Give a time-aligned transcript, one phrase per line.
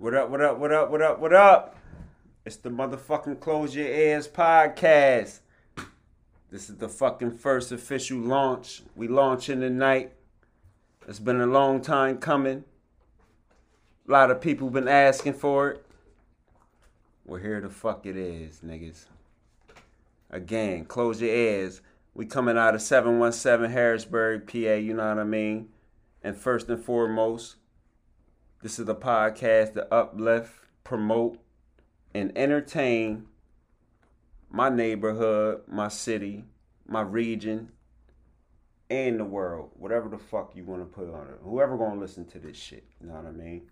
[0.00, 1.76] What up, what up, what up, what up, what up?
[2.44, 5.40] It's the motherfucking Close Your Ears podcast.
[6.52, 8.82] This is the fucking first official launch.
[8.94, 10.12] We launching tonight.
[11.08, 12.62] It's been a long time coming.
[14.08, 15.84] A lot of people been asking for it.
[17.24, 19.06] Well, here the fuck it is, niggas.
[20.30, 21.80] Again, close your ears.
[22.14, 25.70] We coming out of 717 Harrisburg, PA, you know what I mean?
[26.22, 27.56] And first and foremost,
[28.62, 31.38] this is the podcast to uplift, promote,
[32.14, 33.26] and entertain
[34.50, 36.44] my neighborhood, my city,
[36.86, 37.70] my region,
[38.90, 39.70] and the world.
[39.74, 41.38] Whatever the fuck you want to put on it.
[41.42, 43.70] Whoever gonna listen to this shit, you know what I mean?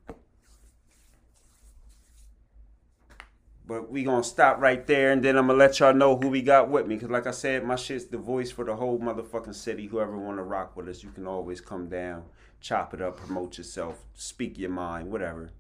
[3.67, 6.43] But we gonna stop right there, and then I'm gonna let y'all know who we
[6.43, 6.97] got with me.
[6.99, 9.87] Cause like I said, my shit's the voice for the whole motherfucking city.
[9.87, 12.25] Whoever wanna rock with us, you can always come down,
[12.61, 15.51] chop it up, promote yourself, speak your mind, whatever.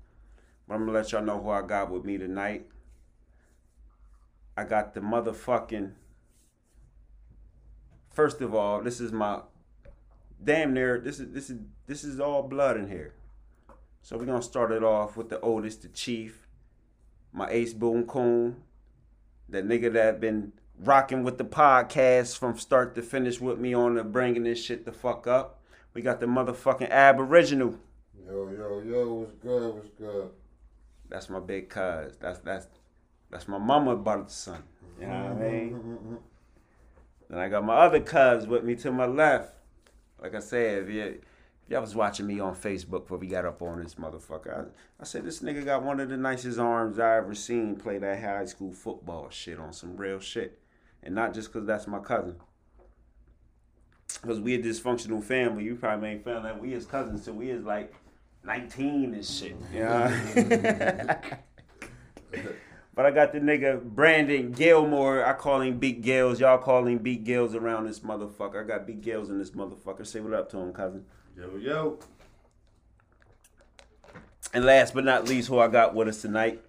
[0.67, 2.67] But I'm gonna let y'all know who I got with me tonight.
[4.57, 5.93] I got the motherfucking.
[8.13, 9.41] First of all, this is my
[10.43, 10.99] damn near.
[10.99, 13.15] This is this is this is all blood in here.
[14.03, 16.47] So we're gonna start it off with the oldest, the chief
[17.37, 18.57] my ace boom coon,
[19.49, 20.53] the nigga that been
[20.83, 24.87] rocking with the podcast from start to finish with me on the bringing this shit
[24.87, 25.61] the fuck up.
[25.97, 27.75] We got the motherfucking aboriginal.
[28.27, 29.75] Yo, yo, yo, what's good?
[29.77, 30.29] What's good?
[31.09, 32.19] That's my big cuz.
[32.21, 32.67] That's that's
[33.31, 34.63] that's my mama brother's son.
[35.01, 35.71] You know what I mean?
[35.71, 36.15] Mm-hmm.
[37.31, 39.55] Then I got my other cuz with me to my left.
[40.21, 41.21] Like I said, if you
[41.67, 44.67] Y'all was watching me on Facebook before we got up on this motherfucker.
[44.67, 47.97] I, I said this nigga got one of the nicest arms I ever seen play
[47.97, 50.59] that high school football shit on some real shit,
[51.03, 52.37] and not just cause that's my cousin.
[54.23, 55.65] Cause we a dysfunctional family.
[55.65, 57.95] You probably ain't found that we as cousins till we is like
[58.45, 59.57] nineteen and shit.
[59.73, 60.11] Yeah.
[62.95, 65.25] but I got the nigga Brandon Gilmore.
[65.25, 66.41] I call him Big Gills.
[66.41, 68.65] Y'all call him Big Gills around this motherfucker.
[68.65, 70.07] I got Big Gills in this motherfucker.
[70.07, 71.05] Say what up to him, cousin.
[71.37, 71.99] Yo, yo.
[74.55, 76.63] And last but not least, who I got with us tonight,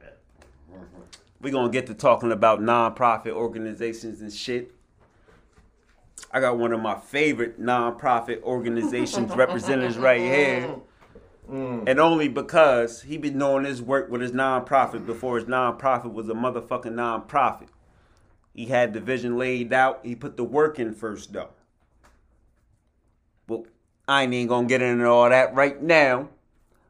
[1.41, 4.73] we're gonna get to talking about non-profit organizations and shit.
[6.31, 10.75] I got one of my favorite non-profit organizations representatives right here.
[11.49, 11.87] Mm.
[11.87, 16.27] And only because he been doing his work with his non-profit before his non-profit was
[16.27, 17.69] a motherfucking non-profit.
[18.53, 20.01] He had the vision laid out.
[20.03, 21.51] He put the work in first though.
[23.47, 23.65] Well,
[24.07, 26.29] I ain't even gonna get into all that right now.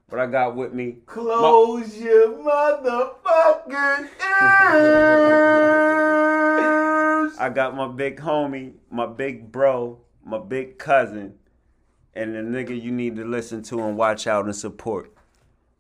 [0.09, 0.99] But I got with me.
[1.05, 4.09] Close your motherfucking
[6.63, 6.83] ears.
[7.39, 11.35] I got my big homie, my big bro, my big cousin,
[12.13, 15.13] and the nigga you need to listen to and watch out and support.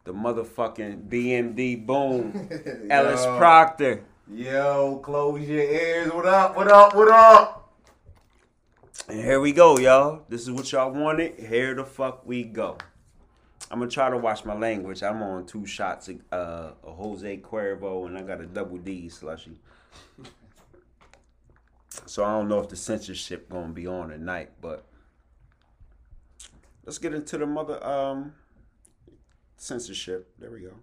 [0.03, 2.49] The motherfucking BMD Boom,
[2.89, 3.37] Ellis Yo.
[3.37, 4.03] Proctor.
[4.33, 6.11] Yo, close your ears.
[6.13, 6.55] What up?
[6.55, 6.95] What up?
[6.95, 7.73] What up?
[9.09, 10.23] And here we go, y'all.
[10.27, 11.39] This is what y'all wanted.
[11.39, 12.77] Here the fuck we go.
[13.69, 15.03] I'm gonna try to watch my language.
[15.03, 19.09] I'm on two shots of uh, a Jose Cuervo and I got a double D
[19.09, 19.57] slushy.
[22.05, 24.85] So I don't know if the censorship gonna be on tonight, but
[26.85, 28.33] let's get into the mother um
[29.57, 30.33] censorship.
[30.39, 30.73] There we go.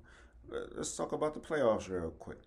[0.77, 2.41] Let's talk about the playoffs real quick.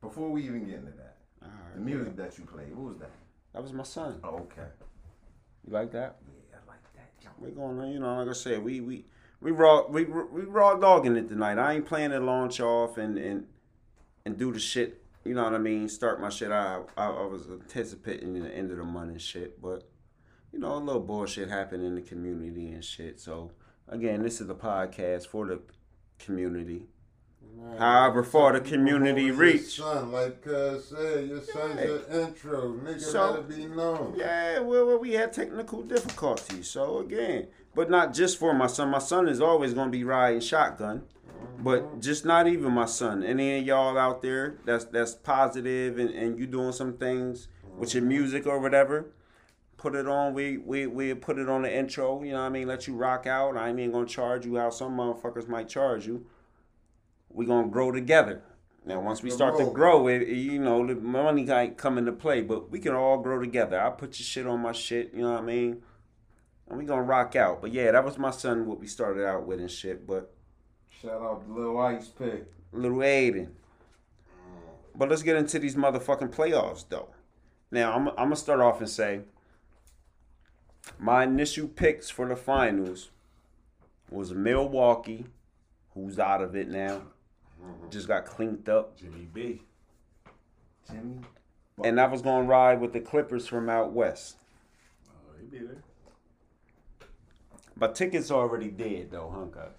[0.00, 1.86] Before we even get into that, All the right.
[1.86, 3.10] music that you played, what was that?
[3.52, 4.20] That was my son.
[4.24, 4.66] Oh, okay.
[5.66, 6.16] You like that?
[6.50, 7.32] Yeah, I like that.
[7.38, 9.04] We're going, you know, like I said, we we
[9.40, 11.58] we raw we we raw dogging it tonight.
[11.58, 13.46] I ain't planning to launch off and and
[14.24, 15.01] and do the shit.
[15.24, 15.88] You know what I mean?
[15.88, 16.50] Start my shit.
[16.50, 19.88] I I, I was anticipating the end of the month and shit, but
[20.52, 23.20] you know, a little bullshit happened in the community and shit.
[23.20, 23.50] So
[23.88, 25.60] again, this is a podcast for the
[26.18, 26.86] community.
[27.78, 29.76] However far the community reach.
[29.76, 31.84] Son, like Cuz said, your son's Yeah.
[31.84, 32.72] your intro.
[32.72, 34.14] Nigga, So- let it be known.
[34.16, 36.68] Yeah, well, well, we had technical difficulties.
[36.70, 38.88] So again, but not just for my son.
[38.90, 41.02] My son is always gonna be riding shotgun,
[41.58, 43.22] but just not even my son.
[43.22, 47.94] Any of y'all out there that's that's positive and, and you doing some things with
[47.94, 48.08] your mm-hmm.
[48.08, 49.06] music or whatever,
[49.76, 50.34] put it on.
[50.34, 52.22] We we we put it on the intro.
[52.22, 52.68] You know what I mean?
[52.68, 53.56] Let you rock out.
[53.56, 56.26] I ain't even gonna charge you how some motherfuckers might charge you.
[57.28, 58.42] We gonna grow together.
[58.84, 62.12] Now, once we start to grow, it, it- you know, the money might come into
[62.12, 63.80] play, but we can all grow together.
[63.80, 65.82] I put your shit on my shit, you know what I mean?
[66.68, 67.60] And we gonna rock out.
[67.60, 70.04] But yeah, that was my son, what we started out with and shit.
[70.06, 70.34] But
[71.00, 72.44] Shout out to Lil Ice Pick.
[72.72, 73.48] little Aiden.
[74.94, 77.08] But let's get into these motherfucking playoffs, though.
[77.70, 79.22] Now, I'm, I'm gonna start off and say
[80.98, 83.10] my initial picks for the finals
[84.10, 85.24] was Milwaukee,
[85.94, 87.02] who's out of it now,
[87.62, 87.88] mm-hmm.
[87.90, 89.62] just got cleaned up, Jimmy B.
[90.90, 91.20] Jimmy.
[91.82, 94.36] and I was gonna ride with the Clippers from out west.
[95.08, 95.82] Oh, he be there
[97.76, 99.46] But tickets already dead though, huh?
[99.46, 99.72] Cuz?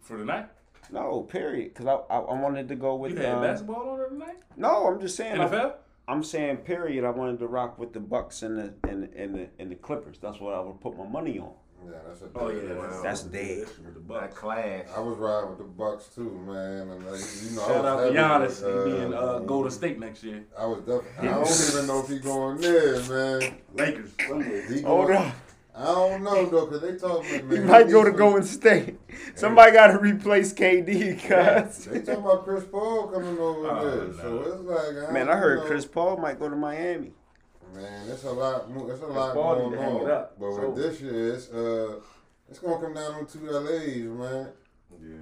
[0.00, 0.48] for the night.
[0.92, 1.74] No, period.
[1.74, 4.36] Cause I, I I wanted to go with You had um, basketball on there tonight.
[4.56, 5.40] No, I'm just saying.
[5.40, 5.74] I- NFL.
[6.08, 7.04] I'm saying period.
[7.04, 9.76] I wanted to rock with the Bucks and the and the, and the, and the
[9.76, 10.18] Clippers.
[10.20, 11.52] That's what I would put my money on.
[11.86, 13.04] Yeah, that's a Oh yeah, dead that's, round.
[13.04, 13.66] That's dead.
[13.84, 14.36] That Bucks.
[14.38, 14.84] clash.
[14.94, 16.88] I was riding with the Bucks too, man.
[16.90, 17.88] And uh, you know, Shout I
[18.18, 18.74] out was to Giannis.
[18.84, 20.44] with, he being uh, Golden State next year.
[20.58, 21.28] I was definitely.
[21.28, 23.00] I don't even know if he going there,
[23.40, 23.56] man.
[23.74, 24.12] Lakers.
[24.68, 25.32] He Hold going, on.
[25.76, 27.48] I don't know though, cause they talking.
[27.48, 28.98] Man, He might go to needs Golden State.
[29.34, 31.74] Somebody got to replace KD, cuz.
[31.84, 34.12] some- They talking about Chris Paul coming over Oh, there, no.
[34.14, 35.08] so it's like.
[35.08, 35.64] I Man, I heard know.
[35.66, 37.12] Chris Paul might go to Miami.
[37.74, 38.70] Man, it's a lot.
[38.70, 40.02] mo- It's a lot Paul need going on.
[40.02, 40.36] it up.
[40.38, 42.00] But So- with this year, it's uh,
[42.48, 44.48] it's gonna come down to two LAs, man.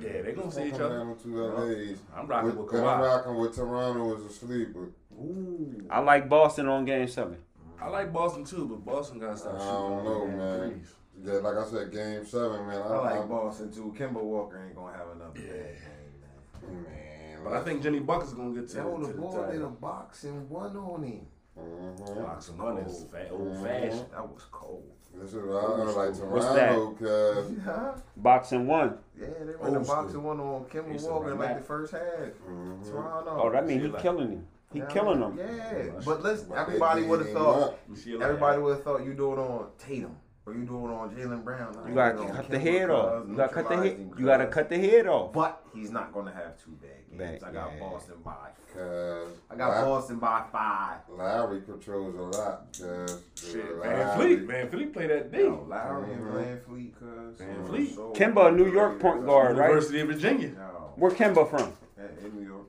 [0.01, 0.99] Yeah, they're gonna It's see each come other.
[0.99, 1.99] down to two LAs.
[2.17, 4.89] I'm rocking with, and I'm rocking with Toronto as a sleeper.
[5.15, 5.87] Ooh.
[5.91, 7.37] I like Boston on Game Seven.
[7.81, 9.69] I like Boston too, but Boston got to stop shooting.
[9.69, 10.05] I shooting.
[10.05, 10.71] don't know, man.
[10.71, 10.95] threes.
[11.25, 12.81] Yeah, like I said, Game Seven, man.
[12.83, 13.95] I, I like I, Boston too.
[13.99, 17.39] Kemba Walker ain't gonna have another bad game, man.
[17.45, 18.87] But I think Jimmy is gonna get to, man.
[18.87, 19.71] That on to the the board did a title.
[19.81, 21.27] boxing one on him.
[21.59, 22.23] Mhm.
[22.25, 23.63] Boxing one is fa- old Mhm.
[23.63, 24.07] fashioned.
[24.13, 24.85] That was cold.
[25.15, 27.93] This is why I like What's Toronto, cause Huh?
[28.17, 28.99] Boxing one.
[29.19, 32.03] Yeah, they Old ran a boxing one on Kemba Walker in like the first half.
[32.49, 32.89] mhm.
[32.89, 33.41] Toronto.
[33.43, 34.47] Oh, that means he Shit like- killing him.
[34.73, 35.37] He Yeah, killing him.
[35.39, 37.61] Yeah, but listen, But everybody would have thought.
[37.63, 37.79] up.
[37.89, 40.15] You see it like Everybody would have thought you do it on Tatum
[40.49, 41.73] or you do it on Jaylen Brown.
[41.75, 43.29] Nah, You gotta do it cut the head off.
[43.29, 44.11] You gotta cut the head.
[44.19, 45.33] You gotta cut the head off.
[45.33, 47.41] But he's not gonna have two bad games.
[47.43, 47.81] Bad, I got yeah.
[47.81, 48.33] Boston by.
[48.75, 50.99] Cause I got La- Boston by five.
[51.11, 52.67] Lowry controls a lot.
[52.79, 55.39] Cause Shit, VanVleet, Van Fleet play that D.
[55.39, 56.23] Yo, Lowry and.
[56.23, 57.95] VanVleet, cause VanVleet.
[57.95, 59.69] so- Kemba, a New York point guard, right?
[59.69, 60.49] University of Virginia.
[60.49, 61.73] Yo, Where Kemba from?
[61.99, 62.67] in in New York.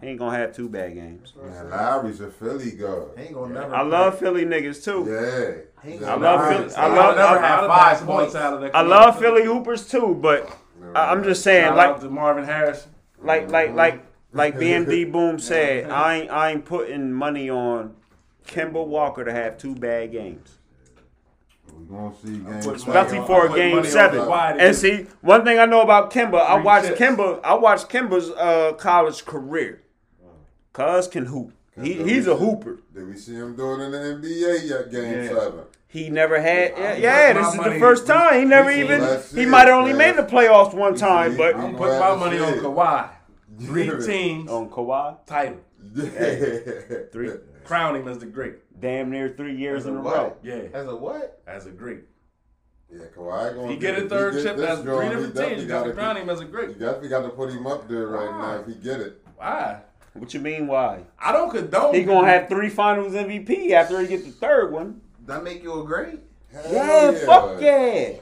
[0.00, 1.32] He ain't gonna have two bad games.
[1.42, 3.08] Man, Lowry's a Philly guard.
[3.16, 3.74] He ain't gonna never.
[3.74, 5.06] I love Philly niggas too.
[5.08, 5.82] Yeah.
[5.82, 7.60] He ain't Yeah, I love Philly- he I love- gonna never I- A lot have
[7.60, 8.32] five basketball points.
[8.34, 9.18] talent that I love.
[9.18, 10.50] Philly hoopers too, but
[10.94, 12.86] I- I'm just saying, Shout like, out to Marvin Harris.
[13.22, 14.02] like, like, like,
[14.34, 17.94] like BMD Boom said, I ain't, I ain't putting money on
[18.46, 20.58] Kemba Walker to have two bad games,
[21.74, 22.74] We gonna see game.
[22.74, 24.20] especially for a game money on seven.
[24.60, 27.00] And see, one thing I know about Kemba, I Three watched chips.
[27.00, 29.80] Kemba, I watched Kemba's uh, college career.
[30.76, 31.52] Cuz can hoop.
[31.82, 32.78] He, he's a hooper.
[32.94, 34.90] Did we see him doing in the NBA yet?
[34.90, 35.28] Game Yeah.
[35.28, 35.60] seven.
[35.88, 36.72] He never had.
[36.76, 38.38] Yeah, yeah this my is the first time.
[38.40, 39.00] He never we- even.
[39.00, 40.16] He see might have only man.
[40.16, 41.56] made the playoffs one We time, see but it.
[41.56, 42.62] I'm You putting my money on it.
[42.62, 43.08] Kawhi.
[43.60, 45.60] Three teams, on Kawhi, title.
[47.12, 47.30] three,
[47.64, 48.56] Crown him as the great.
[48.80, 50.16] damn near three years As in a a what?
[50.16, 50.36] row.
[50.42, 51.40] Yeah, As a what?
[51.46, 52.00] as a great.
[52.92, 55.48] Yeah, Kawhi gonna he get a third get chip, this that's joint, three he different
[55.50, 55.62] teams.
[55.62, 56.78] You got to crown him as a You great.
[56.78, 59.22] definitely got to put him up there right now if he get it.
[59.36, 59.80] Why?
[60.18, 60.66] What you mean?
[60.66, 61.02] Why?
[61.18, 61.94] I don't condone.
[61.94, 65.00] He gonna have three Finals MVP after he get the third one.
[65.26, 66.20] That make you a great?
[66.52, 68.12] Hell Yeah, fuck yeah.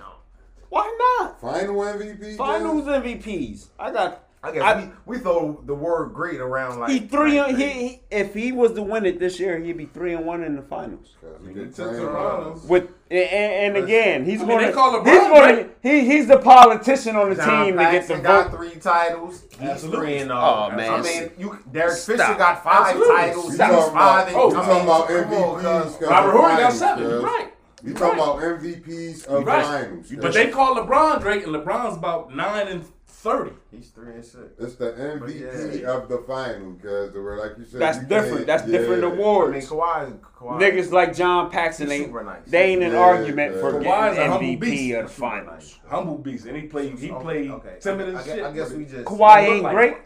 [0.71, 1.41] Why not?
[1.41, 2.37] Final MVP.
[2.37, 3.03] Finals Jim?
[3.03, 3.67] MVPs.
[3.79, 4.21] I got.
[4.43, 7.41] I guess I- we, we throw the word great around like He three.
[7.41, 10.27] like He, he if he was to win it this year, he'd be three and
[10.27, 11.15] one in the finals.
[11.21, 12.61] 'Cause he He been took playing Toronto.
[12.69, 14.99] With and, and again, he's I mean, gonna.
[14.99, 15.69] LeBron he's gonna.
[15.83, 18.57] He, he's the politician on the John team to get the Paxson got vote.
[18.57, 19.45] three titles.
[19.51, 20.07] He's Absolutely.
[20.07, 20.69] three and uh, oh.
[20.73, 20.93] Oh, man.
[20.93, 22.17] I mean, you Derek Stop.
[22.17, 23.15] Fisher got five Absolutely.
[23.17, 23.45] titles.
[23.45, 24.29] You He's talking five.
[24.29, 26.11] about, oh, you're talking about oh, MVPs.
[26.11, 27.05] Robert Horry got seven.
[27.05, 27.11] Yes.
[27.13, 27.51] You're right.
[27.85, 28.29] You talking right.
[28.29, 29.65] about MVPs of Right.
[29.65, 30.11] finals?
[30.11, 30.35] But cuz.
[30.35, 32.85] they call LeBron Drake, and LeBron's about nine and
[33.25, 33.51] thirty.
[33.73, 34.45] He's three and six.
[34.59, 35.91] It's the MVP yeah.
[35.91, 38.35] of the final, because like you said, That's you different.
[38.37, 39.09] can't- That's different yeah.
[39.09, 39.69] I mean, awards.
[39.69, 42.07] Kawhi, Kawhi Niggas like John Paxson ain't.
[42.07, 42.43] super nice.
[42.47, 43.61] They ain't an Yeah, argument yeah.
[43.61, 44.95] for Kawhi's getting MVP beast.
[44.97, 45.79] of the Super finals.
[45.89, 46.99] Humble beast, and he played.
[46.99, 47.77] He Okay, played okay.
[47.81, 48.45] timid I, as I, shit.
[48.45, 50.03] I guess we just Kawhi ain't like great one.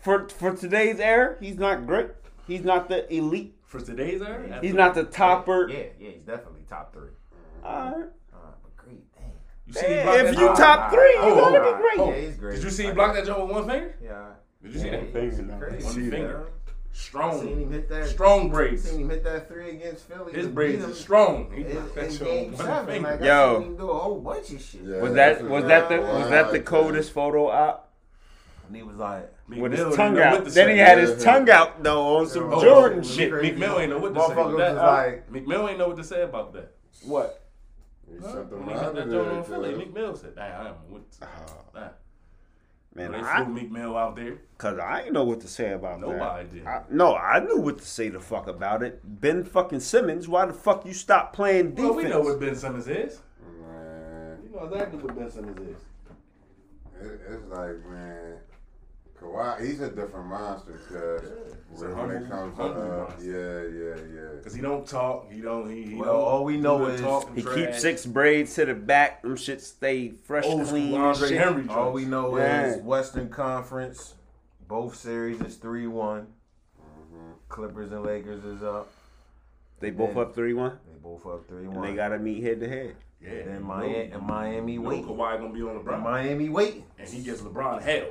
[0.00, 1.36] for for today's era.
[1.40, 2.08] He's not great.
[2.46, 3.54] He's not the elite.
[3.64, 4.58] for today's era.
[4.62, 5.68] He's not the topper.
[5.68, 7.08] Yeah, yeah, he's definitely top three.
[7.64, 8.04] All right.
[8.32, 9.24] Uh, but great, damn.
[9.66, 11.72] You see, he blocked Hey, if that you joint- top three, you Oh, gonna oh,
[11.76, 11.98] be great.
[11.98, 12.10] oh.
[12.10, 12.54] Yeah, he's great.
[12.56, 13.24] Did you see he block that.
[13.24, 13.94] that joint with one finger?
[14.02, 14.24] Yeah.
[14.62, 15.22] Did you see Yeah, that?
[15.22, 15.84] he's Finger, crazy.
[15.84, 16.28] One See finger.
[16.44, 16.50] that?
[16.96, 18.06] Strong, Seen him hit that.
[18.06, 18.88] strong braids.
[18.88, 20.32] Seen him hit that three against Philly.
[20.32, 21.50] His to braids are strong.
[21.52, 23.26] He In, blocked that in joint game with one seven, like Yo.
[23.56, 24.80] I seen him do a whole bunch of shit.
[24.84, 27.92] Yeah, Was that was that the was that the coldest photo op
[28.68, 30.42] And he was like, Meek with Mill his tongue out?
[30.44, 33.12] what Then he had his tongue out though on some Oh, Jordan shit.
[33.16, 33.32] shit.
[33.32, 34.26] Meek, Meek Mill ain't know what to say.
[34.34, 36.72] Motherfucker was like- Meek Mill ain't know what to say about that.
[37.02, 37.40] What?
[38.10, 38.32] He Huh?
[38.42, 39.74] them When he out got that there, joint on Philly.
[39.74, 41.26] Meek Mill said, "Nah, I know what to Oh.
[41.44, 41.98] about that."
[42.94, 44.38] Man, they I, flew Meek Mill out there.
[44.56, 46.54] cause I ain't know what to say about Nobody that.
[46.54, 46.66] did.
[46.66, 49.00] I, no, I knew what to say the fuck about it.
[49.02, 51.88] Ben fucking Simmons, why the fuck you stop playing defense?
[51.88, 53.20] Well, we know what Ben Simmons is.
[53.60, 54.38] Man.
[54.44, 55.76] We know exactly what Ben Simmons is.
[57.00, 58.36] It, it's like, man,
[59.24, 61.30] Kawhi, he's a different monster, cuz.
[61.70, 63.24] He's a when it comes to, humble uh, monster.
[63.24, 64.42] yeah, yeah, yeah.
[64.42, 65.32] Cause he don't talk.
[65.32, 65.70] He don't.
[65.70, 67.00] He, he Well, don't, all we know is
[67.34, 69.22] He keeps six braids to the back.
[69.22, 70.94] Them shit stay fresh, Old clean.
[70.94, 71.38] Andre shit.
[71.38, 71.66] Henry.
[71.68, 72.66] All we know Yeah.
[72.66, 74.14] is Western Conference.
[74.68, 76.26] Both series is three one.
[76.80, 77.32] Mm-hmm.
[77.48, 78.88] Clippers and Lakers is up.
[79.80, 81.82] They both up three one, They both up three one.
[81.86, 82.94] they gotta meet head to head.
[83.20, 83.30] Yeah.
[83.30, 85.04] And you Miami and Miami you waiting.
[85.06, 86.84] Kawhi gonna be on LeBron, Miami waiting.
[86.98, 88.06] and he gets LeBron hell.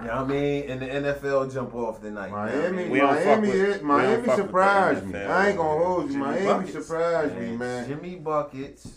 [0.00, 0.70] You know what I mean?
[0.70, 2.30] And the NFL jump off tonight.
[2.30, 5.18] Miami, We don't fuck Miami, with- is, we don't Miami fuck with the surprised me.
[5.18, 6.08] I ain't gonna hold you.
[6.12, 6.72] Jimmy Miami Buckets.
[6.72, 7.88] surprised me, And man.
[7.88, 8.88] Jimmy buckets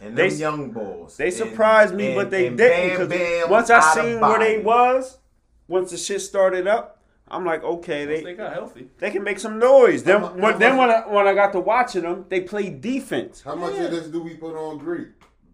[0.00, 1.16] and They- young bulls.
[1.16, 2.88] They And- surprised me, and- but they and didn't.
[2.88, 5.18] Bam 'cause Bam once I seen where they was,
[5.66, 6.92] once the shit started up,
[7.28, 8.88] I'm like, okay, they they got healthy.
[9.00, 10.04] they can make some noise.
[10.04, 12.40] Then, How mu- when, then much- when I, when I got to watching them, they
[12.42, 13.42] play defense.
[13.44, 15.08] How much of this do we put on Greek?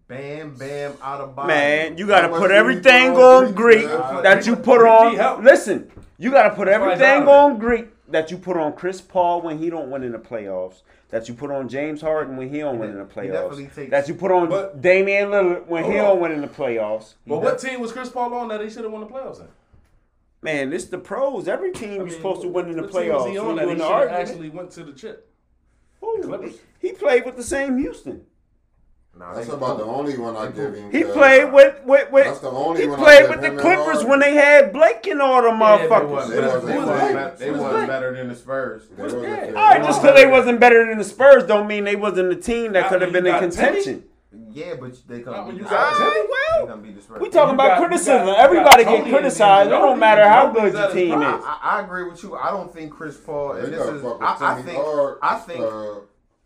[0.07, 1.47] Bam Bam out of body.
[1.47, 3.89] Man, you gotta put everything on on Greek, Greek
[4.23, 5.43] that you put on.
[5.43, 9.69] Listen, you gotta put everything on Greek that you put on Chris Paul when he
[9.69, 10.81] don't win in the playoffs.
[11.09, 13.75] That you put on James Harden when he don't win in the playoffs.
[13.75, 16.47] takes- That you put on But- Damian Lillard when he Hold don't win in the
[16.47, 17.13] playoffs.
[17.27, 19.47] But what team was Chris Paul on that he should have won the playoffs in?
[20.41, 21.47] Man, this the pros.
[21.47, 23.29] Every team I you're mean, supposed to win in the what team was playoffs.
[23.31, 25.29] He on you that he in the should actually went to the chip.
[26.03, 28.25] Ooh, he played with the same Houston.
[29.15, 30.91] Nah, That's they- about the only one I give him.
[30.91, 34.19] He played with with, with That's the only he one played with the Clippers when
[34.19, 36.09] they had Blake and all them Yeah, they motherfuckers.
[36.09, 38.81] wasn't, They they wasn't- wasn't, they they wasn't- wasn't, they wasn't- better than the Spurs.
[38.89, 39.35] They wasn't Yeah.
[39.35, 39.47] fair.
[39.57, 42.35] All right, just because they wasn't better than the Spurs don't mean they wasn't the
[42.35, 43.51] team that could have been in got Timmy.
[43.55, 44.03] contention.
[44.49, 46.07] Yeah, but they Not couldn't you got Spurs.
[46.07, 46.27] Ah, They
[46.57, 47.21] well, couldn't beat the Spurs.
[47.21, 48.25] we talking about got- criticism.
[48.25, 49.67] got- Everybody get criticized.
[49.67, 51.45] It don't matter how good your team is is.
[51.45, 52.35] I, I agree with you.
[52.35, 54.79] I don't think Chris Paul, and this is, I, I think,
[55.21, 55.99] I think, uh,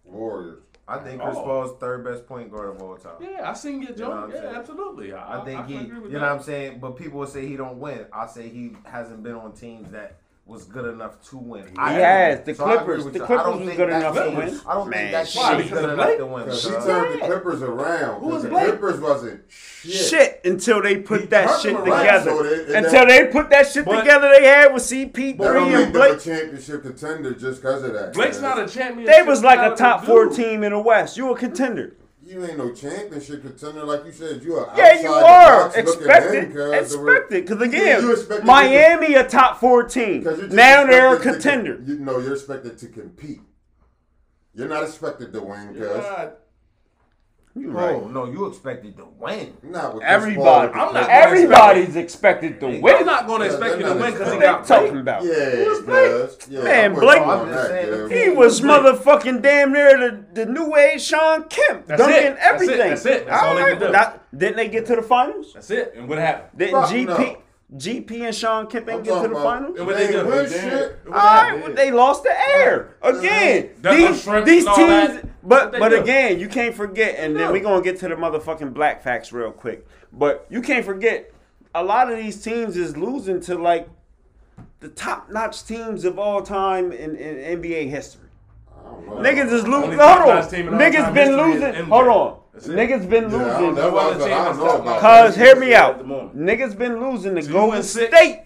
[0.04, 0.60] Warriors.
[0.90, 1.36] I think Chris.
[1.36, 3.14] Paul's third best point guard of all time.
[3.20, 4.24] Yeah, I seen your You know what joint.
[4.24, 4.56] I'm Yeah, saying?
[4.56, 5.14] absolutely.
[5.14, 6.32] I, I think can he, agree with you know that.
[6.32, 6.80] what I'm saying?
[6.80, 8.06] But people will say he don't win.
[8.14, 10.18] I say he hasn't been on teams that
[10.48, 11.66] was good enough to win.
[11.78, 12.40] I He has.
[12.46, 14.60] The So Clippers- the Clippers don't was think good that enough to win.
[14.66, 15.42] I don't Man, think that shit.
[15.42, 16.18] team was Because good of enough Blake?
[16.20, 16.44] to win.
[16.46, 16.86] Because she cuz.
[16.86, 18.20] turned the Clippers around.
[18.22, 18.68] Who was the Blake?
[18.68, 19.92] Clippers wasn't shit.
[19.94, 22.32] Shit until they put He that shit together.
[22.32, 25.58] so they- until that- they put that shit But- together they had with CP3 don't
[25.58, 26.20] and make them a Blake.
[26.22, 28.14] championship contender just because of that.
[28.14, 28.42] Blake's cuz.
[28.42, 29.06] not a champion.
[29.06, 31.18] They was like a top four team in the West.
[31.18, 31.94] You were a contender.
[32.28, 34.44] You ain't no championship contender like you said.
[34.44, 36.74] You are Yeah, you are the box looking expected.
[36.74, 40.24] Expected, because again, You expected to- Miami a top four team.
[40.24, 41.80] Now they're a expected to- contender.
[41.86, 43.40] you know, you're expected to compete.
[44.54, 46.06] You're not expected to win, cuz.
[47.58, 48.12] Yeah, You Bro, right.
[48.14, 49.54] no, you expected to win.
[49.64, 53.06] Not with Everybody, I'm not- everybody's expected to I'm win.
[53.06, 55.24] not going to expect you to win because he What they got talking about?
[55.24, 56.30] Yeah, Who's Blake?
[56.50, 58.10] Yeah, Man, I'm Blake- on that, saying cuz.
[58.10, 58.72] the He was Blake.
[58.82, 62.36] motherfucking damn near the, the new age Sean Kemp, That's dunking it.
[62.36, 62.54] That's it.
[62.54, 62.78] everything.
[62.90, 63.26] That's it.
[63.28, 63.92] That's all they right, can do.
[63.92, 65.52] not- didn't they get to the finals?
[65.54, 65.94] That's it.
[65.98, 66.58] And what happened?
[66.58, 67.38] Didn't Fuck GP, no.
[67.76, 69.78] GP and Sean Kemp ain't get to the about- finals?
[69.78, 70.26] And what They they do?
[70.26, 71.00] win shit.
[71.08, 73.72] All right, well, they lost the air again.
[73.82, 76.00] These, these teams, but but do?
[76.02, 77.54] again, you can't forget, and then do?
[77.54, 79.86] we gonna get to the motherfucking black facts real quick.
[80.14, 81.34] But you can't forget,
[81.76, 83.90] a lot of these teams is losing to like
[84.80, 88.30] the top notch teams of all time in, in NBA history.
[88.78, 89.18] I don't.
[89.20, 89.92] Niggas is losing.
[89.92, 91.74] Only Hold on, team in all niggas been losing.
[91.88, 92.76] Hold on, That's it.
[92.76, 93.76] niggas been Yeah, I don't losing.
[93.76, 93.90] know.
[93.92, 95.02] No other I team don't that's know top about notch.
[95.02, 98.16] Cause hear me out, niggas been losing to So you Golden six.
[98.16, 98.42] State.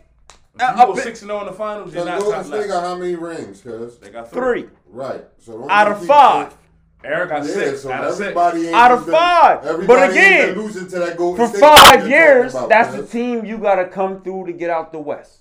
[0.53, 2.57] If Uh, you go six and zero in the finals, you're not Golden top State
[2.59, 2.67] notch.
[2.67, 3.97] got how many rings, cuz?
[3.99, 5.23] They got Three Right.
[5.39, 6.53] So out of five.
[7.03, 7.85] Eric got saying- six.
[7.85, 8.21] Yeah, out of six.
[8.21, 9.87] everybody ain't Out of five.
[9.87, 13.43] But again, losing to that Golden For State five years, talking about, that's the team
[13.45, 15.40] you got to come through to get out the West.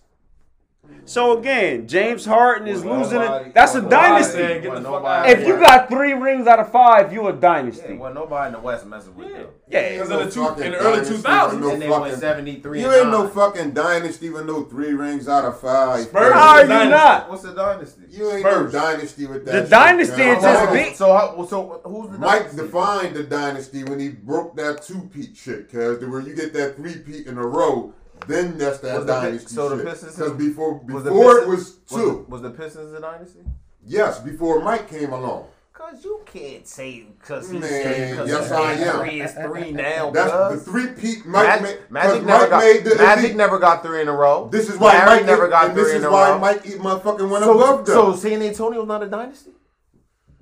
[1.05, 3.55] So again, James Harden is Well, losing nobody- it.
[3.55, 4.39] That's a dynasty.
[4.43, 7.33] nobody- Well, fuck nobody- out If you got three rings out of five, you a
[7.35, 7.97] Yeah, dynasty.
[7.97, 9.33] well, nobody in the West messes with Yeah.
[9.39, 9.47] them.
[9.69, 9.89] Yeah.
[9.93, 12.15] Because Ain't in the two- no in the early dynasty 2000s, no and they went
[12.15, 16.01] 73 You and ain't no fucking dynasty with no three rings out of five.
[16.03, 16.91] Spurs How is are a you dynasty.
[16.91, 17.31] not?
[17.31, 18.03] What's the dynasty?
[18.11, 18.73] You ain't Spurs.
[18.73, 19.53] no dynasty with that.
[19.53, 20.95] The shit, dynasty is just So- big.
[20.97, 22.57] So, how, so who's the Mike dynasty?
[22.57, 26.77] defined the dynasty when he broke that two peat shit, cause where you get that
[26.77, 27.93] three peat in a row,
[28.29, 29.85] then that's that Was the Pi- dynasty so the.
[29.85, 32.25] Pistons- Cause before Was before it Pistons- was Was two.
[32.27, 33.41] the, was the Pistons a dynasty?
[33.87, 35.47] yes, before Mike came along.
[35.73, 38.99] Cause you can't say because he's Man, cause yes, he's I am.
[39.01, 40.11] three is three now.
[40.11, 40.65] That's cuz.
[40.65, 41.25] the three peak.
[41.27, 41.79] Mike Mag- made.
[41.91, 43.37] Magic never Mike got made the Magic elite.
[43.37, 44.49] never got three in a row.
[44.53, 46.39] This is why Larry Mike never got and three this in is a why row.
[46.39, 47.95] Mike eat motherfucking went so, above them.
[47.95, 49.53] so San Antonio's not a dynasty.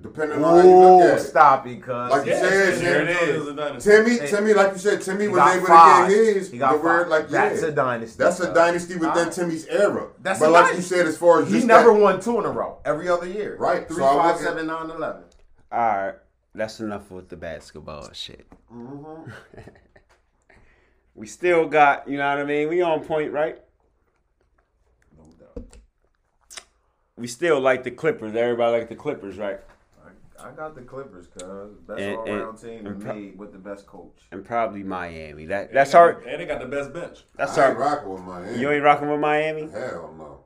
[0.01, 1.21] Depending on how you look at it.
[1.21, 1.89] stop it, cuz.
[1.89, 3.89] Like you said, San San Antonio's a dynasty.
[3.91, 6.07] Timmy, Hey, Timmy, like you said, Timmy was able five.
[6.09, 6.51] to get his.
[6.51, 7.07] He got the word, five.
[7.09, 7.67] like That's yeah.
[7.67, 8.17] a dynasty.
[8.23, 8.55] That's a cuz.
[8.55, 9.33] dynasty within Alright.
[9.33, 10.07] Timmy's era.
[10.21, 12.39] That's but a like you said, as far as He just never that, won two
[12.39, 13.57] in a row every other year.
[13.57, 15.23] Right, Three, so I five, look at- seven, nine, eleven.
[15.69, 16.15] All right,
[16.55, 18.47] that's enough with the basketball shit.
[18.73, 19.31] Mm-hmm.
[21.15, 22.69] We still got, you know what I mean?
[22.69, 23.59] We on point, right?
[25.17, 25.75] No doubt.
[27.17, 28.33] We still like the Clippers.
[28.33, 29.59] Everybody like the Clippers, right?
[30.43, 33.37] I, I got the Clippers, cuz best And- all around team and and pro- made
[33.37, 34.21] with the best coach.
[34.31, 35.45] And probably Miami.
[35.47, 37.25] That that's They our And they got the best bench.
[37.35, 37.81] that's I ain't our.
[37.81, 38.59] rocking with Miami.
[38.59, 39.69] You ain't rocking with Miami.
[39.69, 40.45] Hell no.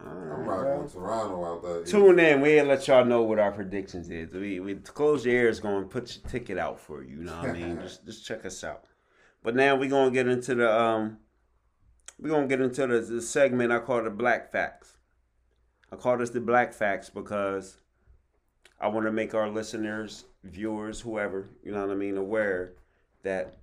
[0.00, 0.82] I'm Alright, rocking bro.
[0.82, 1.84] with Toronto out there.
[1.84, 2.40] Tune in.
[2.40, 4.32] We'll let y'all know what our predictions is.
[4.32, 5.58] We, we close your ears.
[5.58, 7.16] Going to put your ticket out for you.
[7.16, 7.80] You know what I mean?
[7.82, 8.84] Just just check us out.
[9.42, 11.18] But now we're gonna get into the um.
[12.18, 14.98] we're gonna get into the, the segment I call the Black Facts.
[15.92, 17.78] I call this the Black Facts because
[18.80, 22.74] I want to make our listeners, viewers, whoever you know what I mean, aware
[23.22, 23.58] that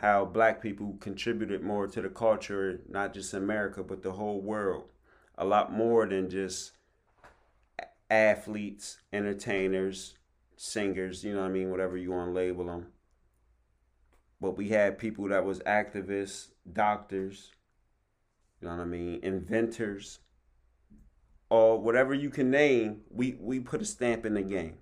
[0.00, 4.84] how black people contributed more to the culture, not just America, but the whole world.
[5.36, 6.72] A lot more than just
[8.10, 10.14] athletes, entertainers,
[10.56, 12.86] singers, you know what I mean, whatever you want to label them.
[14.40, 17.52] But we had people that was activists, doctors,
[18.60, 20.18] you know what I mean, inventors,
[21.50, 24.78] or whatever you can name, we, we put a stamp in the game.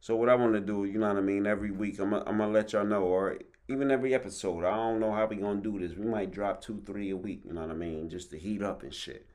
[0.00, 2.38] So what I want to do, you know what I mean, every week I'm I'm
[2.38, 4.64] gonna let y'all know, or even every episode.
[4.64, 5.96] I don't know how we gonna do this.
[5.96, 7.42] We might drop two, three a week.
[7.44, 9.26] You know what I mean, just to heat up and shit.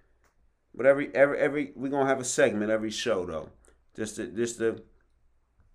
[0.74, 3.50] But every every every we gonna have a segment every show though,
[3.96, 4.82] just to just to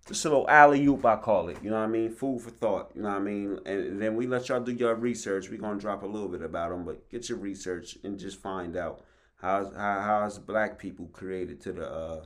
[0.06, 1.58] just a little alley oop I call it.
[1.62, 2.92] You know what I mean, food for thought.
[2.94, 5.50] You know what I mean, and then we let y'all do your research.
[5.50, 8.76] We gonna drop a little bit about them, but get your research and just find
[8.76, 9.02] out
[9.36, 12.24] how's how how's black people created to the uh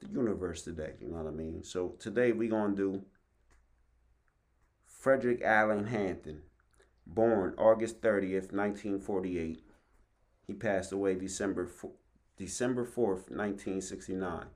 [0.00, 0.94] the universe today.
[1.00, 1.62] You know what I mean.
[1.62, 3.02] So today we're gonna do
[4.86, 6.42] Frederick Allen Hampton,
[7.06, 9.62] born August thirtieth, nineteen forty eight.
[10.46, 11.94] He passed away December fo-
[12.36, 14.46] December 4th, 1969.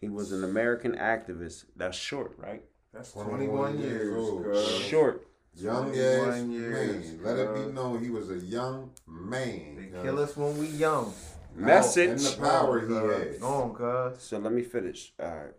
[0.00, 1.66] He was an American activist.
[1.76, 2.64] That's short, right?
[2.92, 4.82] That's 21 21 years years, old.
[4.82, 5.25] Short.
[5.56, 7.20] Young 21 ass years, man.
[7.22, 9.76] Let it be known he was a young man.
[9.76, 10.02] They cuz.
[10.02, 11.14] kill us when we young.
[11.54, 12.10] Message.
[12.10, 13.28] And the power he Go has.
[13.28, 13.38] cuz.
[13.38, 14.22] Go on, cuz.
[14.22, 15.14] So let me finish.
[15.18, 15.54] All right.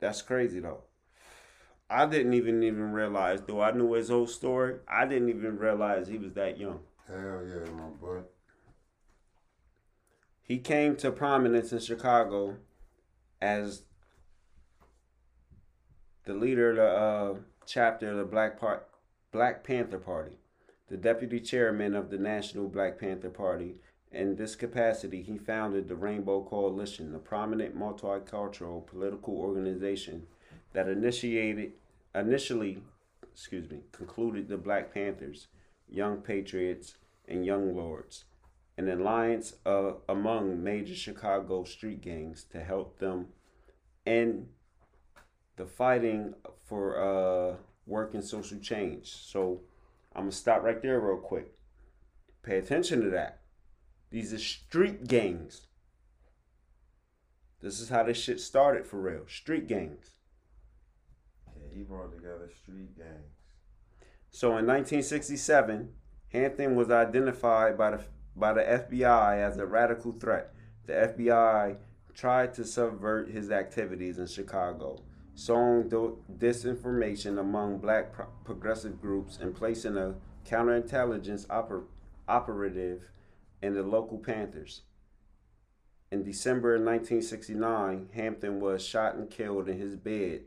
[0.00, 0.82] That's crazy though.
[1.88, 4.76] I didn't even even realize though I knew his whole story.
[4.88, 6.80] I didn't even realize he was that young.
[7.06, 8.20] Hell yeah, my boy.
[10.42, 12.56] He came to prominence in Chicago
[13.40, 13.82] as
[16.24, 17.34] the leader of the uh,
[17.66, 18.87] chapter of the Black Part
[19.30, 20.38] Black Panther Party,
[20.88, 23.76] the deputy chairman of the National Black Panther Party.
[24.10, 30.26] In this capacity, he founded the Rainbow Coalition, a prominent multicultural political organization
[30.72, 31.72] that initiated
[32.14, 32.82] initially,
[33.22, 35.48] excuse me, concluded the Black Panthers,
[35.88, 38.24] Young Patriots, and Young Lords
[38.78, 43.26] an alliance uh, among major Chicago street gangs to help them
[44.06, 44.46] end
[45.56, 46.32] the fighting
[46.64, 47.56] for uh,
[47.88, 49.12] work and social change.
[49.12, 49.62] So
[50.14, 51.54] I'm gonna stop right there real quick.
[52.42, 53.40] Pay attention to that.
[54.10, 55.66] These are street gangs.
[57.60, 59.26] This is how this shit started for real.
[59.26, 60.10] Street gangs.
[61.56, 63.34] Yeah, he brought together street gangs.
[64.30, 65.92] So in 1967,
[66.32, 68.04] Hampton was identified by the
[68.36, 70.54] by the FBI as a radical threat.
[70.86, 71.76] The FBI
[72.14, 75.02] tried to subvert his activities in Chicago,
[75.38, 75.84] sowing
[76.36, 81.84] disinformation among black pro- progressive groups and placing a counterintelligence oper-
[82.26, 83.08] operative
[83.62, 84.82] in the local Panthers.
[86.10, 90.40] In December 1969, Hampton was shot and killed in his bed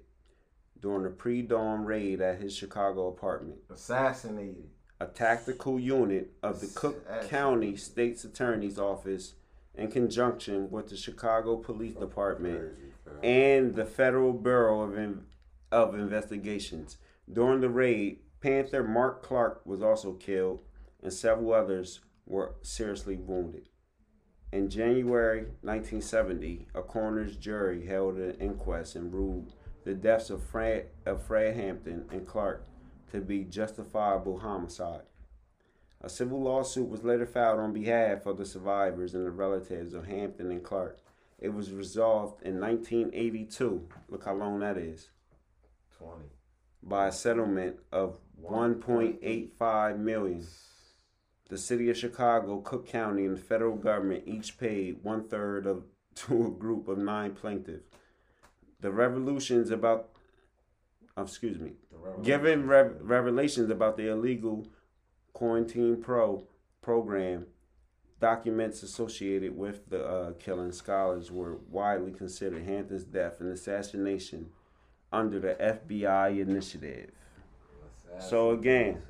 [0.81, 4.67] during a pre-dawn raid at his Chicago apartment Assassinated.
[4.99, 9.35] a tactical unit of the Cook County State's Attorney's Office
[9.73, 12.73] in conjunction with the Chicago Police Department.
[13.23, 15.25] And the Federal Bureau of, In-
[15.71, 16.97] of Investigations.
[17.31, 20.59] During the raid, Panther Mark Clark was also killed,
[21.01, 23.69] and several others were seriously wounded.
[24.51, 29.53] In January 1970, a coroner's jury held an inquest and ruled
[29.85, 32.67] the deaths of Fred, of Fred Hampton and Clark
[33.11, 35.03] to be justifiable homicide.
[36.01, 40.07] A civil lawsuit was later filed on behalf of the survivors and the relatives of
[40.07, 40.99] Hampton and Clark.
[41.41, 43.89] It was resolved in 1982.
[44.09, 45.09] Look how long that is.
[45.97, 46.25] 20.
[46.83, 50.45] By a settlement of 1.85 million.
[51.49, 55.83] The city of Chicago, Cook County, and the federal government each paid one third of
[56.15, 57.89] to a group of nine plaintiffs.
[58.79, 60.09] The revolutions about,
[61.17, 61.73] oh, excuse me.
[62.23, 64.67] Given rev- revelations about the illegal
[65.35, 66.43] COINTELPRO
[66.81, 67.45] program,
[68.21, 74.51] documents associated with the uh, killing scholars were widely considered Hampton's death and assassination
[75.11, 77.11] under the FBI initiative.
[78.19, 79.01] So again,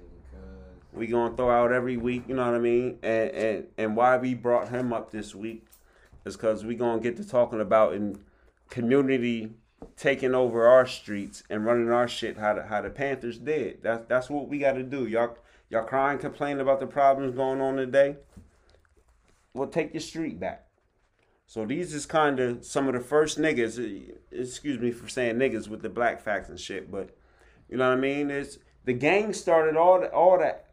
[0.94, 2.24] we gonna throw out every week.
[2.28, 2.98] You know what I mean?
[3.04, 5.66] And and and why we brought him up this week
[6.26, 8.20] is because we gonna get to talking about in
[8.70, 9.52] community
[9.98, 13.84] taking over our streets and running our shit how the how the Panthers did.
[13.84, 15.08] That's that's what we got to do.
[15.08, 15.38] Y'all
[15.70, 18.18] y'all crying, complaining about the problems going on today.
[19.54, 20.68] Well, take your street back.
[21.46, 24.14] So these is kind of some of the first niggas.
[24.32, 27.10] Excuse me for saying niggas with the black facts and shit, but
[27.70, 28.32] you know what I mean.
[28.32, 30.68] It's the gang started all that, all that,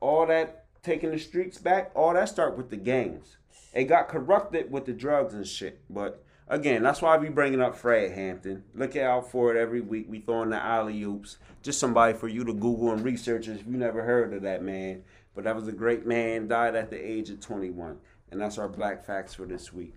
[0.00, 1.90] all that taking the streets back.
[1.94, 3.36] All that start with the gangs.
[3.72, 5.80] It got corrupted with the drugs and shit.
[5.88, 8.64] But again, that's why we bringing up Fred Hampton.
[8.74, 10.06] Look out for it every week.
[10.08, 11.38] We throwing the alley oops.
[11.62, 15.02] Just somebody for you to Google and research if you never heard of that man.
[15.34, 16.48] But that was a great man.
[16.48, 17.98] Died at the age of 21.
[18.32, 19.94] And that's our black facts for this week.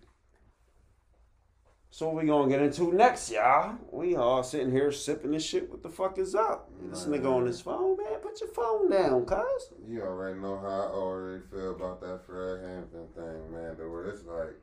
[1.89, 3.77] So what we gonna get into next, y'all?
[3.89, 5.71] We all sitting here sipping this shit.
[5.71, 6.69] What the fuck is up?
[6.89, 8.19] This nigga on his phone, man.
[8.21, 9.69] Put your phone down, cuz.
[9.87, 13.77] You already know how I already feel about that Fred Hampton thing, man.
[13.77, 14.59] The where it's like,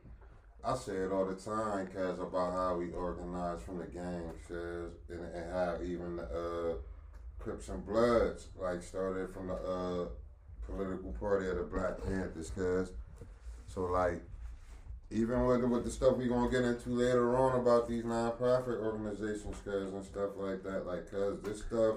[0.62, 4.92] I say it all the time, cause about how we organize from the game, cause
[5.08, 6.74] and, and how even the uh,
[7.38, 10.08] Crips and Bloods like started from the uh,
[10.66, 12.92] political party of the Black Panthers, cause
[13.72, 14.22] so like.
[15.10, 19.56] Even with, with the stuff we gonna get into later on about these nonprofit organizations,
[19.62, 21.96] cause and stuff like that, like, cause this stuff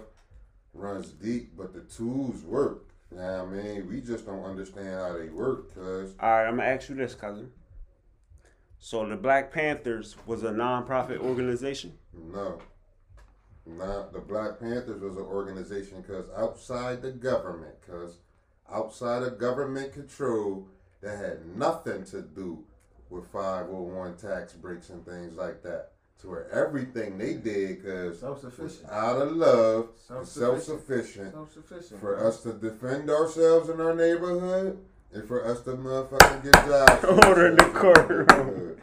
[0.74, 2.90] runs deep, but the tools work.
[3.12, 3.88] You know what I mean?
[3.88, 6.14] We just don't understand how they work, cuz.
[6.20, 7.52] All right, I'm gonna ask you this, cousin.
[8.80, 11.94] So the Black Panthers was a non-profit organization.
[12.14, 12.60] No.
[13.66, 18.20] Not the Black Panthers was an organization because outside the government, because
[18.70, 20.68] outside of government control,
[21.06, 22.64] that had nothing to do
[23.10, 25.92] with 501 tax breaks and things like that.
[26.22, 28.90] To where everything they did, because Self-sufficient.
[28.90, 30.64] out of love, and Self-sufficient.
[30.64, 32.00] self-sufficient, Self-sufficient.
[32.00, 34.80] for us to defend ourselves in our neighborhood
[35.14, 37.04] and for us to motherfucking get jobs.
[37.28, 38.78] Order in the courtroom.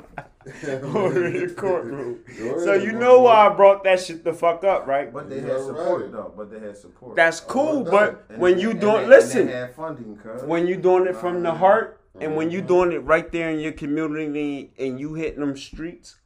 [0.94, 2.20] Order in the courtroom.
[2.64, 5.12] So you know why I brought that shit the fuck up, right?
[5.12, 6.12] But they You had support right.
[6.12, 6.32] though.
[6.36, 7.16] But they had support.
[7.16, 10.16] That's cool, Oh, but And when they- you and doing they- listen, they had funding,
[10.46, 12.66] when you doing it from the heart and when you Mhm.
[12.66, 16.16] doing it right there in your community and you hitting them streets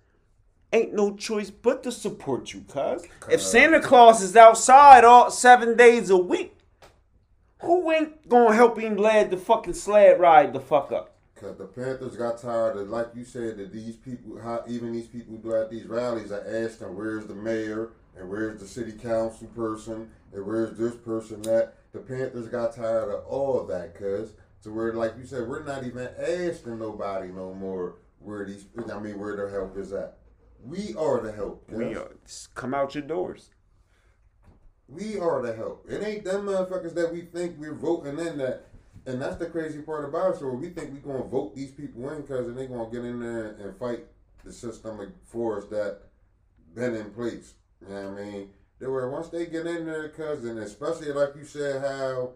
[0.72, 5.76] ain't no choice but to support you cuz if santa claus is outside all seven
[5.76, 6.56] days a week
[7.62, 11.66] who ain't gonna help him lad the fucking sled ride the fuck up Cause the
[11.66, 15.54] Panthers got tired of, like you said, that these people, how even these people do
[15.54, 17.90] at these rallies, are asking, "Where's the mayor?
[18.18, 20.10] And where's the city council person?
[20.32, 24.32] And where's this person?" That the Panthers got tired of all of that, cause
[24.66, 28.98] to where, like you said, we're not even asking nobody no more where these, I
[28.98, 30.18] mean, where the help is at.
[30.60, 31.64] We are the help.
[31.70, 32.10] we are,
[32.54, 33.50] come out your doors
[34.88, 35.86] We are the help.
[35.88, 38.64] It ain't them motherfuckers that we think we're voting in that.
[39.06, 40.40] And that's the crazy part about it.
[40.40, 43.52] So we think we're gonna vote these people in because they're gonna get in there
[43.60, 44.00] and fight
[44.44, 46.00] the system systemic force that
[46.74, 47.54] been in place.
[47.80, 48.50] You know what I mean?
[48.80, 52.32] They were once they get in there, cause and especially like you said, how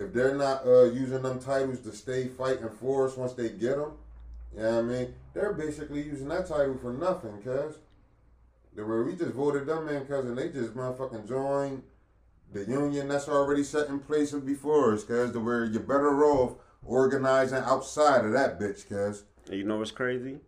[0.00, 3.76] if they're not uh, using them titles to stay fighting for us once they get
[3.76, 3.92] them,
[4.56, 5.14] you know what I mean?
[5.34, 7.40] They're basically using that title for nothing.
[8.74, 11.82] The where we just voted them in, cause and they just motherfucking joined
[12.52, 16.54] the union that's already set in place before us, cause the where you're better off
[16.84, 19.24] organizing outside of that bitch, cause.
[19.50, 20.38] You know what's crazy?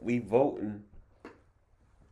[0.00, 0.84] We voting.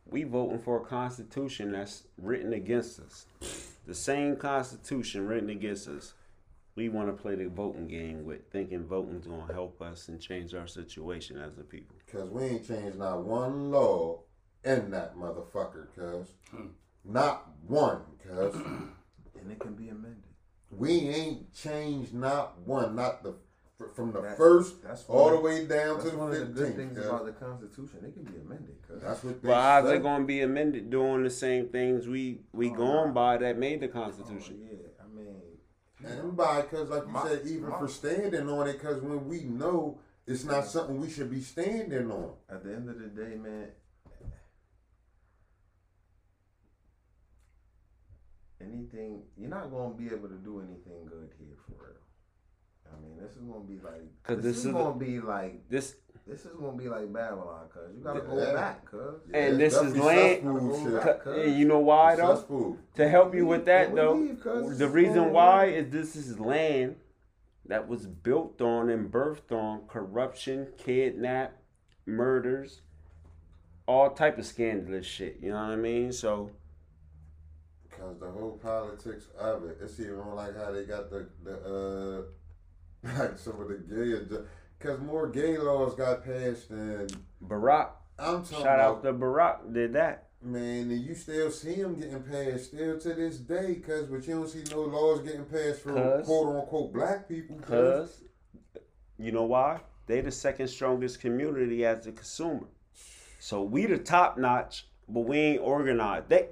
[0.05, 3.25] We voting for a constitution that's written against us.
[3.87, 6.13] The same constitution written against us.
[6.75, 10.55] We want to play the voting game with, thinking voting's gonna help us and change
[10.55, 11.95] our situation as a people.
[12.11, 14.21] Cause we ain't changed not one law
[14.63, 16.27] in that motherfucker, cuz.
[17.05, 18.55] Not one, cuz.
[19.39, 20.23] and it can be amended.
[20.71, 23.35] we ain't changed not one, not the
[23.93, 26.75] from the That- first that's all the way down to the one of the good
[26.75, 27.05] things cuz.
[27.05, 27.99] about the Constitution.
[28.05, 28.75] It can be amended.
[28.87, 32.39] Cause That's what they But how's it gonna be amended doing the same things we
[32.53, 33.13] we Oh, going nah.
[33.13, 34.59] by that made the Oh, constitution?
[34.61, 35.37] yeah, I mean, you know,
[36.05, 39.27] And by, cause like you My- said, even my- for standing on it, cause when
[39.27, 42.33] we know it's not something we should be standing on.
[42.49, 43.69] at the end of the day, man,
[48.61, 51.97] anything you're not gonna be able to do anything good here for real.
[52.91, 55.67] I mean, this is gonna be like 'Cause this, this is, is gonna be like
[55.69, 58.53] This this is gonna be like Babylon, cause you gotta go Yeah.
[58.53, 59.21] back, cuz.
[59.33, 61.35] And this is land- cesspool Gotta go shit.
[61.45, 62.35] back, you know why though?
[62.35, 62.77] Cesspool.
[62.95, 65.91] To help you with that Don't though, leave, 'cause this the reason going why is
[65.91, 66.95] this is land
[67.65, 71.57] that was built on and birthed on corruption, kidnap,
[72.05, 72.81] murders,
[73.85, 75.37] all type of scandalous shit.
[75.41, 76.11] You know what I mean?
[76.11, 76.51] So
[77.89, 82.25] Cause the whole politics of it, it's even like how they got the the
[83.05, 84.37] uh like some of the gay,
[84.83, 87.07] ag- cause more gay laws got passed than
[87.45, 90.27] Barack, I'm talking shout out to Barack, did that.
[90.41, 94.35] Man, and you still see them getting passed still to this day, cause but you
[94.35, 97.57] don't see no laws getting passed for quote unquote black people.
[97.59, 98.23] Cause
[99.17, 99.79] you know why?
[100.05, 102.67] They the second strongest community as a consumer.
[103.39, 106.27] So we the top notch, but we ain't organized.
[106.27, 106.49] They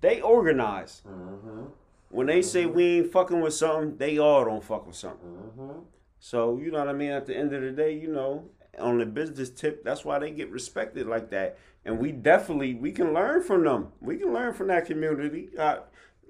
[0.00, 1.02] they organize.
[1.08, 1.64] Mm-hmm.
[2.10, 5.28] When they say we ain't fucking with something, they all don't fuck with something.
[5.28, 5.78] Mm-hmm.
[6.24, 7.10] So you know what I mean.
[7.10, 8.46] At the end of the day, you know,
[8.78, 11.58] on the business tip, that's why they get respected like that.
[11.84, 13.88] And we definitely we can learn from them.
[14.00, 15.50] We can learn from that community.
[15.58, 15.80] Uh,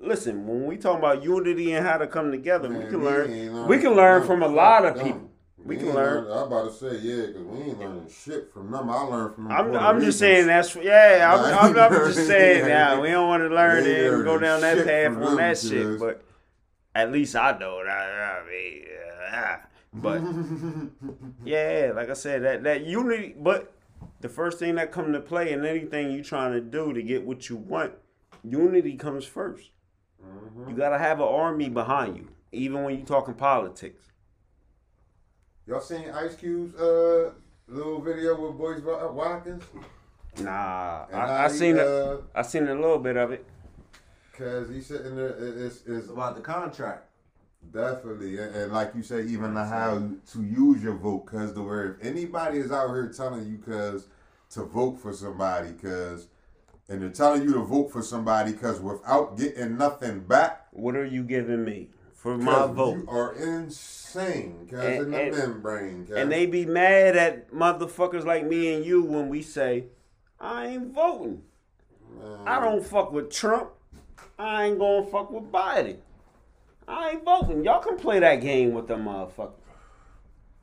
[0.00, 3.06] listen, when we talk about unity and how to come together, we Man, can we
[3.06, 3.54] learn.
[3.54, 5.30] learn We can from learn from a lot of people.
[5.64, 6.24] We can ain't learn.
[6.24, 8.90] I'm about to say yeah, cause we ain't learning shit from them.
[8.90, 9.52] I learned from them.
[9.52, 11.32] I'm, I'm just saying that's yeah.
[11.32, 12.98] I'm, I'm, I'm just saying yeah.
[12.98, 16.00] we don't want to learn and go down that path on that shit.
[16.00, 16.24] But
[16.96, 17.90] at least I know that.
[17.90, 19.60] I mean, yeah.
[19.94, 20.20] But
[21.44, 23.34] yeah, like I said, that that unity.
[23.38, 23.72] But
[24.20, 27.24] the first thing that come to play in anything you trying to do to get
[27.24, 27.92] what you want,
[28.42, 29.68] unity comes 1st
[30.24, 30.70] Mm-hmm.
[30.70, 34.10] You gotta have an army behind you, even when you talking politics.
[35.66, 37.32] Y'all seen Ice Cube's uh
[37.68, 39.62] little video with Boyce Wa- Watkins?
[40.40, 41.86] Nah, And I, I he, seen it.
[41.86, 43.44] uh, I seen a little bit of it.
[44.32, 45.28] Cause he's sitting there.
[45.38, 47.06] It's, it's It's about the contract.
[47.72, 51.26] Definitely, and, and like you say, even the how to use your vote.
[51.26, 54.08] Cause the word, if anybody is out here telling you, cause
[54.50, 56.28] to vote for somebody, cause
[56.88, 61.04] and they're telling you to vote for somebody, cause without getting nothing back, What are
[61.06, 62.96] you giving me for my vote?
[62.98, 64.68] you are insane.
[64.70, 68.74] Cause And- in the and- membrane, cause And they be mad at motherfuckers like me
[68.74, 69.84] and you when we say,
[70.40, 71.42] I ain't voting.
[72.20, 73.70] Man, I don't fuck with Trump.
[74.38, 75.96] I ain't gonna fuck with Biden.
[76.86, 77.64] I ain't voting.
[77.64, 79.52] Y'all can play that game with them motherfucker.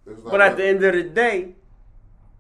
[0.06, 1.56] But at the end of the day,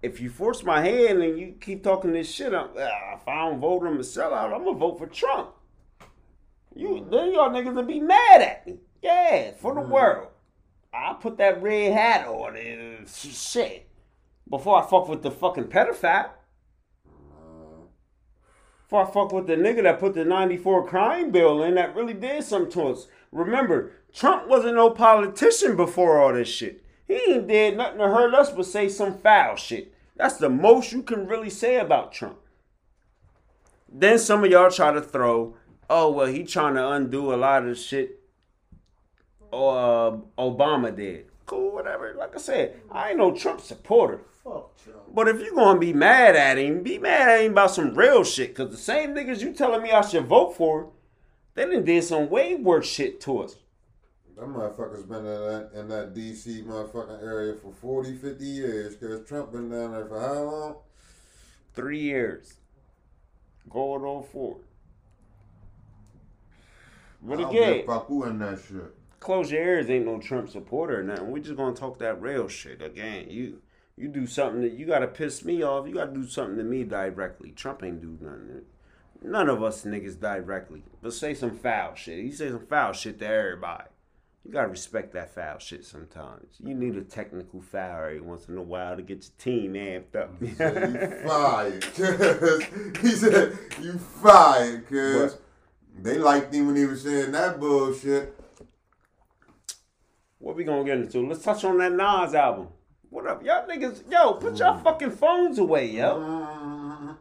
[0.02, 3.50] if you force my hand and you keep talking this shit, I'm, ah, if I
[3.50, 4.54] don't vote, I'm a sellout.
[4.54, 5.52] I'm gonna vote for Trump.
[6.76, 8.80] You then y'all niggas will be mad at me.
[9.02, 10.30] Yeah, for the world.
[10.94, 13.88] I put that red hat on and shit
[14.50, 16.32] before I fuck with the fucking pedophile.
[18.91, 22.13] Before I fuck with the nigga that put the 94 crime bill in that really
[22.13, 23.08] did something to us.
[23.32, 26.84] Remember, Trump wasn't no politician before all this shit.
[27.08, 29.93] He ain't did nothing to hurt us but say some foul shit.
[30.17, 32.39] That's the most you can really say about Trump.
[33.88, 35.56] Then some of y'all try to throw,
[35.89, 38.19] oh well, he trying to undo a lot of shit
[39.54, 41.27] uh, Obama did.
[41.45, 42.13] Cool, whatever.
[42.17, 44.19] Like I said, I ain't no Trump supporter.
[44.43, 44.99] Fuck Trump.
[45.13, 48.23] But if you're gonna be mad at him, be mad at him about some real
[48.23, 48.56] shit.
[48.56, 50.91] Cause the same niggas you telling me I should vote for,
[51.54, 53.56] they done did some way worse shit to us.
[54.36, 58.95] Them motherfuckers been in that in that DC motherfucking area for 40, 50 years.
[58.95, 60.75] Cause Trump been down there for how long?
[61.73, 62.56] Three years.
[63.69, 64.58] Going on four.
[67.21, 68.95] But I don't again, give fuck who in that shit.
[69.19, 71.30] close your ears ain't no Trump supporter or nothing.
[71.30, 72.82] We just gonna talk that real shit.
[72.82, 73.62] Again, you
[73.97, 76.84] you do something that you gotta piss me off, you gotta do something to me
[76.84, 77.51] directly.
[77.51, 78.63] Trump ain't do nothing.
[79.23, 80.84] None of us niggas directly.
[81.01, 82.23] But say some foul shit.
[82.23, 83.89] He say some foul shit to everybody.
[84.43, 86.56] You gotta respect that foul shit sometimes.
[86.60, 90.15] You need a technical foul every once in a while to get your team amped
[90.15, 90.32] up.
[90.58, 91.82] Said you fired.
[91.93, 92.63] Cause
[93.01, 94.89] he said you fired.
[94.89, 95.38] Cause
[96.01, 98.36] they liked him when he was saying that bullshit.
[100.39, 101.27] What we gonna get into?
[101.27, 102.69] Let's touch on that Nas album.
[103.12, 104.10] What up, y'all niggas?
[104.10, 107.17] Yo, put your fucking phones away, yo.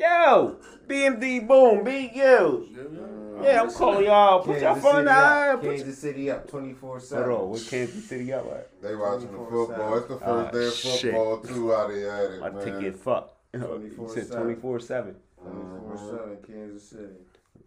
[0.00, 3.42] Yo, BMD Boom, BQ.
[3.42, 4.40] Yeah, I'm calling y'all.
[4.42, 5.48] Put your Kansas phone City down.
[5.54, 5.60] up.
[5.60, 5.76] Put your...
[5.76, 7.30] Kansas City up 24 Hold 7.
[7.32, 8.82] on, what Kansas City up at?
[8.82, 9.96] They watching the football.
[9.98, 11.00] It's the first Ah, day of shit.
[11.14, 11.72] football too.
[11.74, 12.64] Out there at it, My man.
[12.64, 13.32] ticket fucked.
[13.54, 14.32] You said 24/7.
[14.42, 15.16] 24 7.
[15.42, 17.12] 24 7, Kansas City.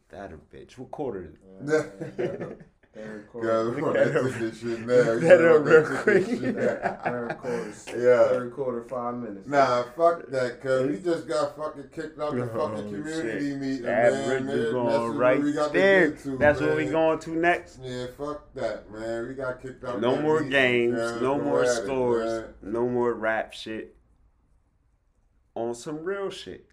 [0.10, 0.78] That a bitch.
[0.78, 1.36] What quarter is
[1.70, 2.60] it?
[3.00, 3.70] Third Yeah, quarter.
[3.72, 4.30] we run that her.
[4.30, 4.94] ticket shit now.
[4.94, 6.26] Look You at know real quick.
[6.26, 6.98] ticket shit now.
[7.04, 7.74] Third quarter.
[7.98, 8.28] Yeah.
[8.30, 9.48] Third quarter, five minutes.
[9.48, 13.60] Nah, fuck that, cuz we just got fucking kicked out the Oh, fucking community shit.
[13.60, 14.46] meeting, That man.
[14.48, 16.12] That's going what right we got to there.
[16.12, 17.80] to, That's what we going to next.
[17.82, 19.28] Yeah, fuck that, man.
[19.28, 20.02] We got kicked out.
[20.02, 20.94] No more meeting, games.
[20.98, 21.24] man.
[21.24, 22.44] No more at it, scores.
[22.62, 23.96] No more rap shit.
[25.56, 26.66] On some real shit.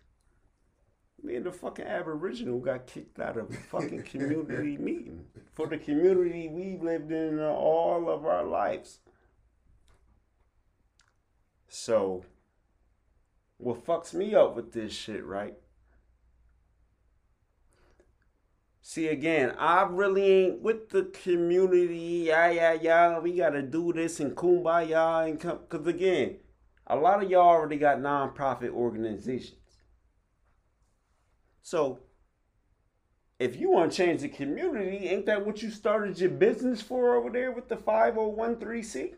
[1.26, 5.76] Me and the fucking Aboriginal got kicked out of a fucking community meeting for the
[5.76, 9.00] community we lived in uh, all of our lives.
[11.66, 12.24] So,
[13.58, 15.56] what fucks me up with this shit, right?
[18.80, 22.26] See again, I really ain't with the community.
[22.28, 23.18] Yeah, yeah, yeah.
[23.18, 25.58] We gotta do this and kumbaya and come.
[25.68, 26.36] Cause again,
[26.86, 29.56] a lot of y'all already got nonprofit organizations.
[31.66, 31.98] So,
[33.40, 37.16] if you want to change the community, ain't that what you started your business for
[37.16, 39.14] over there with the 5013C?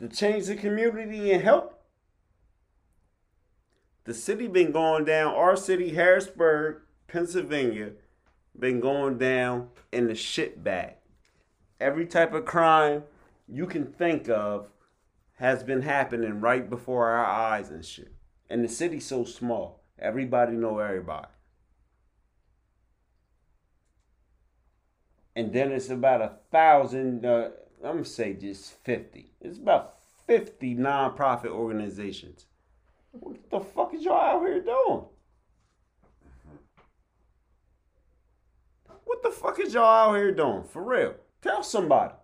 [0.00, 1.82] To change the community and help?
[4.04, 7.92] The city been going down, our city, Harrisburg, Pennsylvania,
[8.58, 10.96] been going down in the shit bag.
[11.80, 13.04] Every type of crime
[13.48, 14.68] you can think of
[15.36, 18.12] has been happening right before our eyes and shit.
[18.50, 19.78] And the city's so small.
[20.00, 21.28] Everybody know everybody.
[25.34, 27.50] And then it's about a thousand, uh,
[27.84, 29.32] I'm gonna say just 50.
[29.40, 29.94] It's about
[30.26, 32.46] 50 nonprofit organizations.
[33.12, 35.04] What the fuck is y'all out here doing?
[39.04, 40.64] What the fuck is y'all out here doing?
[40.64, 41.14] For real.
[41.40, 42.14] Tell somebody.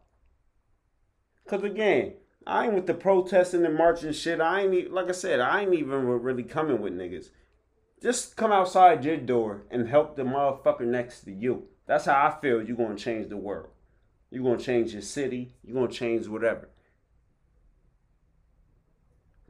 [1.47, 2.15] Cause again,
[2.47, 4.41] I ain't with the protesting and marching shit.
[4.41, 7.31] I ain't like I said, I ain't even really coming with niggas.
[8.05, 11.69] Just come outside your door and help the motherfucker next to you.
[11.87, 13.71] That's how I feel you're gonna change the world.
[14.31, 16.69] You're gonna change your city, you're gonna change whatever.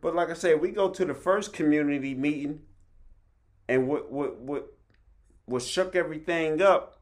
[0.01, 2.61] But like I said, we go to the first community meeting
[3.69, 4.73] and what what what
[5.47, 7.01] what shook everything up.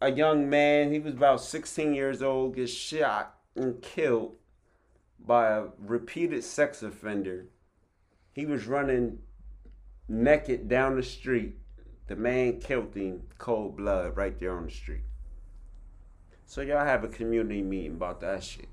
[0.00, 4.36] A young man, he was about 16 years old, gets shot and killed
[5.18, 7.46] by a repeated sex offender.
[8.32, 9.18] He was running
[10.08, 11.56] naked down the street.
[12.06, 15.02] The man killed him cold blood right there on the street.
[16.44, 18.68] So y'all have a community meeting about that shit.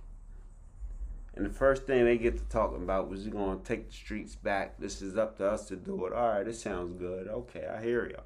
[1.35, 4.35] And the first thing they get to talking about was you gonna take the streets
[4.35, 4.77] back.
[4.77, 6.13] This is up to us to do it.
[6.13, 7.27] All right, this sounds good.
[7.27, 8.25] Okay, I hear y'all.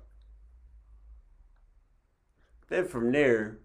[2.67, 3.59] Then from there,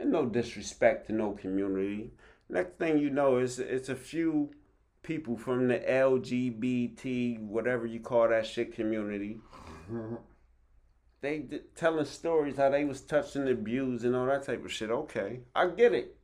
[0.00, 2.10] and no disrespect to no community.
[2.48, 4.50] Next thing you know, it's it's a few
[5.04, 9.38] people from the LGBT, whatever you call that shit community.
[9.92, 10.16] Mm-hmm.
[11.20, 14.72] They d- telling stories how they was touched and abused and all that type of
[14.72, 14.90] shit.
[14.90, 16.16] Okay, I get it.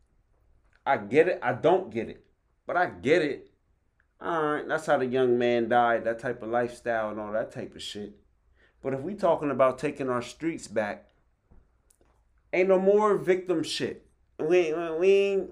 [0.85, 1.39] I get it.
[1.43, 2.25] I don't get it,
[2.67, 3.51] but I get it.
[4.21, 6.05] All right, that's how the young man died.
[6.05, 8.15] That type of lifestyle and all that type of shit.
[8.83, 11.07] But if we talking about taking our streets back,
[12.53, 14.07] ain't no more victim shit.
[14.39, 15.51] We we ain't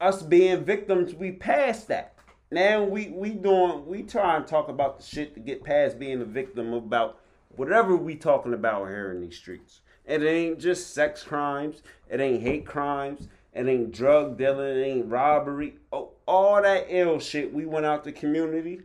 [0.00, 1.14] us being victims.
[1.14, 2.13] We passed that.
[2.54, 6.20] Now we we doing we try and talk about the shit to get past being
[6.22, 7.18] a victim about
[7.56, 9.80] whatever we talking about here in these streets.
[10.04, 11.82] It ain't just sex crimes.
[12.08, 13.26] It ain't hate crimes.
[13.52, 14.68] It ain't drug dealing.
[14.68, 15.78] It ain't robbery.
[15.92, 17.52] Oh, all that ill shit.
[17.52, 18.82] We went out the community.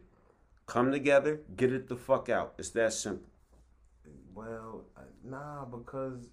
[0.66, 1.42] Come together.
[1.56, 2.56] Get it the fuck out.
[2.58, 3.30] It's that simple.
[4.34, 6.32] Well, uh, nah, because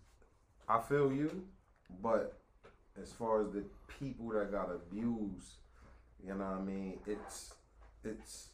[0.70, 1.44] I feel you,
[2.00, 2.38] but
[2.98, 3.64] as far as the
[4.00, 5.56] people that got abused,
[6.26, 7.54] you know what I mean, it's
[8.04, 8.48] it's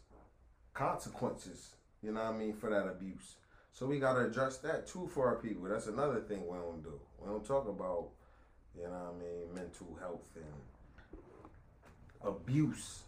[0.75, 3.37] consequences, you know what I mean, for that abuse.
[3.73, 5.65] So we gotta address that too for our people.
[5.69, 7.01] That's another thing we don't do.
[7.19, 8.09] We don't talk about,
[8.77, 11.19] you know what I mean, mental health and
[12.23, 13.03] abuse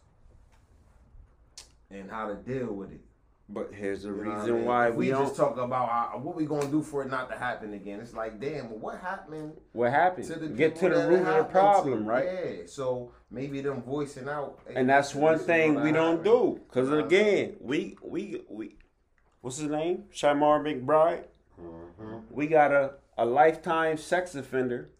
[1.90, 3.02] and how to deal with it.
[3.48, 4.64] But here's the You I reason mean?
[4.64, 7.36] why we, we just talk about uh, what we gonna do for it not to
[7.36, 8.00] happen again.
[8.00, 10.26] It's like, damn, well, what happened what happened?
[10.28, 12.10] to the Get to the root of the problem, to?
[12.10, 12.24] right?
[12.24, 12.66] Yeah.
[12.66, 16.60] So maybe them voicing out, hey, And that's one thing we don't do.
[16.70, 18.76] Cause know again, we we we
[19.42, 20.04] what's his name?
[20.12, 21.24] Shamar McBride.
[21.60, 22.16] Mm-hmm.
[22.30, 24.90] We got a, a lifetime sex offender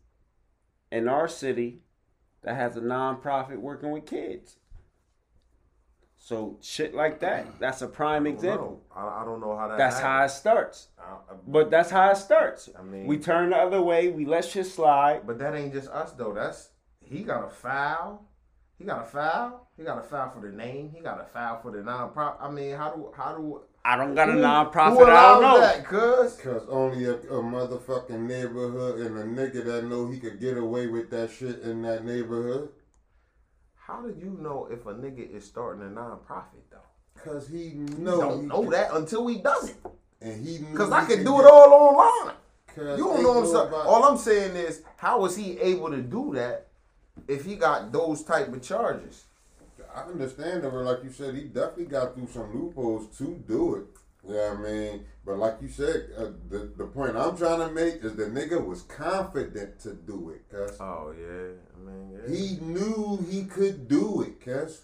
[0.93, 1.81] in our city
[2.43, 4.59] that has a nonprofit working with kids.
[6.25, 8.83] So shit like that, that's a prime I example.
[8.97, 8.99] know.
[8.99, 9.77] I, I don't know how that.
[9.77, 10.89] That's how it starts.
[10.99, 12.71] I, I, But that's how it starts.
[12.79, 15.27] I mean, We turn the other way, we let shit slide.
[15.27, 16.33] but that ain't just us though.
[16.33, 16.71] That's
[17.03, 18.25] he got a foul.
[18.79, 19.69] He got a foul.
[19.77, 20.93] He got a foul for the name.
[20.97, 22.41] He got a foul for the non-profit.
[22.41, 24.99] I mean, how do how do I don't got a non-profit.
[24.99, 25.61] Who I don't allows know.
[25.61, 25.85] that?
[25.85, 30.57] Cause Cause only a, a motherfucking neighborhood and a nigga that know he could get
[30.57, 32.71] away with that shit in that neighborhood.
[33.87, 36.79] How do you know if a nigga is starting a non-profit though?
[37.23, 39.77] Cause he know don't he know could- that until he does it.
[40.21, 42.35] and he Cause I can, do it all online.
[42.77, 43.87] You don't know what I'm saying.
[43.87, 46.67] All I'm saying is, how was he able to do that
[47.29, 49.25] if he got those type of charges?
[49.95, 53.85] I understand but like you said, he definitely got through some loopholes to do it.
[54.29, 57.97] Yeah, I mean, but like you said, uh, the the point I'm trying to make
[58.05, 62.35] is the nigga was confident to do it, cause Oh yeah, I mean, yeah.
[62.35, 64.83] he knew he could do it, cause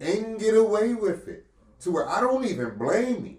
[0.00, 1.46] and get away with it.
[1.80, 3.36] To where I don't even blame him.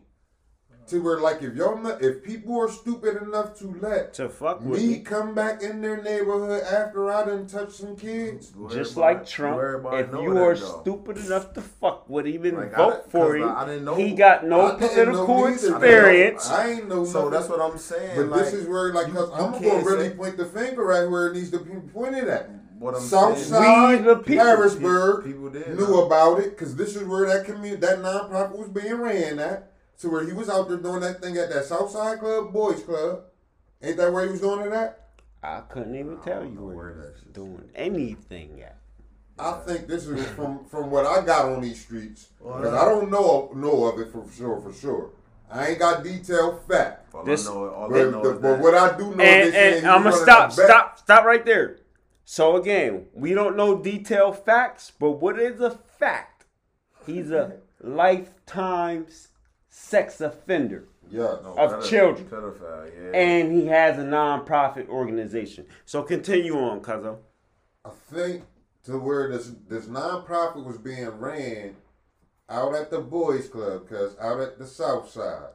[0.87, 4.61] To where like if y'all not, if people are stupid enough to let To fuck
[4.61, 4.99] with me me.
[4.99, 9.59] come back in their neighborhood after I done touched some kids, Just Everybody- like Trump,
[9.93, 10.81] if you that, are though.
[10.81, 13.65] stupid enough to fuck with even and Like, I vote didn't- for 'cause him, I
[13.65, 15.77] didn't know- he got no I didn't political know neither, bro.
[15.77, 16.49] experience.
[16.49, 17.05] I ain't know.
[17.05, 17.31] So nothing.
[17.31, 18.11] that's what I'm saying.
[18.15, 20.45] But like, this is where, like, you- cause you I'm gonna really say- point the
[20.45, 22.49] finger right where it needs to be pointed at.
[22.79, 23.49] What I'm South saying.
[23.49, 24.45] Side, We people.
[24.45, 26.05] Harrisburg, People did, knew huh?
[26.05, 29.71] about it because this is where that community, that nonprofit was being ran at.
[29.97, 33.21] So where he was out there doing that thing at that Southside Club, Boys Club.
[33.81, 35.09] Ain't that where he was doing it at?
[35.43, 38.77] I couldn't even tell you where where he that was shit's- doing anything at.
[39.39, 42.85] I think this is from from what I got on these streets Well, because I
[42.85, 45.11] don't know know of it for sure for sure.
[45.51, 47.13] I ain't got detailed fact.
[47.13, 49.15] All This- I know, all I But, know the, is but that what I do
[49.15, 51.77] know And, is they and I'm gonna stop, stop, stop right there.
[52.25, 56.45] So again, we don't know detailed facts, but what is a fact?
[57.05, 59.27] He's a lifetime s-
[59.87, 62.27] sex offender, Yeah, No, of children.
[62.27, 63.17] Pedophile, yeah.
[63.17, 65.65] and he has a non-profit organization.
[65.85, 67.17] So continue on, Cuzzo.
[67.85, 68.43] I think
[68.83, 71.75] to where this this nonprofit was being ran
[72.49, 75.51] out at the Boys Club, cause out at the South Side.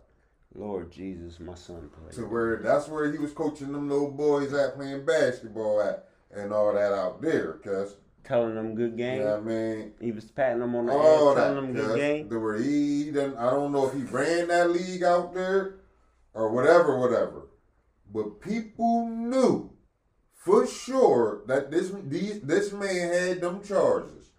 [0.55, 2.13] Lord Jesus, my son played.
[2.13, 6.53] to where that's where he was coaching them little boys at playing basketball at and
[6.53, 9.27] all that out there, cuz Telling them good game.
[9.27, 9.93] I mean?
[10.01, 12.31] He was patting them on the ass, telling them good game.
[12.31, 15.81] to where he done, I don't know if he ran that league out there
[16.33, 17.49] or whatever, whatever.
[18.13, 19.71] But people knew
[20.35, 24.31] for sure that this these, this man had them charges.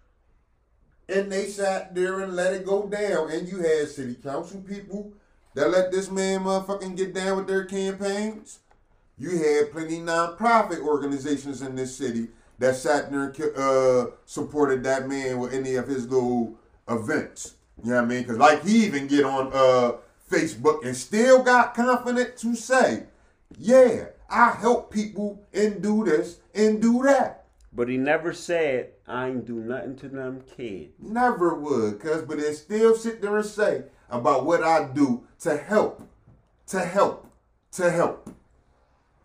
[1.08, 3.30] And they sat there and let it go down.
[3.30, 5.12] And you had city council people
[5.54, 8.60] that let this man motherfucking get down with their campaigns.
[9.18, 12.28] You had plenty nonprofit organizations in this city
[12.58, 16.54] that sat there and uh, supported that man with any of his little
[16.88, 17.54] events.
[17.82, 18.22] You know what I mean?
[18.22, 19.92] Because like he even get on uh,
[20.30, 23.04] Facebook and still got confident to say,
[23.58, 27.44] yeah, I help people and do this and do that.
[27.72, 30.92] But he never said, I ain't do nothing to them kids.
[31.00, 35.56] Never would, cuz, but they still sit there and say about what I do to
[35.56, 36.00] help,
[36.68, 37.26] to help,
[37.72, 38.30] to help.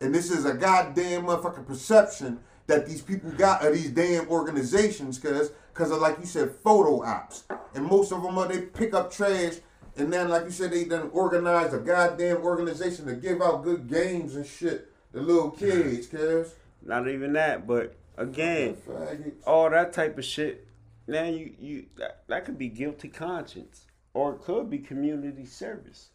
[0.01, 2.39] And this is a goddamn motherfucking perception
[2.69, 7.03] that these people got of these damn organizations, cuz, cuz of like you said, photo
[7.03, 7.43] ops.
[7.75, 9.55] And most of them are they pick up trash
[9.99, 13.87] and then like you said, they done organized a goddamn organization to give out good
[13.87, 16.55] games and shit to little kids, cuz.
[16.81, 18.77] Not even that, but again,
[19.45, 20.67] all that type of shit.
[21.07, 26.09] Now you you that, that could be guilty conscience, or it could be community service.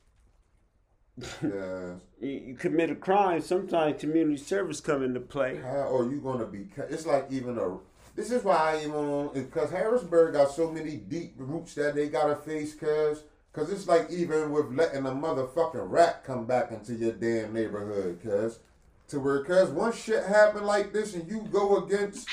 [1.18, 1.30] Yes.
[2.20, 5.56] You, commit a crime, sometimes community service come into play.
[5.58, 6.64] How are you gonna be?
[6.74, 7.76] ca- It's like even a.
[8.16, 12.36] This is why I even because Harrisburg got so many deep roots that they gotta
[12.36, 12.74] face.
[12.74, 17.52] Cause, cause it's like even with letting a motherfucking rat come back into your damn
[17.52, 18.20] neighborhood.
[18.24, 18.60] Cause,
[19.08, 22.26] to where cause once shit happen like this and you go against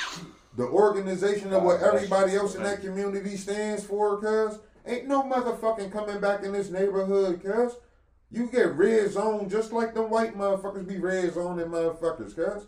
[0.55, 4.21] the organization of what everybody else in that community stands for.
[4.21, 7.43] Cause ain't no motherfucking coming back in this neighborhood.
[7.43, 7.75] Cause.
[8.31, 12.65] You get red zone just like the white motherfuckers be red zoning motherfuckers, cuz.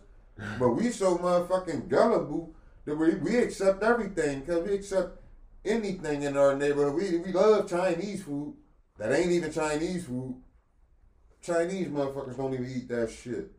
[0.59, 2.53] But we so motherfucking gullible
[2.85, 5.21] that we, we accept everything, cuz we accept
[5.63, 6.95] anything in our neighborhood.
[6.95, 8.55] We, we love Chinese food.
[8.97, 10.35] That ain't even Chinese food.
[11.41, 13.51] Chinese motherfuckers don't even eat that shit.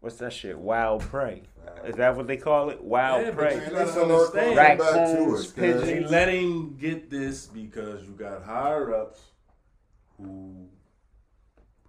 [0.00, 0.58] What's that shit?
[0.58, 1.42] Wild prey.
[1.84, 2.82] Is that what they call it?
[2.82, 3.56] Wild Yeah, prey.
[3.56, 4.32] Man, gotta they sell our understand.
[4.32, 5.82] culture back to Raccoons, pigeons.
[5.82, 9.20] They let him get this because you got higher ups
[10.16, 10.68] who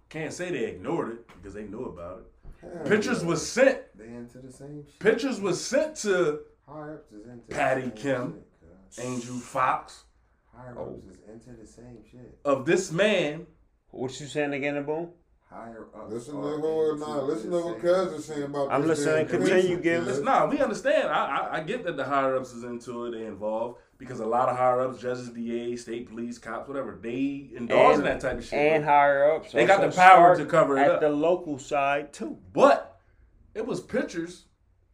[0.08, 2.86] can't say they ignored it because they knew about it.
[2.88, 3.78] Pictures was sent.
[3.96, 4.98] They into the same shit.
[4.98, 8.32] Pictures was sent to Higher ups into Patty the same Kim.
[8.34, 8.46] shit,
[8.96, 9.04] cuz.
[9.04, 10.04] Angel Fox
[10.54, 10.94] Higher Oh.
[10.94, 12.38] ups is into the same shit.
[12.44, 13.46] of this man.
[13.90, 15.10] What you saying again, Boom?
[15.48, 16.12] Higher ups.
[16.12, 18.24] Listen to what into nah, listen to what same cousin shit.
[18.24, 19.26] saying about I'm this listening.
[19.28, 20.24] Continue, picture, Gil.
[20.24, 21.08] nah, we understand.
[21.08, 23.12] I, I I get that the higher ups is into it.
[23.12, 27.50] They involved because a lot of higher ups, judges, DAs, state police, cops, whatever, they
[27.54, 28.52] indulge in that type of shit.
[28.58, 29.52] And but- higher ups.
[29.52, 31.00] They got the power to cover it at up.
[31.00, 32.38] the local side too.
[32.52, 33.00] But
[33.54, 34.44] it was pictures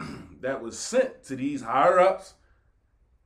[0.41, 2.35] that was sent to these higher ups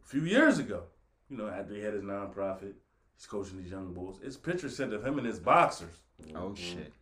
[0.02, 0.82] a few years ago.
[1.30, 2.72] You know, after he had his nonprofit,
[3.16, 4.18] he's coaching these young bulls.
[4.22, 5.94] It's pictures sent of him and his boxers
[6.34, 6.54] Oh mm-hmm.
[6.54, 6.92] shit.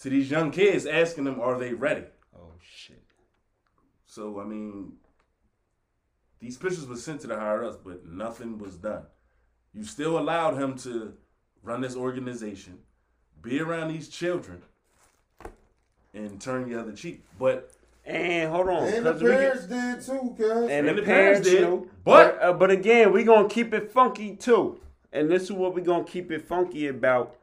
[0.00, 2.04] to these young kids, asking them, "Are they ready?"
[2.36, 3.04] Oh shit.
[4.06, 4.94] So I mean,
[6.40, 9.02] these pictures were sent to the higher ups, but nothing was done.
[9.74, 11.14] You still allowed him to
[11.62, 12.78] run this organization,
[13.42, 14.62] be around these children,
[16.14, 17.24] and turn the other cheek.
[17.38, 17.70] But
[18.04, 20.50] And hold on, And the we get- parents did too, cuz.
[20.50, 21.90] and, And the, the parents parents did, knew.
[22.04, 24.80] but- But uh, but again, we're gonna keep it funky too.
[25.12, 27.34] And this is what we're gonna keep it funky about.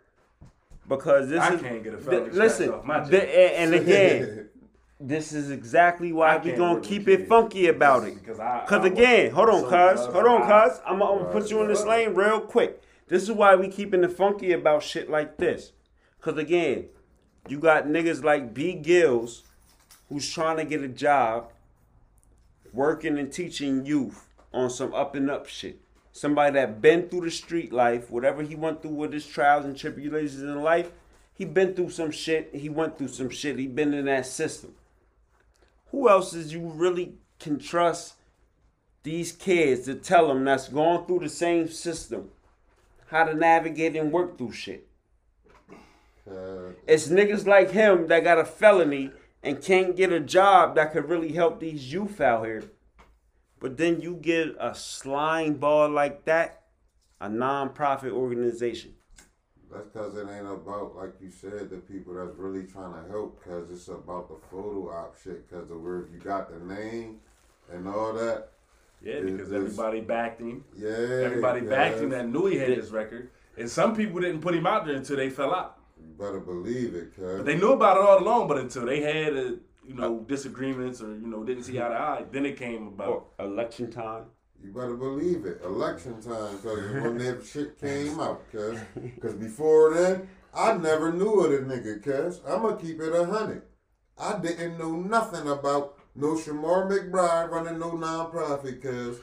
[0.88, 2.70] because this I is can't get a th- felony check listen.
[2.72, 4.50] off my th- and and again,
[5.00, 8.16] this is exactly why I we gonna keep it funky about it.
[8.16, 10.80] Because I, Cause I again, hold on, so cuz, hold on, cuz.
[10.86, 12.08] I'm, gonna put you in this right.
[12.08, 12.82] lane real quick.
[13.08, 15.74] This is why we keeping it funky about shit like this.
[16.22, 16.86] Cause again,
[17.48, 19.44] you got niggas like B Gills,
[20.10, 21.52] who's trying to get a job,
[22.74, 25.82] working and teaching youth on some up and up shit.
[26.14, 29.78] Somebody that been through the street life, whatever he went through with his trials and
[29.78, 30.90] tribulations in life,
[31.34, 32.56] he been through some shit.
[32.56, 33.60] He went through some shit.
[33.60, 34.74] He been in that system.
[35.96, 38.16] Who else is you really can trust
[39.04, 42.32] these kids to tell them that's going through the same system
[43.08, 44.90] how to navigate and work through shit?
[46.30, 50.92] Uh, It's niggas like him that got a felony and can't get a job that
[50.92, 52.66] could really help these youth out here.
[53.62, 56.64] But then you get a slime ball like that,
[57.22, 58.95] a non-profit organization.
[59.72, 63.42] That's because it ain't about, like you said, the people that's really trying to help.
[63.44, 65.50] Because it's about the photo op shit.
[65.50, 67.18] Because of where you got the name
[67.72, 68.50] and all that.
[69.02, 70.64] Yeah, It- because everybody backed him.
[70.76, 70.90] Yeah.
[70.90, 73.30] Everybody backed him that knew he had his record.
[73.58, 75.78] And some people didn't put him out there until they fell out.
[75.98, 77.38] You better believe it, cuz.
[77.38, 79.58] But they knew about it all along, but until they had a,
[79.88, 83.08] you know disagreements or you know didn't see eye to eye, then it came about.
[83.10, 84.26] Or election time.
[84.66, 85.62] You better believe it.
[85.64, 88.80] Election time, cause when that shit came out, cuz.
[89.22, 92.42] Cause before then, I never knew of the nigga, cuz.
[92.48, 93.62] I'ma keep it a hundred.
[94.18, 99.18] I didn't know nothing about no Shamar McBride running no nonprofit, cuz.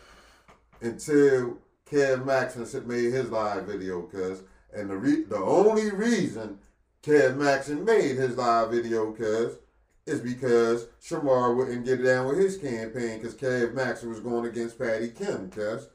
[0.81, 1.59] Until
[1.91, 4.43] Kev Maxon made his live video, cuz.
[4.73, 6.59] And the re- the only reason
[7.03, 9.57] Kev Maxon made his live video, cuz,
[10.07, 14.79] is because Shamar wouldn't get down with his campaign because Kev Maxon was going against
[14.79, 15.89] Patty Kim, cuz.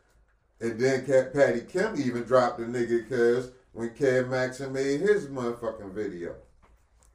[0.59, 5.93] And then Patty Kim even dropped the nigga, cuz, when Kev Maxon made his motherfucking
[5.93, 6.35] video.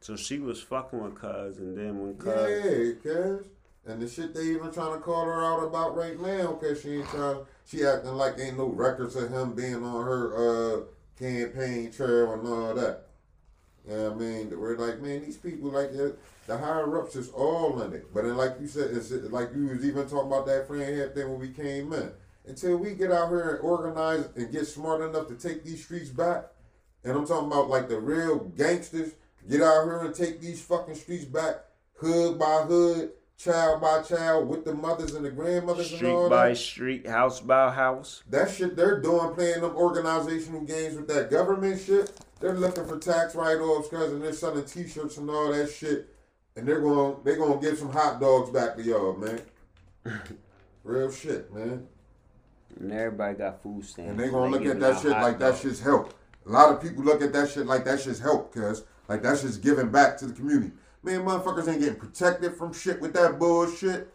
[0.00, 3.46] So she was fucking with Cuz, and then when Cuz, Yeah, cuz.
[3.84, 6.98] And the shit they even trying to call her out about right now, cause she
[6.98, 10.80] ain't trying, she acting like ain't no records of him being on her uh
[11.18, 13.06] campaign trail and all that.
[13.88, 14.60] You know what I mean?
[14.60, 16.16] We're like, man, these people like the,
[16.46, 18.12] the higher ups is all in it.
[18.14, 21.14] But then, like you said, it's like you was even talking about that friend head
[21.14, 22.12] thing when we came in.
[22.46, 26.10] Until we get out here and organize and get smart enough to take these streets
[26.10, 26.46] back,
[27.04, 29.12] and I'm talking about like the real gangsters,
[29.48, 31.56] get out here and take these fucking streets back,
[31.94, 36.36] hood by hood, child by child, with the mothers and the grandmothers and all street
[36.36, 36.56] by that.
[36.56, 38.22] street, house by house.
[38.30, 42.12] That shit they're doing, playing them organizational games with that government shit.
[42.42, 46.08] They're looking for tax write-offs, cause and they're selling T-shirts and all that shit,
[46.56, 49.40] and they're going they're gonna give some hot dogs back to y'all, man.
[50.84, 51.86] Real shit, man.
[52.80, 54.10] And everybody got food stamps.
[54.10, 56.14] And they gonna look at that shit like that shit's help.
[56.44, 58.82] A lot of people look at that shit like that shit's help, cuz.
[59.06, 60.72] Like that shit's giving back to the community.
[61.04, 64.12] Man, motherfuckers ain't getting protected from shit with that bullshit.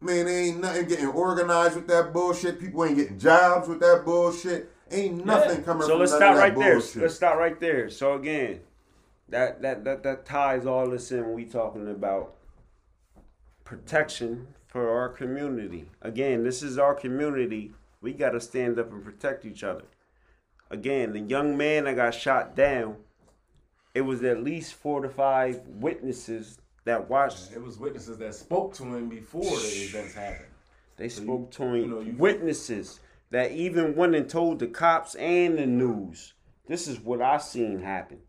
[0.00, 2.60] Man, they ain't nothing getting organized with that bullshit.
[2.60, 4.70] People ain't getting jobs with that bullshit.
[4.94, 6.74] Ain't nothing coming So from let's stop start of right there.
[6.74, 7.02] bullshit.
[7.02, 7.90] Let's start right there.
[7.90, 8.60] So again,
[9.28, 12.34] that that that that ties all this in we talking about
[13.64, 15.88] protection for our community.
[16.02, 17.72] Again, this is our community.
[18.00, 19.84] We got to stand up and protect each other.
[20.70, 22.96] Again, the young man that got shot down,
[23.94, 27.52] it was at least four to five witnesses that watched.
[27.52, 30.48] It was witnesses that spoke to him before the events happened.
[30.96, 31.74] They So spoke you- to him.
[31.76, 33.00] you know, you- witnesses
[33.34, 36.34] that even went and told the cops and the news.
[36.68, 38.20] This is what I seen happen.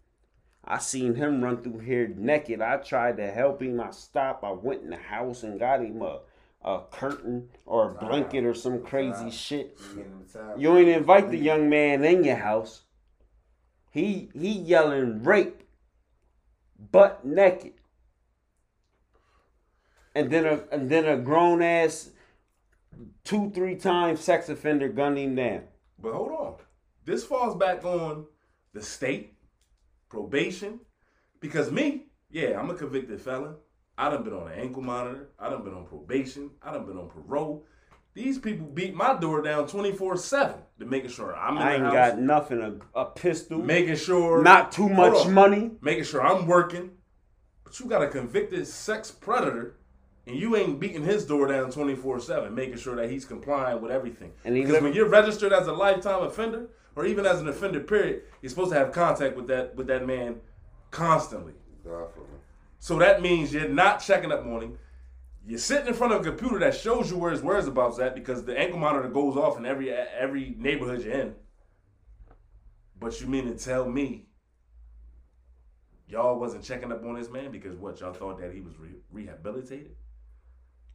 [0.64, 2.60] I seen him run through here naked.
[2.60, 3.80] I tried to help him.
[3.80, 4.44] I stopped.
[4.44, 6.22] I went in the house and got him a,
[6.64, 9.78] a curtain or a blanket or some crazy shit.
[10.58, 12.82] You ain't invite the young man in your house.
[13.92, 15.62] He he yelling rape,
[16.92, 17.74] butt naked.
[20.16, 22.10] And then a and then a grown ass
[23.26, 25.64] two, three times sex offender gunned him down.
[26.00, 26.56] But hold on.
[27.04, 28.26] This falls back on
[28.74, 29.34] the state,
[30.10, 30.80] probation.
[31.42, 33.56] Because me, yeah, I'm a convicted felon.
[33.98, 35.30] I done been on an ankle monitor.
[35.40, 36.52] I done been on probation.
[36.62, 37.66] I done been on parole.
[38.14, 41.84] These people beat my door down 24 7 to making sure I'm in I ain't
[41.84, 41.94] house.
[41.94, 42.62] got nothing.
[42.96, 43.60] A, a pistol.
[43.60, 44.42] making sure.
[44.42, 45.34] not too much on.
[45.34, 45.72] money.
[45.82, 46.92] Making sure I'm working.
[47.64, 49.78] But you got a convicted sex predator
[50.28, 53.92] and you ain't beating his door down 24 7, making sure that he's complying with
[53.92, 54.32] everything.
[54.44, 58.24] And because when you're registered as a lifetime offender, or even as an offender, period,
[58.42, 60.42] you're supposed to have contact with that with that man
[60.92, 61.54] constantly.
[61.84, 62.40] Definitely.
[62.80, 64.80] So that means you're not checking up on him.
[65.48, 68.46] You're sitting in front of a computer that shows you where his whereabouts at because
[68.46, 71.36] the ankle monitor goes off in every every neighborhood you're in.
[73.00, 74.26] But you mean to tell me
[76.08, 79.02] y'all wasn't checking up on this man because what y'all thought that he was re-
[79.12, 79.96] rehabilitated.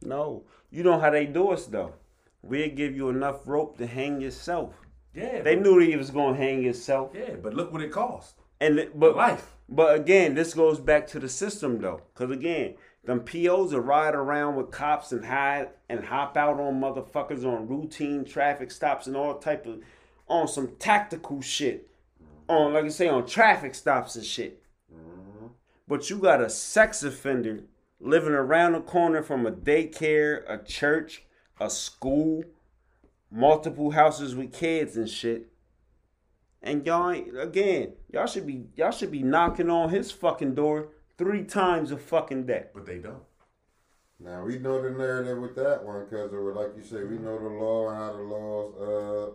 [0.03, 1.93] No, you know how they do us though.
[2.41, 4.73] We'll give you enough rope to hang yourself.
[5.13, 8.35] Yeah, They knew he was gonna hang himself, Yeah, but look what it cost.
[8.59, 9.55] and but Life.
[9.69, 14.15] But again, this goes back to the system though, because again, them POs will ride
[14.15, 19.15] around with cops and hide and hop out on motherfuckers on routine traffic stops and
[19.17, 19.79] all type of
[20.27, 21.89] on some tactical shit,
[22.47, 24.61] on like I say on traffic stops and shit.
[24.93, 25.47] Mm-hmm.
[25.87, 27.63] But you got a sex offender
[28.01, 31.23] living around the corner from a daycare, a church,
[31.59, 32.43] a school,
[33.29, 35.47] multiple houses with kids and shit.
[36.63, 40.89] And y'all ain't, again, y'all should be y'all should be knocking on his fucking door
[41.17, 42.65] three times a fucking day.
[42.73, 43.23] But they don't.
[44.19, 47.49] Now we know the narrative with that one because, like you say, we know the
[47.49, 49.31] law and how the laws uh,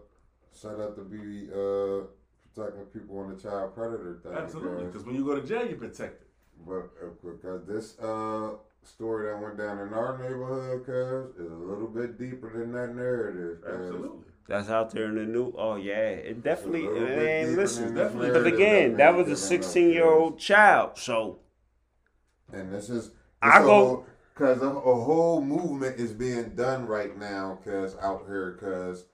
[0.52, 2.06] set up to be uh,
[2.54, 4.32] protecting people on the child predator thing.
[4.32, 6.25] Absolutely, because- because when you go to jail, you're protected.
[6.66, 11.54] But uh, because this uh, story that went down in our neighborhood, cuz, is a
[11.54, 13.58] little bit deeper than that narrative.
[13.66, 14.24] Absolutely.
[14.48, 15.52] That's out there in the new.
[15.58, 16.84] Oh yeah, it definitely.
[16.84, 17.94] It's a little It bit ain't deeper listen.
[17.94, 20.98] than But again, that that was a 16 year old child.
[20.98, 21.40] So
[22.52, 23.10] And this is
[23.42, 24.04] I go-
[24.34, 29.06] because a, a whole movement is being done right now, cause out here, cause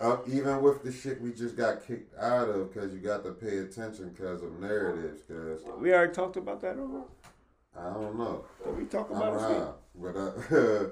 [0.00, 3.32] uh, even with the shit we just got kicked out of, cause you got to
[3.32, 7.02] pay attention, cause of narratives, cause we already talked about that over.
[7.78, 9.74] I don't know, Did we talk about it?
[9.94, 10.88] but uh,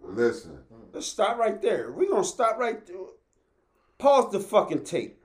[0.00, 0.58] listen,
[0.92, 1.92] Let's stop right there.
[1.92, 2.96] We're gonna stop right there.
[3.98, 5.18] Pause the fucking tape.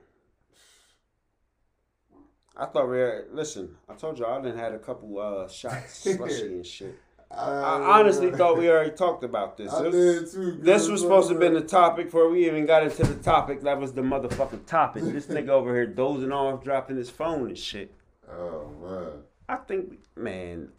[2.56, 5.98] I thought we were, listen, I told you I didn't had a couple uh shots,
[6.16, 6.98] slushy and shit.
[7.30, 9.72] I honestly thought we already talked about this.
[9.72, 10.52] I This- did too.
[10.62, 13.22] This was supposed to have been uh, the topic before we even got into the
[13.22, 13.60] topic.
[13.62, 15.04] That was the motherfucking topic.
[15.04, 17.92] This nigga over here dozing off, dropping his phone and shit.
[18.30, 19.08] Oh man.
[19.48, 20.70] I think, man,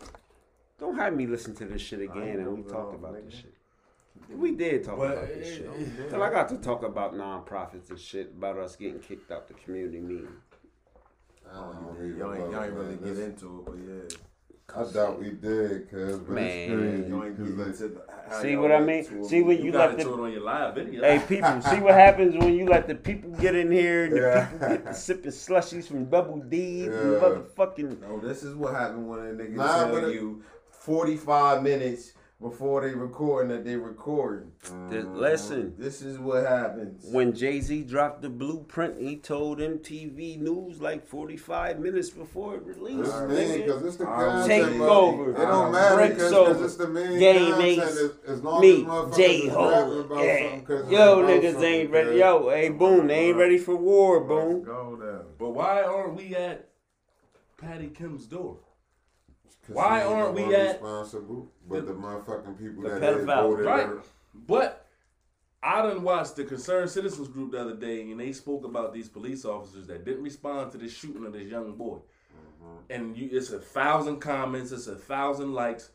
[0.80, 3.54] don't have me listen to this shit again and we talked about this shit.
[4.30, 5.66] We did talk But about this it- shit.
[5.66, 9.48] it- Till I got to talk about nonprofits and shit about us getting kicked out
[9.48, 10.30] the community meeting.
[11.52, 14.18] I don't Oh, even y'all ain't, know, y'all ain't really get into it, but yeah.
[14.76, 16.46] I doubt we did, cuz, but Man.
[16.48, 17.10] it's crazy.
[17.10, 19.04] Y'all ain't 'cause, get like, into the, how See what I mean?
[19.24, 21.04] See when You, you got let into the it on your live video.
[21.04, 24.22] hey people see what happens when you let the people get in here and the
[24.22, 24.46] Yeah.
[24.46, 27.20] people get to sipping slushies from Double D and Yeah.
[27.20, 32.88] motherfucking No, this is what happened when a nigga Nah, tell you 45 minutes before
[32.88, 34.52] they recording that they recording.
[34.90, 35.18] Th- mm-hmm.
[35.18, 35.74] listen.
[35.78, 37.04] This is what happens.
[37.12, 42.64] When Jay Z dropped the blueprint, he told MTV News like 45 minutes before it
[42.64, 43.00] released.
[43.02, 43.66] It's Alright, me, nigga.
[43.66, 44.48] because it's the content.
[44.70, 44.90] Take bro.
[44.90, 45.32] over.
[45.32, 46.64] It don't matter because over.
[46.66, 47.62] it's the main Game content.
[47.66, 47.80] ace.
[47.80, 50.00] As, as long Me, as motherfuckers J Ho.
[50.00, 50.40] about Yeah.
[50.50, 52.18] something, 'cause it's Yo, niggas ain't ready.
[52.20, 54.64] Yo, hey, boom, they ain't ready for war, boom.
[54.64, 55.26] Go down.
[55.38, 56.70] But why aren't we at
[57.58, 58.60] Patty Kim's door?
[59.70, 61.52] 'Cause Why aren't we at- responsible?
[61.68, 63.42] But the, motherfucking people The that they pedophiles.
[63.50, 63.86] voted Right.
[63.88, 64.02] her-
[64.34, 64.86] But
[65.62, 69.10] I done watched the Concerned Citizens Group the other day, and they spoke about these
[69.10, 71.98] police officers that didn't respond to the shooting of this young boy.
[71.98, 72.78] Mm-hmm.
[72.92, 75.92] And you, it's a thousand comments, it's a thousand likes.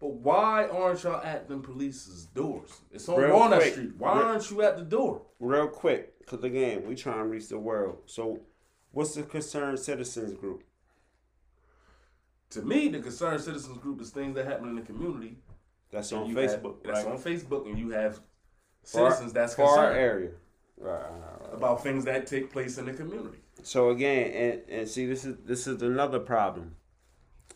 [0.00, 2.80] But why aren't y'all at them police's doors?
[2.92, 3.72] It's on Real Walnut quick.
[3.72, 3.96] Street.
[3.98, 5.22] Why Real- aren't you at the door?
[5.40, 7.98] Real quick, because again, we trying to reach the world.
[8.06, 8.38] So,
[8.92, 10.62] what's the Concerned Citizens Group?
[12.50, 15.36] To me, the Concerned Citizens Group is things that happen in the community.
[15.90, 18.20] That's on Facebook, have, That's on Facebook, and you have
[18.82, 20.30] citizens that's for our concerned area.
[20.78, 21.54] Right, right, right, right.
[21.54, 23.38] about things that take place in the community.
[23.62, 26.76] So again, and, and see, this is this is another problem.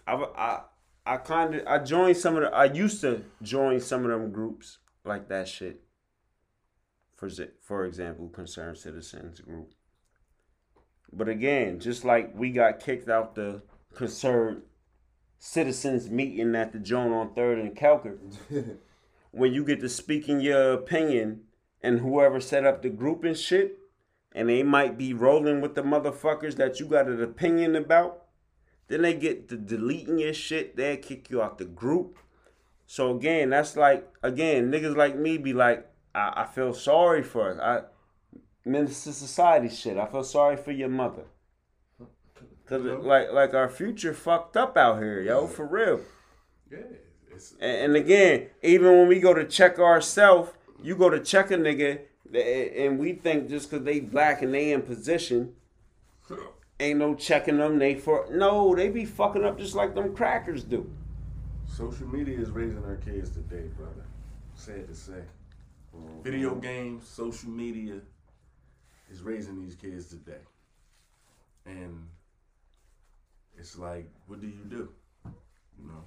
[0.06, 0.60] I I
[1.06, 4.32] I kind of I joined some of the I used to join some of them
[4.32, 5.82] groups like that shit.
[7.14, 7.30] For
[7.60, 9.72] for example, concerned citizens group.
[11.12, 13.62] But again, just like we got kicked out the
[13.94, 14.62] concerned
[15.44, 18.16] citizens meeting at the joint on Third and Kelker,
[19.32, 21.40] when you get to speaking your opinion
[21.82, 23.80] and whoever set up the group and shit,
[24.36, 28.22] and they might be rolling with the motherfuckers that you got an opinion about,
[28.86, 32.18] then they get to deleting your shit, they'll kick you out the group.
[32.86, 37.50] So again, that's like again, niggas like me be like, I, I feel sorry for
[37.50, 37.58] us.
[37.58, 37.80] I
[38.64, 39.98] Minister Society shit.
[39.98, 41.24] I feel sorry for your mother.
[42.72, 46.00] Cause it, like like our future fucked up out here, yo, for real.
[46.70, 46.78] Yeah,
[47.30, 50.52] it's And, and again, even when we go to check ourselves,
[50.82, 52.00] you go to check a nigga,
[52.34, 55.52] and we think just because they black and they in position,
[56.80, 57.78] ain't no checking them.
[57.78, 60.90] They for no, they be fucking up just like them crackers do.
[61.68, 64.06] social media is raising our kids today, brother.
[64.54, 65.24] Sad to say.
[65.94, 66.22] Mm-hmm.
[66.22, 68.00] Video games, social media
[69.10, 70.40] is raising these kids today.
[71.66, 72.08] And
[73.58, 74.88] it's like, what do you do?
[75.78, 76.04] You know.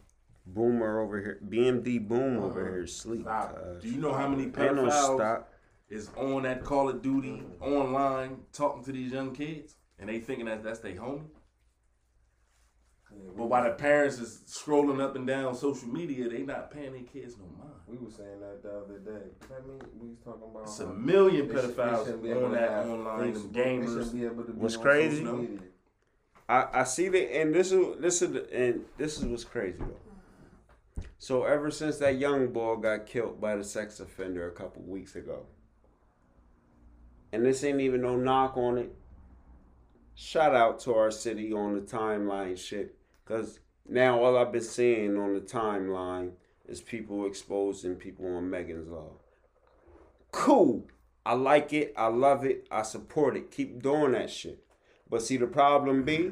[0.47, 3.21] Boomer over here, BMD Boom uh, over here, sleep.
[3.23, 3.57] Stop.
[3.59, 5.53] Uh, do you know how many Ain't no pedophiles stop.
[5.89, 10.45] is on that Call of Duty online talking to these young kids, and they thinking
[10.45, 11.23] that that's their homie?
[13.37, 17.01] But while the parents is scrolling up and down social media, they not paying their
[17.03, 17.71] kids no mind.
[17.87, 19.27] We was saying that the other day.
[19.49, 20.63] I mean, we was talking about.
[20.63, 23.53] It's a million they should- pedophiles shouldn't be able on that online, them Facebook.
[23.53, 23.85] They gamers.
[23.87, 25.23] shouldn't be able What's crazy?
[26.47, 31.03] I, I see the and this is this is and this is what's crazy though.
[31.17, 35.15] So ever since that young boy got killed by the sex offender a couple weeks
[35.15, 35.45] ago,
[37.31, 38.93] and this ain't even no knock on it.
[40.13, 45.17] Shout out to our city on the timeline shit, cause now all I've been seeing
[45.17, 46.31] on the timeline
[46.67, 49.13] is people exposing people on Megan's Law.
[50.31, 50.87] Cool.
[51.25, 51.93] I like it.
[51.97, 52.67] I love it.
[52.69, 53.51] I support it.
[53.51, 54.64] Keep doing that shit.
[55.09, 56.31] But see, the problem be,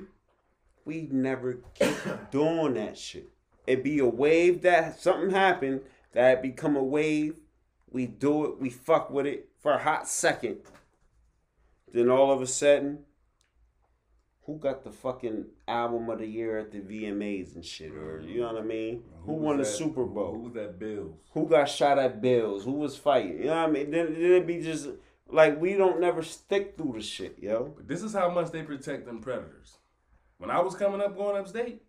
[0.85, 1.95] we never keep
[2.31, 3.29] doing that shit.
[3.65, 5.81] It be a wave that something happened
[6.13, 7.35] that become a wave.
[7.89, 8.59] We do it.
[8.59, 10.57] We fuck with it for a hot second.
[11.93, 12.99] Then all of a sudden,
[14.45, 18.41] who got the fucking album of the year at the VMAs and shit, or you
[18.41, 19.03] know what I mean?
[19.25, 20.33] Who, won the Super Bowl?
[20.33, 21.15] Who was that Bills?
[21.31, 23.39] who got shot at Bills, who was fighting.
[23.39, 23.91] You know what I mean?
[23.91, 24.89] Then, then it be just
[25.33, 27.75] like we don't never stick through the shit, yo.
[27.85, 29.77] This is how much they protect them predators.
[30.37, 31.81] When I was coming up going upstate,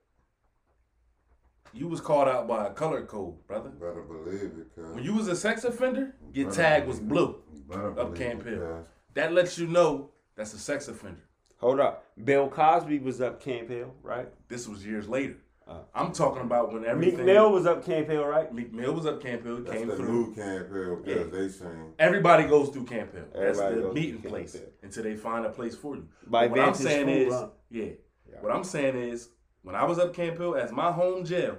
[1.73, 3.71] you was called out by a color code, brother.
[3.71, 4.95] Better believe it, cuz.
[4.95, 7.43] When you was a sex offender, your tag was blue.
[7.73, 8.59] up Camp Hill.
[8.61, 8.87] cuz.
[9.15, 11.25] That lets you know that's a sex offender.
[11.59, 14.29] Hold up, Bill Cosby was up Camp Hill, right?
[14.49, 15.37] This was years later.
[15.67, 15.79] Uh.
[15.95, 17.25] I'm talking about when Meek everything.
[17.25, 18.53] Mill was up Camp Hill, right?
[18.53, 20.13] Meek Mill was up Camp Hill, That's came the through.
[20.13, 21.23] new Camp Hill, cuz Yeah.
[21.25, 21.95] they saying.
[21.99, 23.25] Everybody goes through Camp Hill.
[23.33, 24.63] That's Everybody the goes through meeting place Hill.
[24.83, 26.07] until they find a place for you.
[26.27, 27.49] By what I'm saying School, is, huh?
[27.71, 27.85] yeah,
[28.31, 28.41] Yeah.
[28.43, 29.31] What I'm saying is,
[29.63, 31.57] when I was up Camp Hill as my home jail,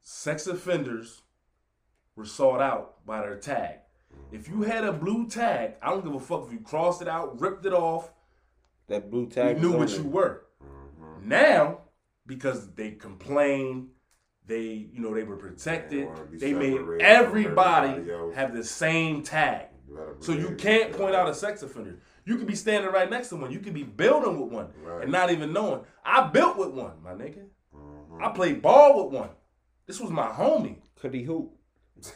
[0.00, 1.22] sex offenders
[2.16, 3.76] were sought out by their tag.
[4.32, 7.08] If you had a blue tag, I don't give a fuck if you crossed it
[7.08, 8.12] out, ripped it off,
[8.88, 9.60] That blue you tag.
[9.60, 10.12] knew what on you there.
[10.12, 10.46] were.
[11.22, 11.80] Now,
[12.30, 13.88] because they complained,
[14.46, 16.08] they you know they were protected.
[16.30, 19.66] They They made everybody everybody have the same tag.
[19.88, 21.98] You So you can't point out a sex offender.
[22.24, 23.50] You could be standing right next to one.
[23.50, 25.02] You could be building with one Right.
[25.02, 25.80] and not even knowing.
[26.04, 27.46] I built with one, my nigga.
[27.74, 28.22] Mhm.
[28.24, 29.30] I played ball with one.
[29.86, 30.76] This was my homie.
[31.00, 31.56] Could he hoop?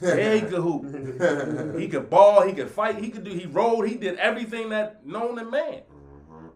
[0.00, 0.82] Yeah, he could hoop.
[1.80, 2.42] he could ball.
[2.42, 2.96] He could fight.
[3.04, 3.32] He could do.
[3.32, 3.88] He rolled.
[3.88, 5.82] He did everything that known to man.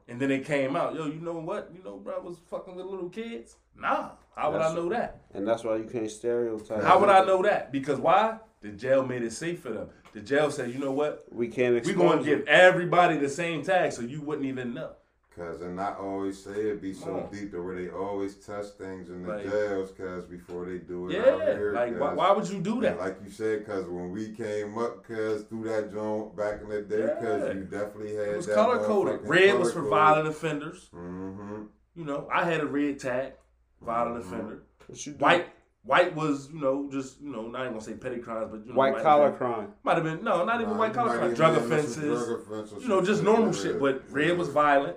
[0.09, 1.71] And then it came out, yo, you know what?
[1.75, 3.57] You know, bro, I was fucking with little kids.
[3.77, 5.21] Nah, how would I know that?
[5.35, 6.83] And that's why you can't stereotype.
[6.83, 7.71] How would I know that?
[7.71, 8.39] Because why?
[8.61, 9.91] The jail made it safe for them.
[10.15, 11.27] The jail said, you know what?
[11.31, 14.93] We can't We're gonna give everybody the same tag, so you wouldn't even know.
[15.39, 17.30] Cause and I always say it be so Come on.
[17.30, 21.09] deep to where they always test things in the Like- jails, cause before they do
[21.09, 22.99] it Yeah, out here, like why, 'cause- why would you do that?
[22.99, 26.82] Like you said, cause when we came up, cause through that joint back in the
[26.82, 29.20] day, cause you definitely had It was color coded.
[29.22, 29.91] Red color was for code.
[29.91, 30.91] violent offenders.
[30.93, 31.62] Mm-hmm.
[31.95, 33.34] You know, I had a red tag,
[33.80, 34.26] violent Mhm.
[34.26, 34.62] offender.
[34.89, 35.18] What you do?
[35.18, 35.47] White,
[35.84, 38.72] white was you know just you know not even gonna say petty crimes, but you
[38.72, 39.72] know, White might collar have been- crime.
[39.84, 41.34] Might have been no, not even white collar crime.
[41.34, 41.97] Drug offenses.
[42.26, 42.82] Drug offenses.
[42.82, 43.62] you know, just normal yeah.
[43.62, 43.78] shit.
[43.80, 44.97] But red was violent.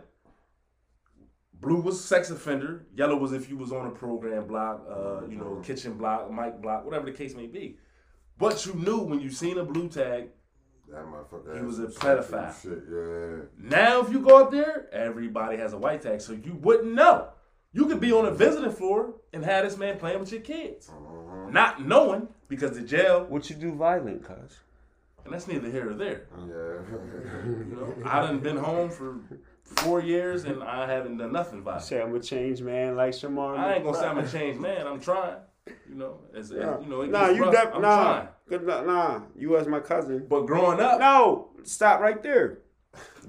[1.61, 2.87] Blue was a sex offender.
[2.95, 6.59] Yellow was if you was on a program block, uh, you know, kitchen block, mic
[6.61, 7.77] block, whatever the case may be.
[8.39, 10.29] But you knew when you seen a blue tag.
[10.89, 11.55] That motherfucker.
[11.57, 12.61] He was a pedophile.
[12.61, 13.45] Shit, yeah.
[13.77, 17.29] Now, if you go up there, everybody has a white tag, so you wouldn't know.
[17.73, 20.89] You could be on a visiting floor and have this man playing with your kids,
[20.89, 21.53] Mhm.
[21.53, 24.59] not knowing because the jail, What you do violent, cuz?
[25.23, 26.25] and that's neither here or there.
[26.37, 27.45] Yeah.
[27.45, 29.19] You know, I done been home for
[29.77, 31.81] four years and I haven't done nothing by it.
[31.81, 33.57] Say I'm a changed man like Shamar.
[33.57, 34.87] I ain't gonna say I'm a changed man.
[34.87, 35.37] I'm trying.
[35.87, 38.85] You know, as, as- you know, it nah, gets you def- I'm nah, trying.
[38.87, 39.21] nah.
[39.35, 40.25] You as my cousin.
[40.27, 42.59] But growing up, No, stop right there.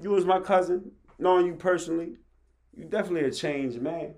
[0.01, 2.17] You as my cousin, knowing you personally,
[2.75, 4.15] you definitely a changed man.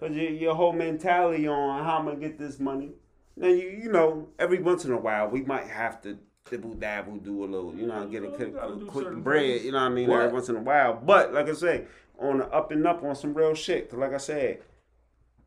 [0.00, 2.92] Cause your, your whole mentality on how I'm gonna get this money.
[3.36, 6.18] Now you you know every once in a while we might have to
[6.50, 9.64] dibble dabble do a little you know get a quick, gotta quick bread things.
[9.64, 10.20] you know what I mean What?
[10.22, 10.94] every once in a while.
[10.94, 11.84] But like I say,
[12.18, 13.90] on the up and up on some real shit.
[13.90, 14.62] Cause like I said,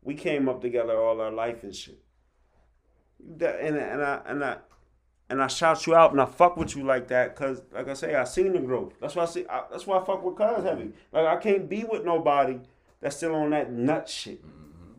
[0.02, 2.00] we came up together all our life and shit.
[3.18, 4.56] You And and I and I
[5.28, 7.94] and I shout you out and I fuck with you like that because, like I
[7.94, 8.94] say, I seen the growth.
[9.00, 9.46] That's why I see.
[9.48, 10.92] I, that's why I fuck with Cuz heavy.
[11.12, 12.58] Like I can't be with nobody
[13.00, 14.44] that's still on that nut shit.
[14.44, 14.92] Mm-hmm.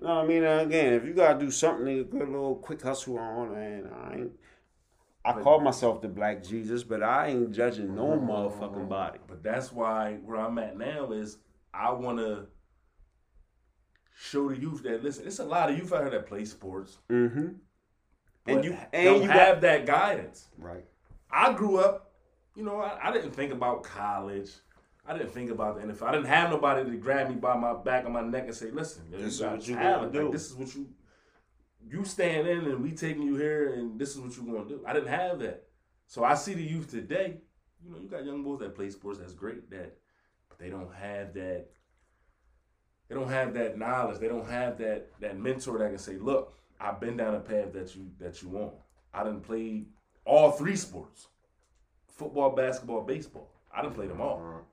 [0.00, 0.44] You know what I mean?
[0.44, 4.14] And again, if you gotta do something, a good little quick hustle on, and I
[4.14, 4.32] ain't.
[5.24, 9.18] I call myself the Black Jesus, but I ain't judging no motherfucking body.
[9.26, 11.38] But that's why where I'm at now is
[11.72, 12.46] I want to
[14.16, 15.26] show the youth that listen.
[15.26, 17.48] It's a lot of youth out here that play sports, Mm-hmm.
[18.46, 20.48] And you and you have got that guidance.
[20.58, 20.84] right.
[21.30, 22.12] I grew up,
[22.54, 24.50] you know, I, I didn't think about college.
[25.06, 26.02] I didn't think about the NFL.
[26.02, 28.70] I didn't have nobody to grab me by my back of my neck and say,
[28.70, 30.12] "Listen, yo, This is what you talent.
[30.12, 30.86] gonna Like, do." this is what you
[31.86, 34.84] you stand in, and we taking you here, and this is what you're gonna do."
[34.86, 35.68] I didn't have that,
[36.06, 37.40] so I see the youth today.
[37.82, 39.18] You know, you got young boys that play sports.
[39.18, 39.70] That's great.
[39.70, 39.98] That,
[40.48, 41.70] but they don't have that.
[43.08, 44.18] They don't have that knowledge.
[44.18, 47.72] They don't have that that mentor that can say, "Look, I've been down a path
[47.74, 48.74] that you that you want.
[49.12, 49.86] I didn't play
[50.24, 51.28] all three sports:
[52.08, 53.50] football, basketball, baseball.
[53.72, 54.66] I didn't play them all."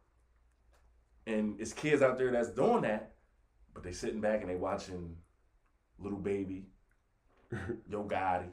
[1.27, 3.13] And it's kids out there that's doing that,
[3.73, 5.17] but they sitting back and they watching
[5.99, 6.65] Lil Baby,
[7.89, 8.47] Yo Gotti.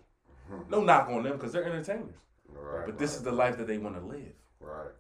[0.49, 0.71] Hmm.
[0.71, 2.15] No knock on them because they're entertainers.
[2.49, 2.87] Right.
[2.87, 4.33] But this is the life that they want to live.
[4.61, 4.91] right.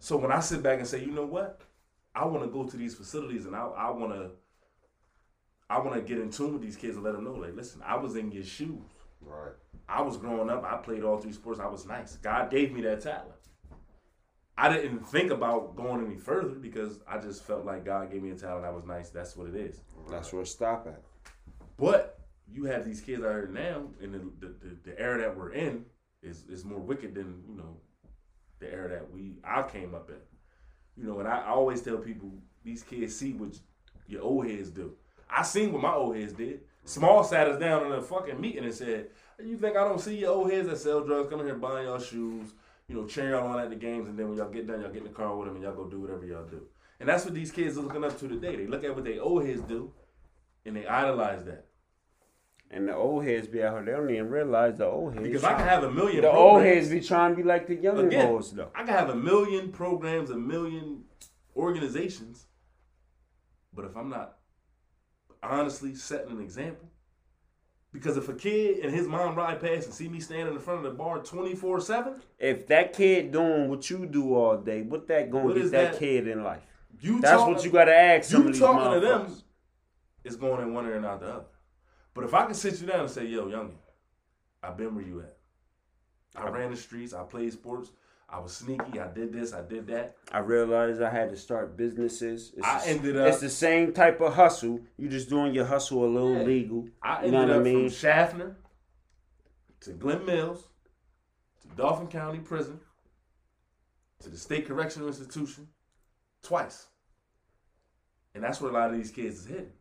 [0.00, 1.60] So when I sit back and say, you know what,
[2.14, 4.30] I want to go to these facilities and I, I want to,
[5.68, 7.82] I want to get in tune with these kids and let them know, like, listen,
[7.84, 8.78] I was in your shoes.
[9.20, 9.52] Right.
[9.88, 10.64] I was growing up.
[10.64, 11.60] I played all three sports.
[11.60, 12.16] I was nice.
[12.16, 13.32] God gave me that talent.
[14.56, 18.30] I didn't think about going any further because I just felt like God gave me
[18.30, 18.64] a talent.
[18.64, 19.10] I was nice.
[19.10, 19.80] That's what it is.
[20.10, 21.00] That's where stop at.
[21.76, 22.17] But
[22.50, 25.52] you have these kids out here now, and the the, the, the era that we're
[25.52, 25.84] in
[26.22, 27.76] is is more wicked than you know
[28.58, 30.16] the era that we I came up in.
[30.96, 32.32] You know, and I, I always tell people
[32.64, 33.58] these kids see what
[34.06, 34.94] your old heads do.
[35.30, 36.60] I seen what my old heads did.
[36.84, 40.16] Small sat us down in a fucking meeting and said, "You think I don't see
[40.16, 42.52] your old heads that sell drugs coming here buying y'all shoes,
[42.88, 44.90] you know, cheering y'all on at the games, and then when y'all get done, y'all
[44.90, 46.62] get in the car with them and y'all go do whatever y'all do."
[46.98, 48.56] And that's what these kids are looking up to today.
[48.56, 49.92] They look at what they old heads do,
[50.64, 51.67] and they idolize that.
[52.70, 53.84] And the old heads be out here.
[53.84, 55.22] They don't even realize the old heads.
[55.26, 56.20] Because I can have a million.
[56.20, 58.70] the old heads be trying to be like the younger Again, boys though.
[58.74, 61.04] I can have a million programs, a million
[61.56, 62.46] organizations,
[63.74, 64.36] but if I'm not
[65.42, 66.90] honestly setting an example,
[67.90, 70.84] because if a kid and his mom ride past and see me standing in front
[70.84, 75.06] of the bar 24 7, If that kid doing what you do all day, what
[75.08, 75.98] that gonna get that, that?
[75.98, 76.62] kid in life?
[77.00, 79.32] you That's talking, what you gotta ask you talking to them
[80.24, 81.44] is going in one ear and out the other.
[82.18, 83.76] But if I can sit you down and say, yo, youngin,
[84.60, 85.36] I've been where you at.
[86.34, 87.92] I ran the streets, I played sports,
[88.28, 90.16] I was sneaky, I did this, I did that.
[90.32, 92.52] I realized I had to start businesses.
[92.56, 94.80] It's I the- ended up- It's the same type of hustle.
[94.96, 96.42] You just doing your hustle a little Yeah.
[96.42, 96.88] legal.
[97.00, 97.88] I You know ended what I up mean?
[97.88, 98.56] from Schaffner
[99.82, 100.68] to Glen Mills
[101.62, 102.80] to Dauphin County Prison
[104.18, 105.68] to the State Correctional Institution
[106.42, 106.88] twice.
[108.34, 109.72] And that's where a lot of these kids is hidden.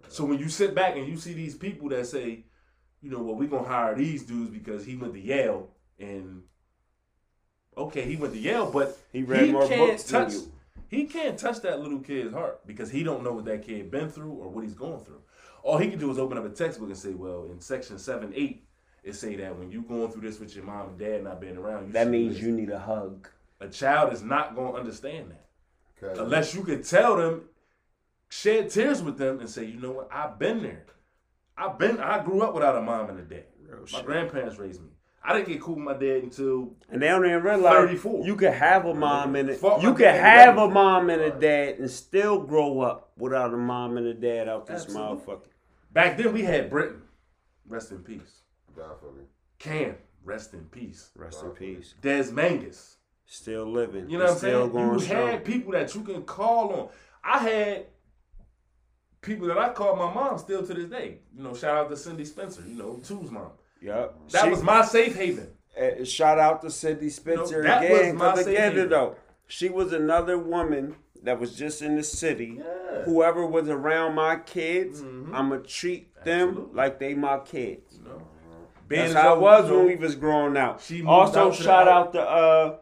[0.00, 0.04] Right.
[0.04, 0.12] Right.
[0.12, 2.44] So when you sit back and you see these people that say,
[3.02, 6.42] you know, well, we're gonna hire these dudes because he went to Yale and
[7.76, 10.52] okay, he went to Yale, but He read more can't books than you.
[10.88, 14.10] he can't touch that little kid's heart because he don't know what that kid been
[14.10, 15.20] through or what he's going through.
[15.62, 18.32] All he can do is open up a textbook and say, well, in section seven
[18.34, 18.64] eight,
[19.02, 21.56] it say that when you going through this with your mom and dad not being
[21.56, 23.28] around, you That means this." you need a hug.
[23.60, 25.46] a child is not gonna understand that
[26.02, 26.18] Okay.
[26.20, 27.42] unless you could tell them,
[28.30, 30.86] shed tears with them, and say, you know what, I've been there.
[31.58, 31.98] I've been.
[31.98, 33.44] I grew up without a mom and a dad.
[33.68, 34.06] Real My shit.
[34.06, 34.88] grandparents raised me.
[35.22, 38.24] I didn't get cool with my dad until And they don't even realize 34.
[38.24, 41.20] you can have a mom and a, you my can dad have a mom and
[41.20, 45.16] a dad and still grow up without a mom and a dad out this Absolutely.
[45.18, 45.40] motherfucker.
[45.92, 47.02] back then we had Britain.
[47.68, 48.40] Rest in peace.
[48.74, 49.24] Definitely.
[49.58, 49.96] Cam.
[50.24, 51.10] Rest in peace.
[51.14, 51.94] Rest in peace.
[52.00, 52.96] Des Mangus.
[53.26, 54.08] Still living.
[54.08, 54.72] You know what I'm still saying?
[54.72, 55.26] going You strong.
[55.28, 56.88] had people that you can call on.
[57.22, 57.86] I had
[59.22, 61.18] people that I call my mom still to this day.
[61.36, 62.62] You know, shout out to Cindy Spencer.
[62.66, 63.50] You know, Two's mom.
[63.80, 64.30] Yup.
[64.30, 65.48] That She- was my safe haven.
[65.80, 68.14] Uh, shout out to Cindy Spencer that again.
[68.14, 68.88] was my Because safe again, haven.
[68.90, 69.16] though,
[69.46, 72.58] she was another woman that was just in the city.
[72.58, 73.02] Yeah.
[73.04, 75.32] Whoever was around my kids, Mhm.
[75.34, 76.74] I'ma treat them Absolutely.
[76.74, 77.98] like they my kids.
[77.98, 78.22] You know,
[78.88, 80.80] That's how it was when we was growing out.
[80.80, 82.76] She Also, out shout out- out to uh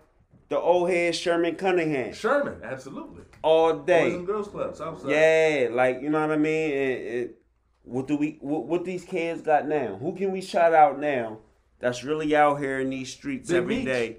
[0.49, 3.23] the old head Sherman Cunningham Sherman, absolutely.
[3.43, 4.05] all day.
[4.05, 4.17] Boys day.
[4.19, 5.11] and Girls Club, Southside.
[5.11, 6.73] Yeah, like you know what I mean.
[6.73, 7.31] And, and
[7.85, 8.39] what do we?
[8.41, 9.97] What, what these kids got now?
[9.97, 11.39] Who can we shout out now?
[11.81, 13.85] That's really out here in these streets Big every Meech.
[13.87, 14.17] day.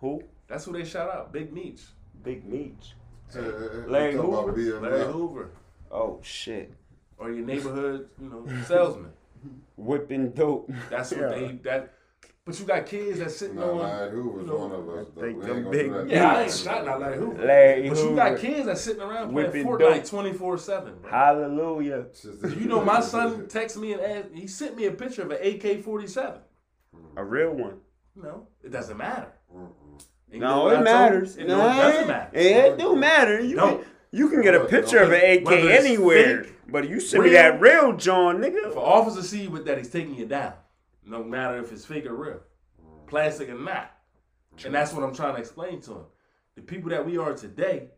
[0.00, 0.22] Who?
[0.48, 1.32] That's who they shout out.
[1.32, 1.80] Big Meech.
[2.22, 2.94] Big Meech.
[3.34, 4.52] Larry Larry Hoover.
[4.52, 4.80] Hoover?
[4.80, 5.50] Larry Hoover.
[5.90, 6.72] Oh shit.
[7.18, 9.12] Or your neighborhood, you know, salesman.
[9.76, 10.70] Whipping dope.
[10.90, 11.28] That's what Yeah.
[11.28, 11.94] they that
[12.46, 15.06] but you got kids that sitting No, on Larry Hoover's you know, one of us.
[15.14, 15.20] though.
[15.22, 16.08] think We them ain't gonna big do that.
[16.08, 17.44] Yeah, I ain't shot not Larry Hoover.
[17.46, 20.94] Larry But you got kids that sitting around playing Whipping Fortnite twenty four seven.
[21.10, 22.06] Hallelujah.
[22.42, 25.38] You know my son texted me and asked, he sent me a picture of an
[25.42, 26.40] AK forty seven.
[27.16, 27.78] A real one.
[28.14, 29.32] No, it doesn't matter.
[30.32, 31.36] No, it matters.
[31.36, 32.30] It, No, no, it doesn't matter.
[32.38, 33.40] It do matter.
[33.40, 33.80] You Don't.
[33.82, 37.22] can, You can get a Look, picture of an AK anywhere, fake, but you send
[37.24, 38.76] me real, that real John, If an nigga.
[38.76, 40.52] officer see you with that, he's taking you down.
[41.06, 42.40] No matter if it's fake or real,
[43.06, 43.92] plastic or not.
[44.64, 46.04] And that's what I'm trying to explain to him.
[46.54, 47.88] The people that we are today,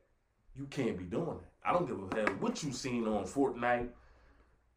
[0.55, 1.53] you can't be doing that.
[1.65, 3.89] I don't give a hell what you seen on Fortnite.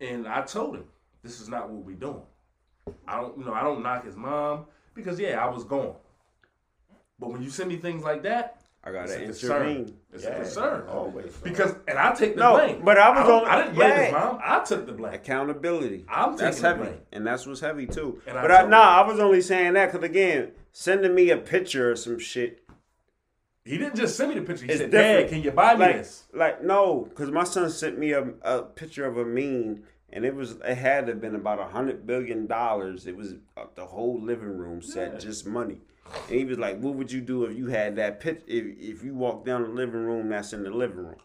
[0.01, 0.85] And I told him,
[1.23, 2.21] this is not what we're doing.
[3.07, 5.95] I don't, you know, I don't knock his mom because yeah, I was gone.
[7.19, 9.61] But when you send me things like that, I gotta it's a concern.
[9.67, 9.97] intervene.
[10.13, 10.87] It's Yeah, a concern.
[10.87, 11.35] Always.
[11.43, 12.81] Because and I take the No, blame.
[12.83, 14.39] but I was don't- on- I didn't blame his mom.
[14.43, 15.13] I took the blame.
[15.13, 16.05] Accountability.
[16.09, 17.01] I'm that's taking the heavy, blame.
[17.11, 18.21] and that's what's heavy too.
[18.25, 21.37] And but I, told nah, I was only saying that because again, sending me a
[21.37, 22.63] picture or some shit.
[23.65, 24.65] He didn't just send me the picture.
[24.65, 25.27] He said, different.
[25.27, 28.29] "Dad, can you buy me like, this?" like no, because my son sent me a,
[28.43, 31.65] a picture of a meme, and it was it had to have been about a
[31.65, 33.05] hundred billion dollars.
[33.05, 35.19] It was uh, the whole living room set, Yeah.
[35.19, 35.81] just money.
[36.29, 38.41] And he was like, "What would you do if you had that pitch?
[38.47, 41.17] If if you walk down the living room, that's in the living room.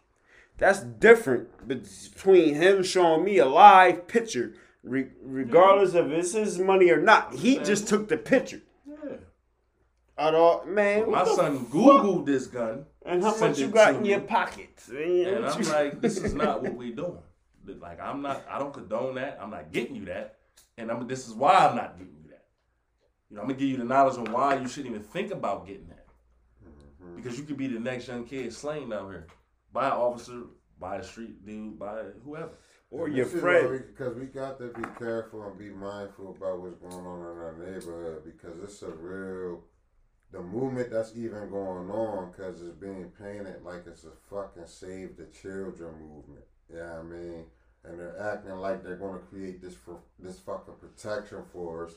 [0.59, 6.59] That's different between him showing me a live picture, re- regardless of if it's his
[6.59, 7.35] money or not.
[7.35, 8.62] He just took the picture.
[8.87, 9.16] Yeah.
[10.16, 11.72] Out all man, My son fuck?
[11.72, 12.87] Googled this gun.
[13.05, 14.70] And how much you got in me, your pocket?
[14.89, 17.18] And I'm like, this is not what we doing.
[17.80, 18.45] Like, I'm not.
[18.49, 19.39] I don't condone that.
[19.41, 20.37] I'm not getting you that.
[20.78, 21.07] And I'm.
[21.09, 22.24] This is why I'm not getting
[23.31, 25.66] you know, I'm gonna give you the knowledge on why you shouldn't even think about
[25.66, 26.07] getting that.
[26.64, 27.16] Mm-hmm.
[27.16, 29.27] Because you could be the next young kid slain out here
[29.72, 30.43] by an officer,
[30.79, 32.51] by a street dude, by whoever.
[32.91, 33.66] or And your this friend.
[33.66, 37.20] why we- Because we got to be careful and be mindful about what's going on
[37.20, 39.64] in our neighborhood because it's a real,
[40.31, 45.16] the movement that's even going on because it's being painted like it's a fucking save
[45.16, 46.45] the children movement.
[46.72, 47.45] Yeah, I mean,
[47.85, 51.95] and they're acting like they're going to create this for this fucking protection for us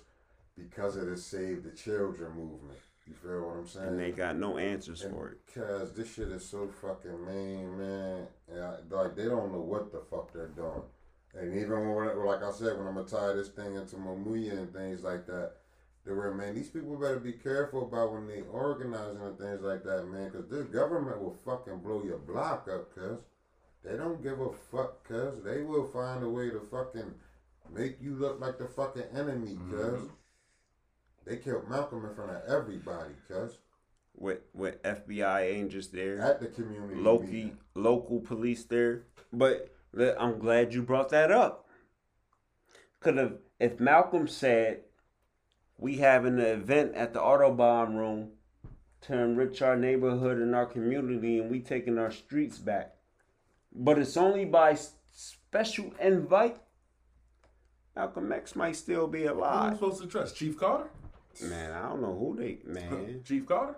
[0.58, 2.80] because of the save the children movement.
[3.08, 3.88] You feel what I'm saying?
[3.88, 5.38] and they got no answers for it.
[5.54, 8.28] Cause this shit is so fucking mean, man.
[8.52, 10.82] And I, like they don't know what the fuck they're doing.
[11.34, 14.74] And even when, like I said, when I'm gonna tie this thing into Mamuya and
[14.74, 15.54] things like that,
[16.06, 16.56] they were man.
[16.56, 20.32] These people better be careful about when they organizing and things like that, man.
[20.32, 23.20] Cause this government will fucking blow your block up, cuz
[23.86, 27.14] they don't give a fuck, cuz they will find a way to fucking
[27.74, 30.14] make you look like the fucking enemy, because mm-hmm.
[31.28, 33.58] They killed Malcolm in front of everybody, cuz
[34.16, 37.58] With with FBI agents there, at the community local meeting.
[37.76, 39.04] local police there.
[39.32, 39.70] But
[40.20, 41.68] I'm glad you brought that up.
[43.00, 44.84] Could have if Malcolm said
[45.78, 48.32] we having an event at the Autobahn room
[49.02, 52.96] to enrich our neighborhood and our community, and we taking our streets back.
[53.72, 54.76] But it's only by
[55.14, 56.58] special invite.
[57.96, 59.74] Malcolm X might still be Who am I alive.
[59.76, 60.36] supposed to trust?
[60.36, 60.90] Chief Carter?
[61.42, 63.22] Man, I don't know who they man.
[63.26, 63.76] Chief Carter?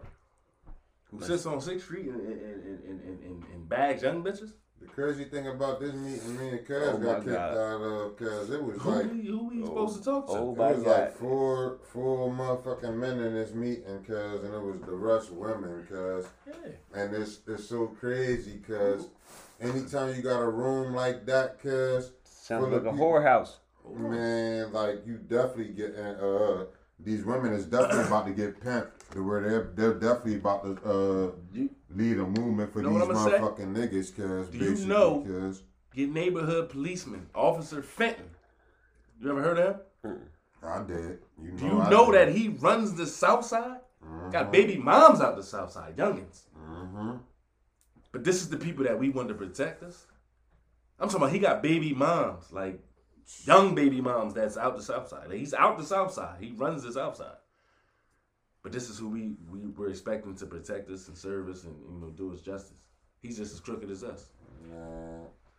[1.12, 4.52] Who sits on Sixth Street and, and, and, and, and, and, and bags young bitches?
[4.80, 7.58] The crazy thing about this meeting, me and Cuz Oh got kicked God.
[7.58, 9.66] out of, cause it was Who like we, who we Oh.
[9.66, 10.34] supposed to talk to?
[10.34, 11.00] Oh it was God.
[11.00, 15.86] like four four motherfucking men in this meeting, cuz, and it was the rest women,
[15.90, 16.54] cuz, Yeah.
[17.02, 19.08] and it's it's so crazy, cuz,
[19.60, 23.58] anytime you got a room like that, cuz, Sounds like a whorehouse.
[23.94, 26.66] man, like you definitely get uh
[27.00, 30.72] these women is definitely about to get pimped to where they're they're definitely about to
[30.90, 33.32] uh You lead a movement for these I'ma say?
[33.32, 35.64] motherfucking niggas, cuz, Do you know- cuz.
[35.96, 38.30] get neighborhood policeman, Officer Fenton.
[39.22, 40.20] You ever heard of him?
[40.62, 41.20] I did.
[41.42, 42.16] You know, Do you I know did.
[42.28, 43.80] that he runs the South Side?
[44.06, 44.32] Mhm.
[44.32, 46.44] Got baby moms out the South Side, youngins.
[46.58, 47.12] Mm-hmm.
[48.12, 50.06] But this is the people that we want to protect us.
[51.00, 52.82] I'm talking about he got baby moms, like
[53.46, 55.32] young baby moms that's out the South Side.
[55.32, 56.38] He's out the South Side.
[56.40, 57.38] He runs the South Side.
[58.62, 61.76] But this is who we, we were expecting to protect us and serve us and
[61.90, 62.76] you know do us justice.
[63.22, 64.28] He's just as crooked as us.
[64.70, 64.76] Nah,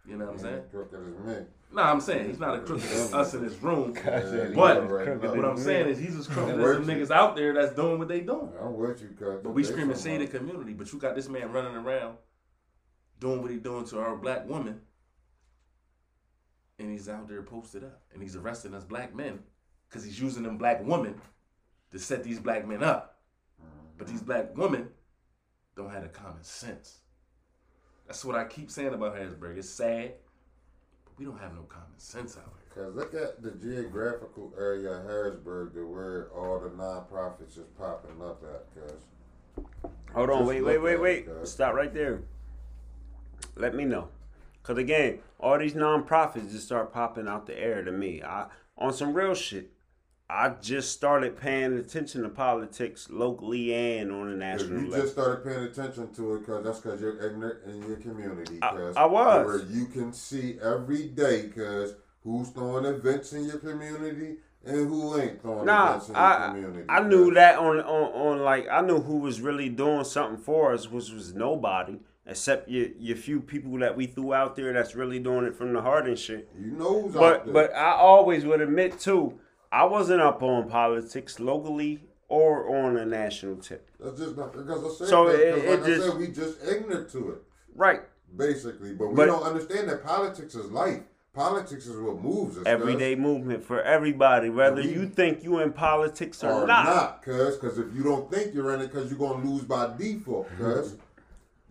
[0.06, 0.62] You know what I'm saying?
[0.70, 1.46] Crooked as me.
[1.72, 3.94] No, I'm saying he's not as crooked as us in this room.
[4.04, 5.18] Yeah, But right.
[5.18, 7.98] What I'm saying is he's as crooked as Where some niggas out there that's doing
[7.98, 8.52] what they doing.
[8.60, 9.40] I'm with you, cuz.
[9.42, 12.16] But we screaming from say the community, but you got this man running around
[13.18, 14.80] doing what he doing to our black woman.
[16.80, 18.00] And he's out there posted up.
[18.12, 19.40] And he's arresting us black men
[19.88, 21.20] because he's using them black women
[21.92, 23.18] to set these black men up.
[23.98, 24.88] But these black women
[25.76, 27.00] don't have the common sense.
[28.06, 29.58] That's what I keep saying about Harrisburg.
[29.58, 30.14] It's sad,
[31.04, 32.84] but we don't have no common sense out here.
[32.84, 38.22] Cause look at the geographical area of Harrisburg to where all the nonprofits is popping
[38.22, 39.66] up at, cuz.
[40.14, 41.26] Hold on, wait, wait, wait, wait.
[41.26, 41.46] it.
[41.46, 42.22] Stop right there.
[43.56, 44.08] Let me know.
[44.62, 48.22] Cause again, all these nonprofits just start popping out the air to me.
[48.22, 48.46] I
[48.76, 49.72] on some real shit.
[50.28, 55.00] I just started paying attention to politics locally and on If national you level.
[55.00, 58.58] just started paying attention to it, cause that's cause you're ignorant in your community.
[58.62, 59.46] I- Cause I was.
[59.46, 65.18] Where you can see every day, cause who's throwing events in your community and who
[65.18, 66.84] ain't throwing Nah, events in your I community.
[66.88, 70.72] I knew that on, on on like I knew who was really doing something for
[70.74, 74.94] us, which was nobody except your your few people that we threw out there that's
[74.94, 76.48] really doing it from the heart and shit.
[76.58, 79.38] You know But but I always would admit too,
[79.72, 83.88] I wasn't up on politics locally or on a national tip.
[83.98, 85.40] that's just not because I said So that.
[85.40, 87.42] it- 'cause it like I just- said, we just ignorant to it,
[87.74, 88.02] Right.
[88.36, 88.92] basically.
[88.94, 91.02] But we But- don't understand that politics is life.
[91.32, 92.64] Politics is what moves us.
[92.64, 92.66] cuz.
[92.66, 96.84] Everyday movement for everybody, whether we- you think you in politics or, or not.
[96.86, 97.56] not, cuz.
[97.56, 100.92] Because if you don't think you're in it, because you're gonna lose by default, cuz.
[100.92, 101.00] Mm-hmm.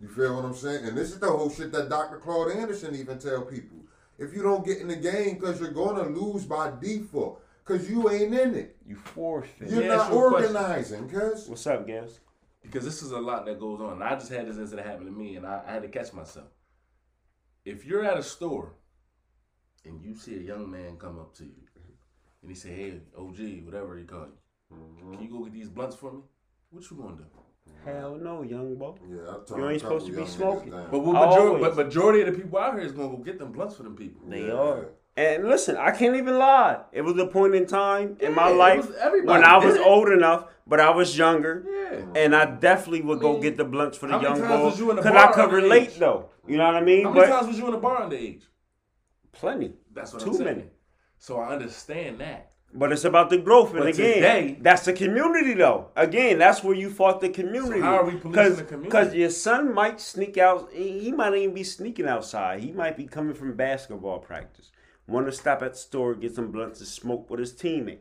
[0.00, 0.84] You feel what I'm saying?
[0.86, 2.18] And this is the whole shit that Dr.
[2.18, 3.78] Claude Anderson even tell people.
[4.18, 8.10] If you don't get in the game, because you're gonna lose by default, because you
[8.10, 8.76] ain't in it.
[8.86, 9.70] You forfeit.
[9.70, 10.56] You're Yeah, not ask you a question.
[10.56, 11.48] organizing, cuz.
[11.48, 12.20] What's up, Gaz?
[12.62, 13.94] because this is a lot that goes on.
[13.94, 16.12] And I just had this incident happen to me, and I, I had to catch
[16.12, 16.48] myself.
[17.64, 18.74] If you're at a store
[19.84, 21.62] and you see a young man come up to you
[22.42, 25.12] and he say, "Hey, OG, whatever he call you, mm-hmm.
[25.12, 26.20] can you go get these blunts for me?"
[26.70, 27.24] What you gonna do?
[27.84, 28.94] Hell no, young boy.
[29.08, 30.70] Yeah, I You ain't supposed to be smoking.
[30.70, 30.88] down.
[30.90, 33.52] But what majority, but majority of the people out here is gonna go get them
[33.52, 34.22] blunts for them people.
[34.28, 34.54] They Yeah.
[34.54, 34.88] are.
[35.16, 36.80] And listen, I can't even lie.
[36.92, 38.90] It was a point in time in my Yeah, it life
[39.24, 39.80] when I was it.
[39.80, 41.64] old enough, but I was younger.
[41.66, 42.04] Yeah.
[42.14, 44.48] And I definitely would I go mean, get the blunts for the how young boys.
[44.64, 45.52] was you Because I could underage?
[45.52, 46.30] relate though.
[46.46, 47.04] You know what I mean?
[47.04, 48.42] How many But times was you in a bar underage?
[49.32, 49.74] plenty.
[49.92, 50.56] That's what Too I'm saying.
[50.56, 50.70] many.
[51.18, 52.49] So I understand that.
[52.72, 53.70] But it's about the growth.
[53.70, 55.88] And But again, today- that's the community though.
[55.96, 57.80] Again, that's where you fought the community.
[57.80, 58.84] So how are we policing the community?
[58.88, 60.70] Because your son might sneak out.
[60.72, 62.60] He might even be sneaking outside.
[62.60, 64.70] He might be coming from basketball practice.
[65.08, 67.98] Want to stop at the store, get some blunts to smoke with his teammate.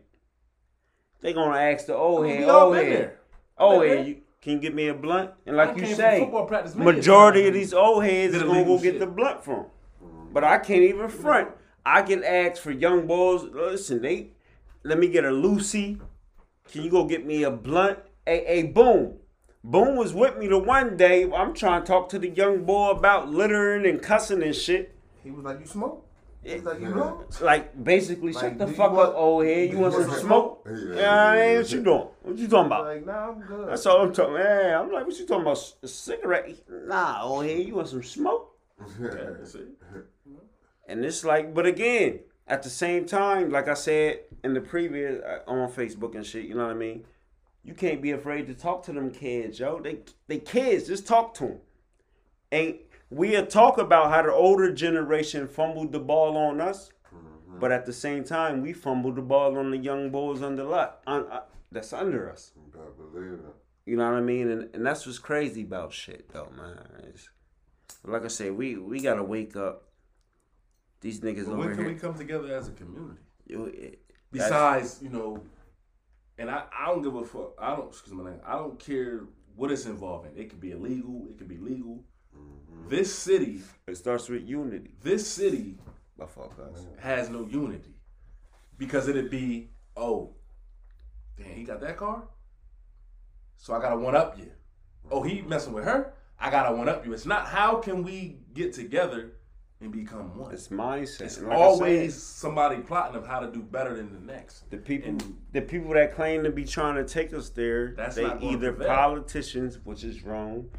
[1.22, 3.14] They gonna ask the old head, old head,
[3.58, 5.32] old head, you can you get me a blunt?
[5.46, 9.00] And like you say, practice majority of these old heads is gonna go illegal get
[9.00, 9.66] the blunt from.
[10.32, 11.50] But I can't even front.
[11.86, 13.44] I get asked for young boys.
[13.44, 14.32] Listen, they
[14.84, 16.00] let me get a Lucy.
[16.72, 18.00] Can you go get me a blunt?
[18.26, 19.16] Hey, hey, boom.
[19.64, 21.30] Boom was with me the one day.
[21.32, 24.96] I'm trying to talk to the young boy about littering and cussing and shit.
[25.24, 26.06] He was like, "You smoke?"
[26.42, 29.70] He's like, "You know?" Like basically, Like, shut the fuck want- up, old head.
[29.72, 30.66] You want some smoke?
[30.66, 31.58] Yeah, Yeah, yeah, yeah.
[31.58, 32.08] what you doing?
[32.22, 32.86] What you talking about?
[32.86, 33.68] Like, nah, I'm good.
[33.68, 34.36] That's all I'm talking.
[34.36, 35.74] Man, I'm like, what you talking about?
[35.84, 36.56] A cigarette?
[36.70, 37.60] Nah, old head.
[37.68, 38.56] You want some smoke?
[39.02, 39.66] Yeah, see?
[40.88, 42.20] And it's like, but again,
[42.50, 46.46] at the same time, like I said in the previous uh, on Facebook and shit,
[46.46, 47.06] you know what I mean?
[47.64, 49.80] You can't be afraid to talk to them kids, yo.
[49.80, 51.60] They they kids, just talk to them.
[52.52, 52.76] And
[53.12, 56.90] we'll talk about how the older generation fumbled the ball on us,
[57.60, 61.02] but at the same time, we fumbled the ball on the young boys under lot,
[61.06, 61.42] on, uh,
[61.72, 62.54] that's under us.
[63.14, 63.56] Believe it.
[63.86, 64.50] You know what I mean?
[64.50, 66.80] And and that's what's crazy about shit though, man.
[67.10, 67.30] It's,
[68.04, 69.89] like I said, we we gotta wake up.
[71.02, 71.94] These niggas But over when can here.
[71.94, 73.20] we come together as a community?
[73.48, 74.02] you- it-
[74.32, 75.42] Besides, you know,
[76.38, 77.54] and I, I don't give a fuck.
[77.58, 78.44] I don't excuse my language.
[78.46, 79.22] I don't care
[79.56, 80.34] what it's involving.
[80.38, 81.26] It could be illegal.
[81.32, 82.04] It could be legal.
[82.38, 82.90] Mm-hmm.
[82.90, 84.92] This city, it starts with unity.
[85.02, 85.80] this city
[86.16, 86.86] My fault, guys.
[87.00, 87.96] has no unity
[88.78, 90.36] because it'd be oh,
[91.36, 92.24] damn, he got that car,
[93.58, 94.52] so I gotta one up you.
[95.10, 96.14] Oh, he messing with her.
[96.40, 97.14] I gotta one up you.
[97.14, 99.34] It's not how can we get together
[99.82, 100.54] and become one.
[100.54, 101.22] It's mindset.
[101.22, 104.70] It's like always said, somebody plotting of how to do better than the next.
[104.70, 105.10] the people.
[105.10, 107.94] and- the people that claim to be trying to take us there.
[107.96, 110.70] That's they either politicians, which is wrong,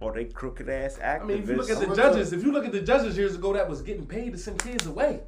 [0.00, 1.20] or they crooked ass activists.
[1.20, 3.34] I mean, if you look at the judges, if you look at the judges years
[3.34, 5.22] ago that was getting paid to send kids away,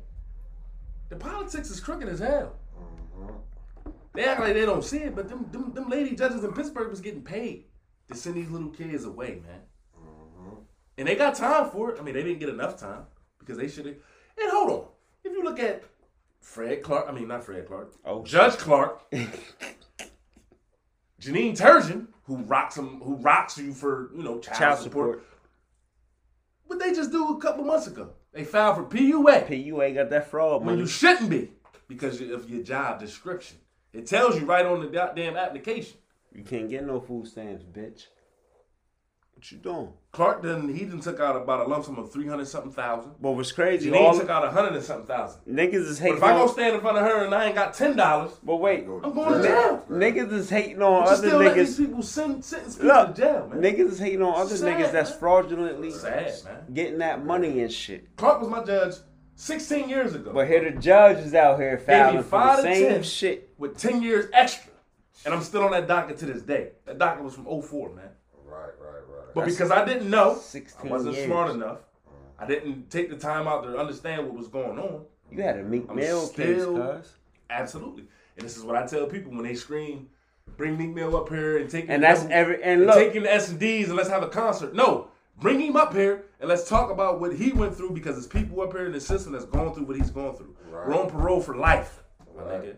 [1.08, 2.54] the politics is crooked as hell.
[2.78, 3.90] Mm-hmm.
[4.14, 6.90] They act like they don't see it, but them, them them lady judges in Pittsburgh
[6.90, 7.64] was getting paid
[8.08, 9.60] to send these little kids away, man.
[11.00, 11.98] And they got time for it.
[11.98, 13.06] I mean, they didn't get enough time
[13.38, 13.94] because they should have.
[14.38, 14.84] And hold on,
[15.24, 15.82] if you look at
[16.42, 19.10] Fred Clark, I mean not Fred Clark, Oh, Judge Clark,
[21.18, 25.20] Jeannine Turgeon, who rocks them, who rocks you for you know child, child support.
[25.20, 25.24] support.
[26.66, 28.10] What they just do a couple months ago?
[28.34, 31.50] They filed for PUA PUA got that fraud when you shouldn't be
[31.88, 33.56] because of your job description.
[33.94, 35.96] It tells you right on the goddamn application.
[36.34, 38.08] You can't get no food stamps, bitch.
[39.40, 39.88] What you doing?
[40.12, 43.12] Clark done he done took out about a lump sum of three hundred something thousand.
[43.22, 43.86] But what's crazy?
[43.88, 45.40] Jeannine All took out a hundred and something thousand.
[45.48, 46.16] niggas is hating.
[46.20, 46.48] But if I go on.
[46.50, 49.40] stand in front of her and I ain't got ten dollars, But wait, I'm going
[49.40, 49.82] to jail.
[49.88, 51.22] niggas is hating on other niggas.
[51.22, 53.62] you other still let these people send sentence people Look, to jail, man.
[53.62, 55.18] niggas is hating on other Sad, niggas that's man.
[55.20, 56.74] fraudulently Sad, man.
[56.74, 58.14] getting that money and shit.
[58.16, 58.96] Clark was my judge
[59.36, 60.32] 16 years ago.
[60.34, 63.02] But here the judge is out here filing for the same 10.
[63.04, 63.54] shit.
[63.56, 64.70] with 10 years extra.
[65.24, 66.72] And I'm still on that docket to this day.
[66.84, 68.09] That docket was from 04, man.
[69.34, 70.40] But because I didn't know,
[70.82, 71.26] I wasn't years.
[71.26, 71.78] smart enough.
[72.38, 75.04] I didn't take the time out to understand what was going on.
[75.30, 77.12] You had a Meek Mill case, cuz.
[77.50, 78.04] Absolutely.
[78.36, 80.08] And this is what I tell people when they scream,
[80.56, 83.50] bring Meek Mill up here and take And that's every and look, taking the S
[83.50, 84.74] and D's and let's have a concert.
[84.74, 85.08] No,
[85.40, 88.60] bring him up here and let's talk about what he went through because there's people
[88.62, 90.56] up here in the system that's going through what he's going through.
[90.70, 90.88] Right.
[90.88, 92.02] We're on parole for life,
[92.36, 92.62] my Right.
[92.62, 92.76] nigga.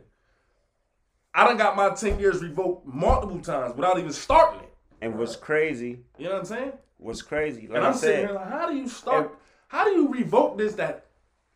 [1.34, 4.71] I done got my 10 years revoked multiple times without even starting it.
[5.02, 6.72] And what's crazy, You know what I'm saying?
[6.98, 7.66] what's crazy.
[7.66, 9.38] Like And I I'm sitting said, here like, how do you start?
[9.68, 11.06] How do you revoke this that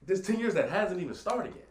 [0.05, 1.62] this 10 years that hasn't even started yet?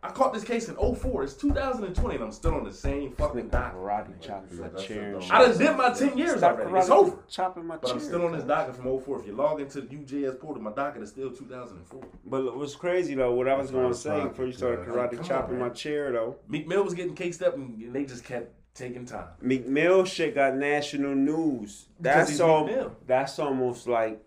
[0.00, 1.24] I caught this case in 04.
[1.24, 3.80] It's 2020 and I'm still on the same fucking docket.
[3.80, 5.02] karate chopping my chair.
[5.02, 5.32] and don't shit.
[5.32, 6.78] I done did my 10 years Stop already.
[6.78, 7.18] It's over.
[7.28, 7.94] chopping my But chair.
[7.96, 9.20] I'm still on this docket from 04.
[9.20, 12.00] If you log into the UJS portal, my docket is still 2004.
[12.26, 15.24] But what's crazy though, what I was gonna say before you started karate Come on,
[15.24, 18.52] chopping my chair though, Meek Mill was getting cased up and, and they just kept
[18.78, 19.26] taking time.
[19.40, 21.86] Meek Mill shit got national news.
[22.00, 22.92] Because That's all.
[23.06, 24.22] That's almost like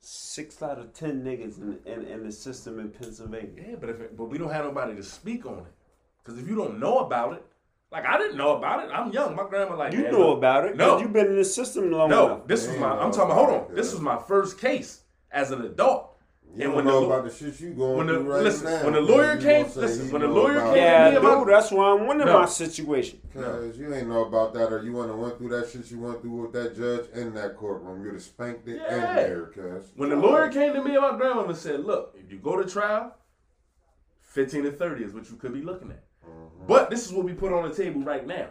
[0.00, 3.50] six out of ten niggas in, in, in the system in Pennsylvania.
[3.68, 5.72] Yeah, but if it, but we don't have nobody to speak on it.
[6.24, 7.44] Because if you don't know about it,
[7.90, 8.90] like I didn't know about it.
[8.92, 9.36] I'm young.
[9.36, 10.76] My grandma like You "Man, know look, about it.
[10.76, 10.94] No.
[10.96, 12.46] No, you've been in the system long No, enough.
[12.46, 12.90] this was my.
[12.90, 13.46] I'm talking about.
[13.46, 13.74] Hold on.
[13.74, 16.11] This was my first case as an adult.
[16.54, 18.42] You and don't when know the, about the shit you going when the- through right
[18.42, 18.84] listen, now.
[18.84, 20.76] when the lawyer came- listen, when the lawyer came it.
[20.76, 22.40] Yeah, me about- dude, that's why I'm winning No.
[22.40, 23.20] my situation.
[23.32, 26.20] Cause you ain't know about that, or you wanna went through that shit you went
[26.20, 28.04] through with that judge in that courtroom.
[28.04, 29.08] You'd have spanked it Yeah.
[29.10, 29.92] in there, cuz.
[29.96, 32.60] when the lawyer came to me and my grandma and said, "Look, if you go
[32.62, 33.14] to trial,
[34.20, 36.66] 15 to 30 is what you could be looking at." Mm-hmm.
[36.66, 38.48] But this is what we put on the table right now: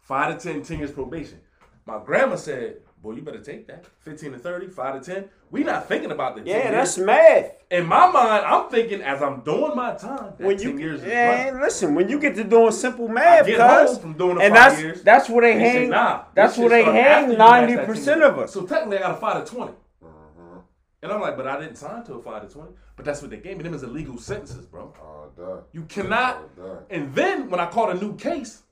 [0.00, 1.38] five to 10, 10 years probation.
[1.84, 3.84] My grandma said, "Boy, you better take that.
[4.00, 5.28] 15 to 30, 5 to 10.
[5.52, 6.70] We not thinking about the 10 Yeah, years.
[6.72, 7.52] that's math.
[7.70, 8.46] in my mind.
[8.46, 10.32] I'm thinking as I'm doing my time.
[10.38, 11.60] That When 10 you years yeah, running.
[11.62, 14.70] listen, when you get to doing simple math, get cuz, from doing the and five
[14.70, 15.90] that's years, that's where they They say, hang.
[15.90, 18.52] nah, that's this where they hang you pass ninety that percent 10 of us.
[18.52, 19.72] So technically, I got a five to 20.
[20.02, 20.58] Uh-huh.
[21.02, 22.70] And I'm like, but I didn't sign to a five to 20.
[22.96, 23.62] But that's what they gave me.
[23.62, 24.94] Them is illegal sentences, bro.
[25.02, 25.60] Oh, duh.
[25.72, 26.48] You cannot.
[26.58, 26.76] Oh, duh.
[26.88, 28.62] And then when I caught a new case,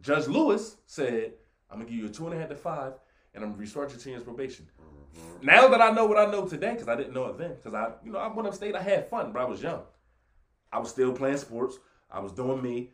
[0.00, 1.34] Judge Lewis said,
[1.70, 2.94] I'm gonna give you a two and a half to five,
[3.34, 4.66] and I'm gonna restart your 10 years probation.
[5.42, 7.74] Now that I know what I know today, because I didn't know it then, because
[7.74, 9.82] I, you know, I went upstate, I had fun, but I was young.
[10.72, 11.78] I was still playing sports.
[12.10, 12.90] I was doing me.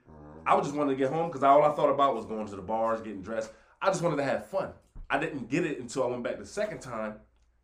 [0.46, 2.56] I was just wanted to get home because all I thought about was going to
[2.56, 3.50] the bars, getting dressed.
[3.82, 4.70] I just wanted to have fun.
[5.10, 7.14] I didn't get it until I went back the second time,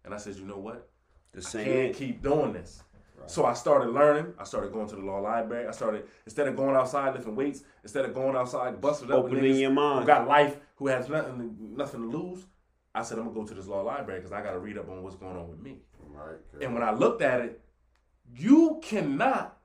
[0.04, 0.88] and I said, you know what?
[1.32, 2.82] The I can't keep doing this.
[3.26, 4.34] So I started learning.
[4.38, 5.66] I started going to the law library.
[5.66, 9.56] I started instead of going outside lifting weights, instead of going outside busting up Opening
[9.56, 10.00] your mind.
[10.00, 12.44] who got life, who has nothing, nothing to lose.
[12.94, 14.88] I said I'm gonna go to this law library because I got to read up
[14.88, 15.78] on what's going on with me.
[16.08, 16.62] Right, cuz.
[16.62, 17.60] And when I looked at it,
[18.36, 19.58] you cannot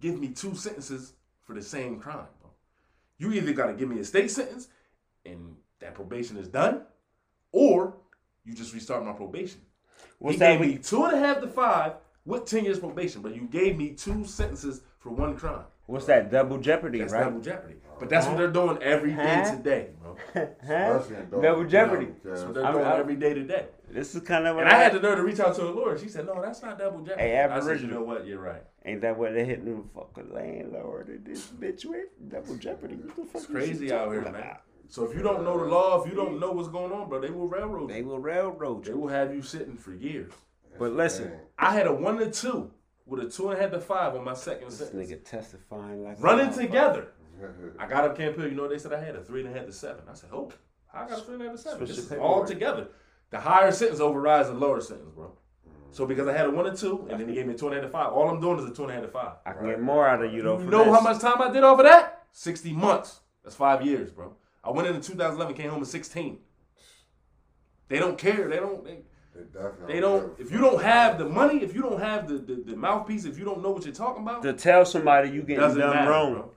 [0.00, 2.50] give me two sentences for the same crime, bro.
[3.18, 4.68] You either got to give me a state sentence
[5.24, 6.82] and that probation is done,
[7.52, 7.94] or
[8.44, 9.60] you just restart my probation.
[10.18, 10.58] What's he that?
[10.58, 11.94] gave me two and a half to five
[12.26, 15.64] with 10 years probation, but you gave me two sentences for one crime.
[15.86, 16.30] What's that?
[16.30, 17.24] Double jeopardy, That's right?
[17.24, 17.76] double jeopardy.
[17.98, 19.56] But that's what they're doing every day Huh?
[19.56, 20.16] today, bro.
[20.66, 20.98] Huh?
[21.40, 22.06] Double jeopardy.
[22.06, 22.14] cuz.
[22.24, 23.66] That's what they're I'm- doing I'm- every day today.
[23.90, 25.70] This is kind of what And I had the nerve to reach out to a
[25.70, 25.96] lawyer.
[25.96, 27.94] She said, "No, that's not double jeopardy." Hey, I said, "You Aboriginal.
[28.00, 28.26] know what?
[28.26, 28.62] You're right.
[28.84, 32.06] Ain't that what they hit the fucking landlord and this bitch with?
[32.28, 32.96] Double jeopardy.
[32.96, 34.56] What the fuck It's crazy out here, talking man.
[34.88, 37.20] So if you don't know the law, if you don't know what's going on, bro,
[37.20, 38.06] they will railroad They you.
[38.06, 40.32] will railroad They will have you sitting for years.
[40.78, 41.38] But listen, Dang.
[41.58, 42.72] I had a one to two
[43.06, 45.10] with a two and a half to five on my second this sentence.
[45.10, 47.08] nigga testifying like Running together.
[47.78, 49.16] I got up Camp Hill, you know what they said I had?
[49.16, 50.02] A three and a half to seven.
[50.10, 50.52] I said, oh,
[50.92, 51.78] I got a three and a half to seven.
[51.78, 52.88] Switch This is all together.
[53.30, 55.32] The higher sentence overrides the lower sentence, bro.
[55.90, 57.66] So because I had a one and two, and then he gave me a two
[57.68, 59.08] and a half to five, all I'm doing is a two and a half to
[59.08, 59.36] five.
[59.46, 60.58] I can get more out of you though.
[60.58, 60.94] You for know this.
[60.94, 62.24] how much time I did off of that?
[62.32, 63.20] 60 months.
[63.44, 64.34] That's five years, bro.
[64.64, 66.38] I went in in 2011, came home at 16.
[67.88, 68.48] They don't care.
[68.48, 68.84] They don't.
[68.84, 68.98] They,
[69.34, 70.38] They definitely they don't.
[70.40, 73.38] If you don't have the money, if you don't have the, the, the mouthpiece, if
[73.38, 76.10] you don't know what you're talking about, to tell somebody you getting doesn't done matter,
[76.10, 76.32] wrong.
[76.32, 76.50] bro.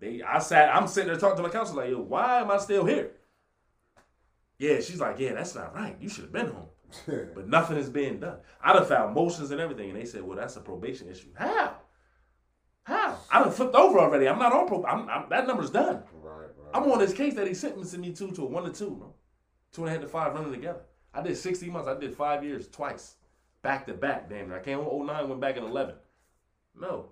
[0.00, 0.74] They, I sat.
[0.74, 3.12] I'm sitting there talking to my counsel like, yo, why am I still here?
[4.58, 5.96] Yeah, she's like, yeah, that's not right.
[6.00, 6.68] You should have been home.
[7.34, 8.38] But nothing is being done.
[8.62, 11.28] I done found motions and everything, and they said, well, that's a probation issue.
[11.34, 11.76] How?
[12.82, 13.18] How?
[13.30, 14.28] I done flipped over already.
[14.28, 14.84] I'm not on pro.
[14.84, 16.02] I'm, I'm, that number's done.
[16.20, 16.70] Right, right.
[16.74, 19.14] I'm on this case that he sentencing me to to a one to two, bro.
[19.72, 20.80] Two and a half to five running together.
[21.14, 21.88] I did 60 months.
[21.88, 23.16] I did five years twice.
[23.62, 24.56] Back to back, damn it.
[24.56, 25.94] I came home 09, went back in 11.
[26.80, 27.10] No.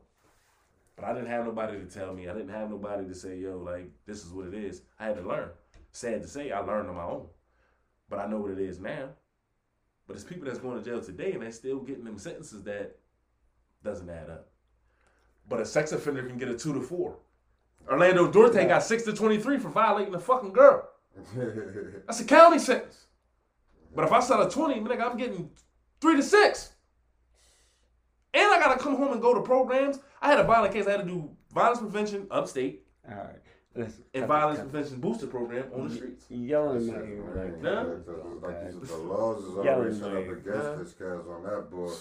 [0.98, 2.28] But I didn't have nobody to tell me.
[2.28, 4.82] I didn't have nobody to say, yo, like, this is what it is.
[4.98, 5.50] I had to learn.
[5.92, 7.26] Sad to say, I learned on my own.
[8.10, 9.10] But I know what it is now.
[10.06, 12.96] But it's people that's going to jail today and they still getting them sentences that
[13.84, 14.48] doesn't add up.
[15.48, 17.16] But a sex offender can get a two to four.
[17.88, 20.88] Orlando Duarte got six to twenty-three for violating a fucking girl.
[22.06, 23.06] That's a county sentence.
[23.94, 25.50] But if I sell a 20, nigga, I'm getting
[26.00, 26.72] three to six.
[28.34, 29.98] And I gotta come home and go to programs.
[30.20, 30.86] I had a violent case.
[30.86, 33.36] I had to do violence prevention upstate All right.
[33.74, 34.04] Listen.
[34.14, 36.24] and violence prevention booster program on the streets.
[36.28, 37.82] Yelling in my ear right now.
[37.82, 38.46] Nah.
[38.48, 40.22] Like these, the laws is Yelling already set up man.
[40.30, 40.74] against Huh?
[40.76, 41.96] this cats on that book.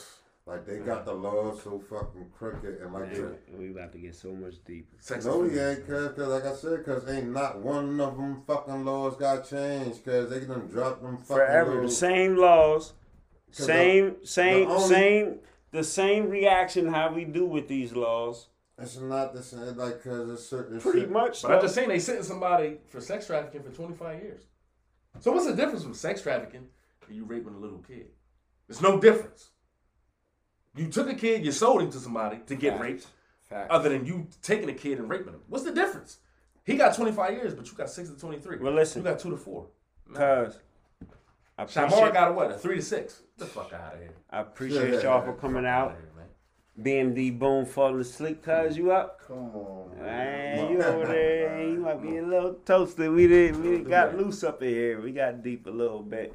[0.46, 4.16] Like they got the laws so fucking crooked and like Man, we about to get
[4.16, 4.96] so much deeper.
[5.00, 5.78] Sex No, he offenders.
[5.80, 9.48] ain't, cause, cause like I said, cause ain't not one of them fucking laws got
[9.48, 11.76] changed, cause they done drop them fucking Forever.
[11.76, 11.98] The laws.
[11.98, 12.94] same laws,
[13.56, 15.40] 'Cause same, same, the only- same,
[15.72, 18.48] the same reaction how we do with these laws.
[18.80, 21.12] It's not the same, like, cause it's certain Pretty shit.
[21.12, 21.42] much.
[21.42, 24.44] But I'm just saying they sentenced somebody for sex trafficking for 25 years.
[25.20, 26.68] So what's the difference with sex trafficking
[27.08, 28.08] and you raping a little kid?
[28.68, 29.50] There's no difference.
[30.76, 32.84] You took a kid, you sold him to somebody to get Facts.
[32.84, 33.08] raped,
[33.50, 33.68] Facts.
[33.72, 35.42] other than you taking a kid and raping him.
[35.48, 36.20] What's the difference?
[36.64, 38.58] He got 25 years, but you got 6 to 23.
[38.60, 39.02] Well, listen.
[39.02, 39.68] You got 2 to 4.
[40.14, 40.60] Cause
[41.58, 42.52] I Shamar appreciate, got a what?
[42.52, 43.14] A 3 to 6.
[43.16, 44.14] Get the fuck out of here.
[44.30, 45.90] I appreciate y'all for coming out.
[45.92, 47.14] Outta here, man.
[47.16, 48.44] BMD Boom falling asleep.
[48.44, 49.20] Cause you up?
[49.26, 51.68] Come on, Man, you over there?
[51.68, 53.10] You might be a little toasted.
[53.12, 55.02] We didn't We got loose up in here.
[55.02, 56.34] We got deep a little bit.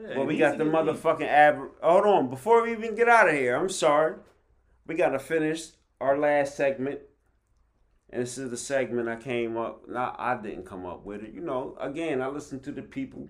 [0.00, 1.02] Yeah, Well, we got the needs to get deep.
[1.02, 1.56] motherfucking ab.
[1.82, 4.14] Hold on, before we even get out of here, I'm sorry.
[4.86, 5.70] We gotta finish
[6.00, 7.00] our last segment,
[8.10, 9.88] and this is the segment I came up.
[9.88, 11.32] Not I didn't come up with it.
[11.34, 13.28] You know, again, I listened to the people,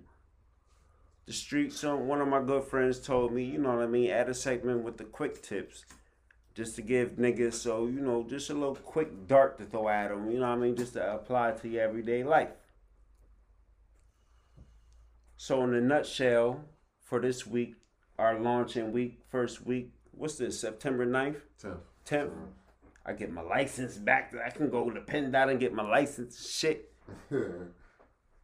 [1.27, 1.83] the streets.
[1.83, 4.11] One of my good friends told me, you know what I mean.
[4.11, 5.85] Add a segment with the quick tips,
[6.55, 10.09] just to give niggas so you know, just a little quick dart to throw at
[10.09, 10.31] them.
[10.31, 12.51] You know what I mean, just to apply to your everyday life.
[15.37, 16.65] So, in a nutshell,
[17.03, 17.75] for this week,
[18.19, 21.79] our launching week, first week, what's this, September 9th, Tough.
[22.07, 22.31] 10th?
[23.05, 24.33] I get my license back.
[24.47, 26.49] I can go to PennDOT and get my license.
[26.49, 26.93] Shit.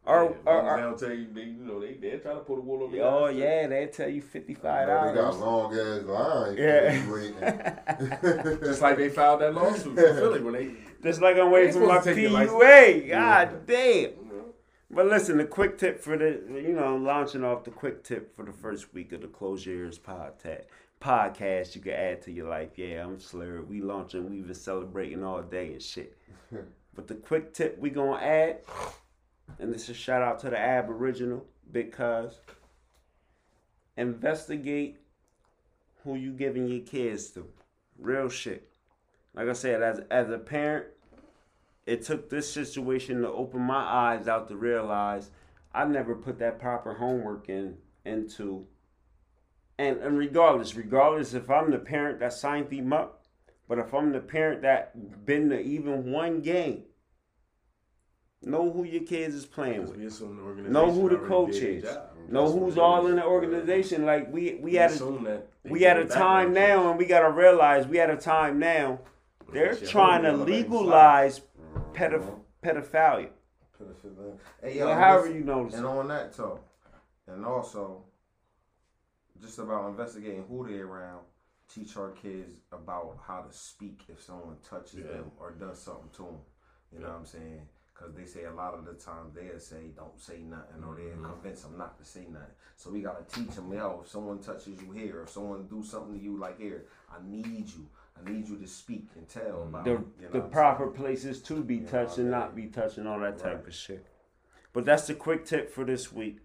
[0.05, 2.43] Or, Yeah, or, or- they don't tell you, they, you know, they, they're trying to
[2.43, 4.63] put a wool over your oh, eyes, yeah, they tell you $55.
[4.63, 6.59] they got long ass lines.
[6.59, 6.93] Yeah.
[7.41, 8.57] Yeah.
[8.65, 10.71] Just like they filed that lawsuit in Philly when they.
[11.03, 13.09] Just like I'm waiting for my supposed to take your PUA.
[13.11, 14.11] God damn.
[14.91, 18.45] But listen, the quick tip for the, you know, launching off the quick tip for
[18.45, 20.63] the first week of the Close Your Ears podcast,
[21.01, 22.71] podcast you can add to your life.
[22.77, 23.69] Yeah, I'm slurred.
[23.69, 26.17] We launching, We've been celebrating all day and shit.
[26.95, 28.61] but the quick tip we gonna add,
[29.59, 32.41] and this is a shout out to the Aboriginal, because
[33.97, 34.99] investigate
[36.05, 37.47] who you giving your kids to.
[37.99, 38.69] Real shit.
[39.35, 40.87] Like I said, as as a parent,
[41.87, 45.31] it took this situation to open my eyes out to realize
[45.75, 48.67] I never put that proper homework in into
[49.79, 53.25] and and regardless, regardless if I'm the parent that signed them up,
[53.69, 56.85] but if I'm the parent that been to even one game,
[58.43, 59.97] know who your kids is playing with.
[59.97, 61.85] We assume the organization Know who the coach is.
[62.29, 64.05] Know who's all in the organization.
[64.05, 66.55] Like we we We had a assume that they we did at a time background
[66.57, 66.69] check.
[66.77, 69.01] now, and we gotta realize we at a time now.
[69.53, 71.41] They're trying to legalize
[71.95, 73.31] pedoph- pedophilia.
[74.63, 75.75] Hey, yo, Well, however you notice.
[75.75, 76.61] And on that talk,
[77.27, 78.03] and also,
[79.41, 81.21] just about investigating who they around,
[81.73, 85.13] teach our kids about how to speak if someone touches Yeah.
[85.13, 86.39] them or does something to them.
[86.93, 87.69] You know what I'm saying?
[87.99, 91.23] Because they say a lot of the time they'll say, don't say nothing, or Mm-hmm.
[91.23, 92.47] they'll convince them not to say nothing.
[92.77, 95.83] So we got to teach them, yo, if someone touches you here, if someone do
[95.83, 97.89] something to you like here, I need you.
[98.17, 99.91] I need you to speak and tell about the.
[99.91, 100.97] You know the proper saying?
[100.97, 102.73] places to be You touched and not be mean?
[102.73, 103.67] touching all that type Right.
[103.69, 104.07] of shit.
[104.73, 106.39] But that's the quick tip for this week.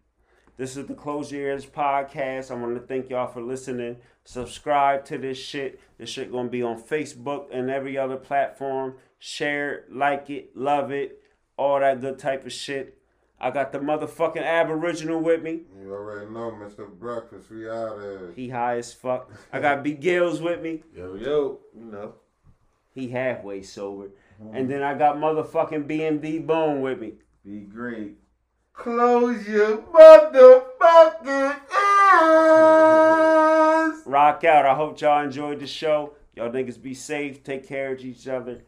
[0.55, 2.51] This is the Close Your Ears podcast.
[2.51, 3.97] I want to thank y'all for listening.
[4.23, 5.79] Subscribe to this shit.
[5.97, 8.95] This shit gonna be on Facebook and every other platform.
[9.17, 11.22] Share it, like it, love it,
[11.57, 12.97] all that good type of shit.
[13.39, 15.61] I got the motherfucking Aboriginal with me.
[15.81, 16.87] You already know, Mr.
[16.87, 17.51] Breakfast.
[17.51, 18.31] We out there.
[18.31, 19.29] He high as fuck.
[19.51, 20.83] I got B Gills with me.
[20.95, 22.13] Yo, yo, you know.
[22.93, 24.11] He halfway sober.
[24.41, 24.55] Mm-hmm.
[24.55, 27.13] And then I got motherfucking BMD Boom with me.
[27.43, 28.15] Be great.
[28.71, 34.01] Close your motherfucking eyes.
[34.05, 34.65] Rock out.
[34.65, 36.13] I hope y'all enjoyed the show.
[36.35, 37.43] Y'all niggas be safe.
[37.43, 38.63] Take care of each other.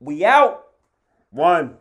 [0.00, 0.65] We out.
[1.30, 1.76] One.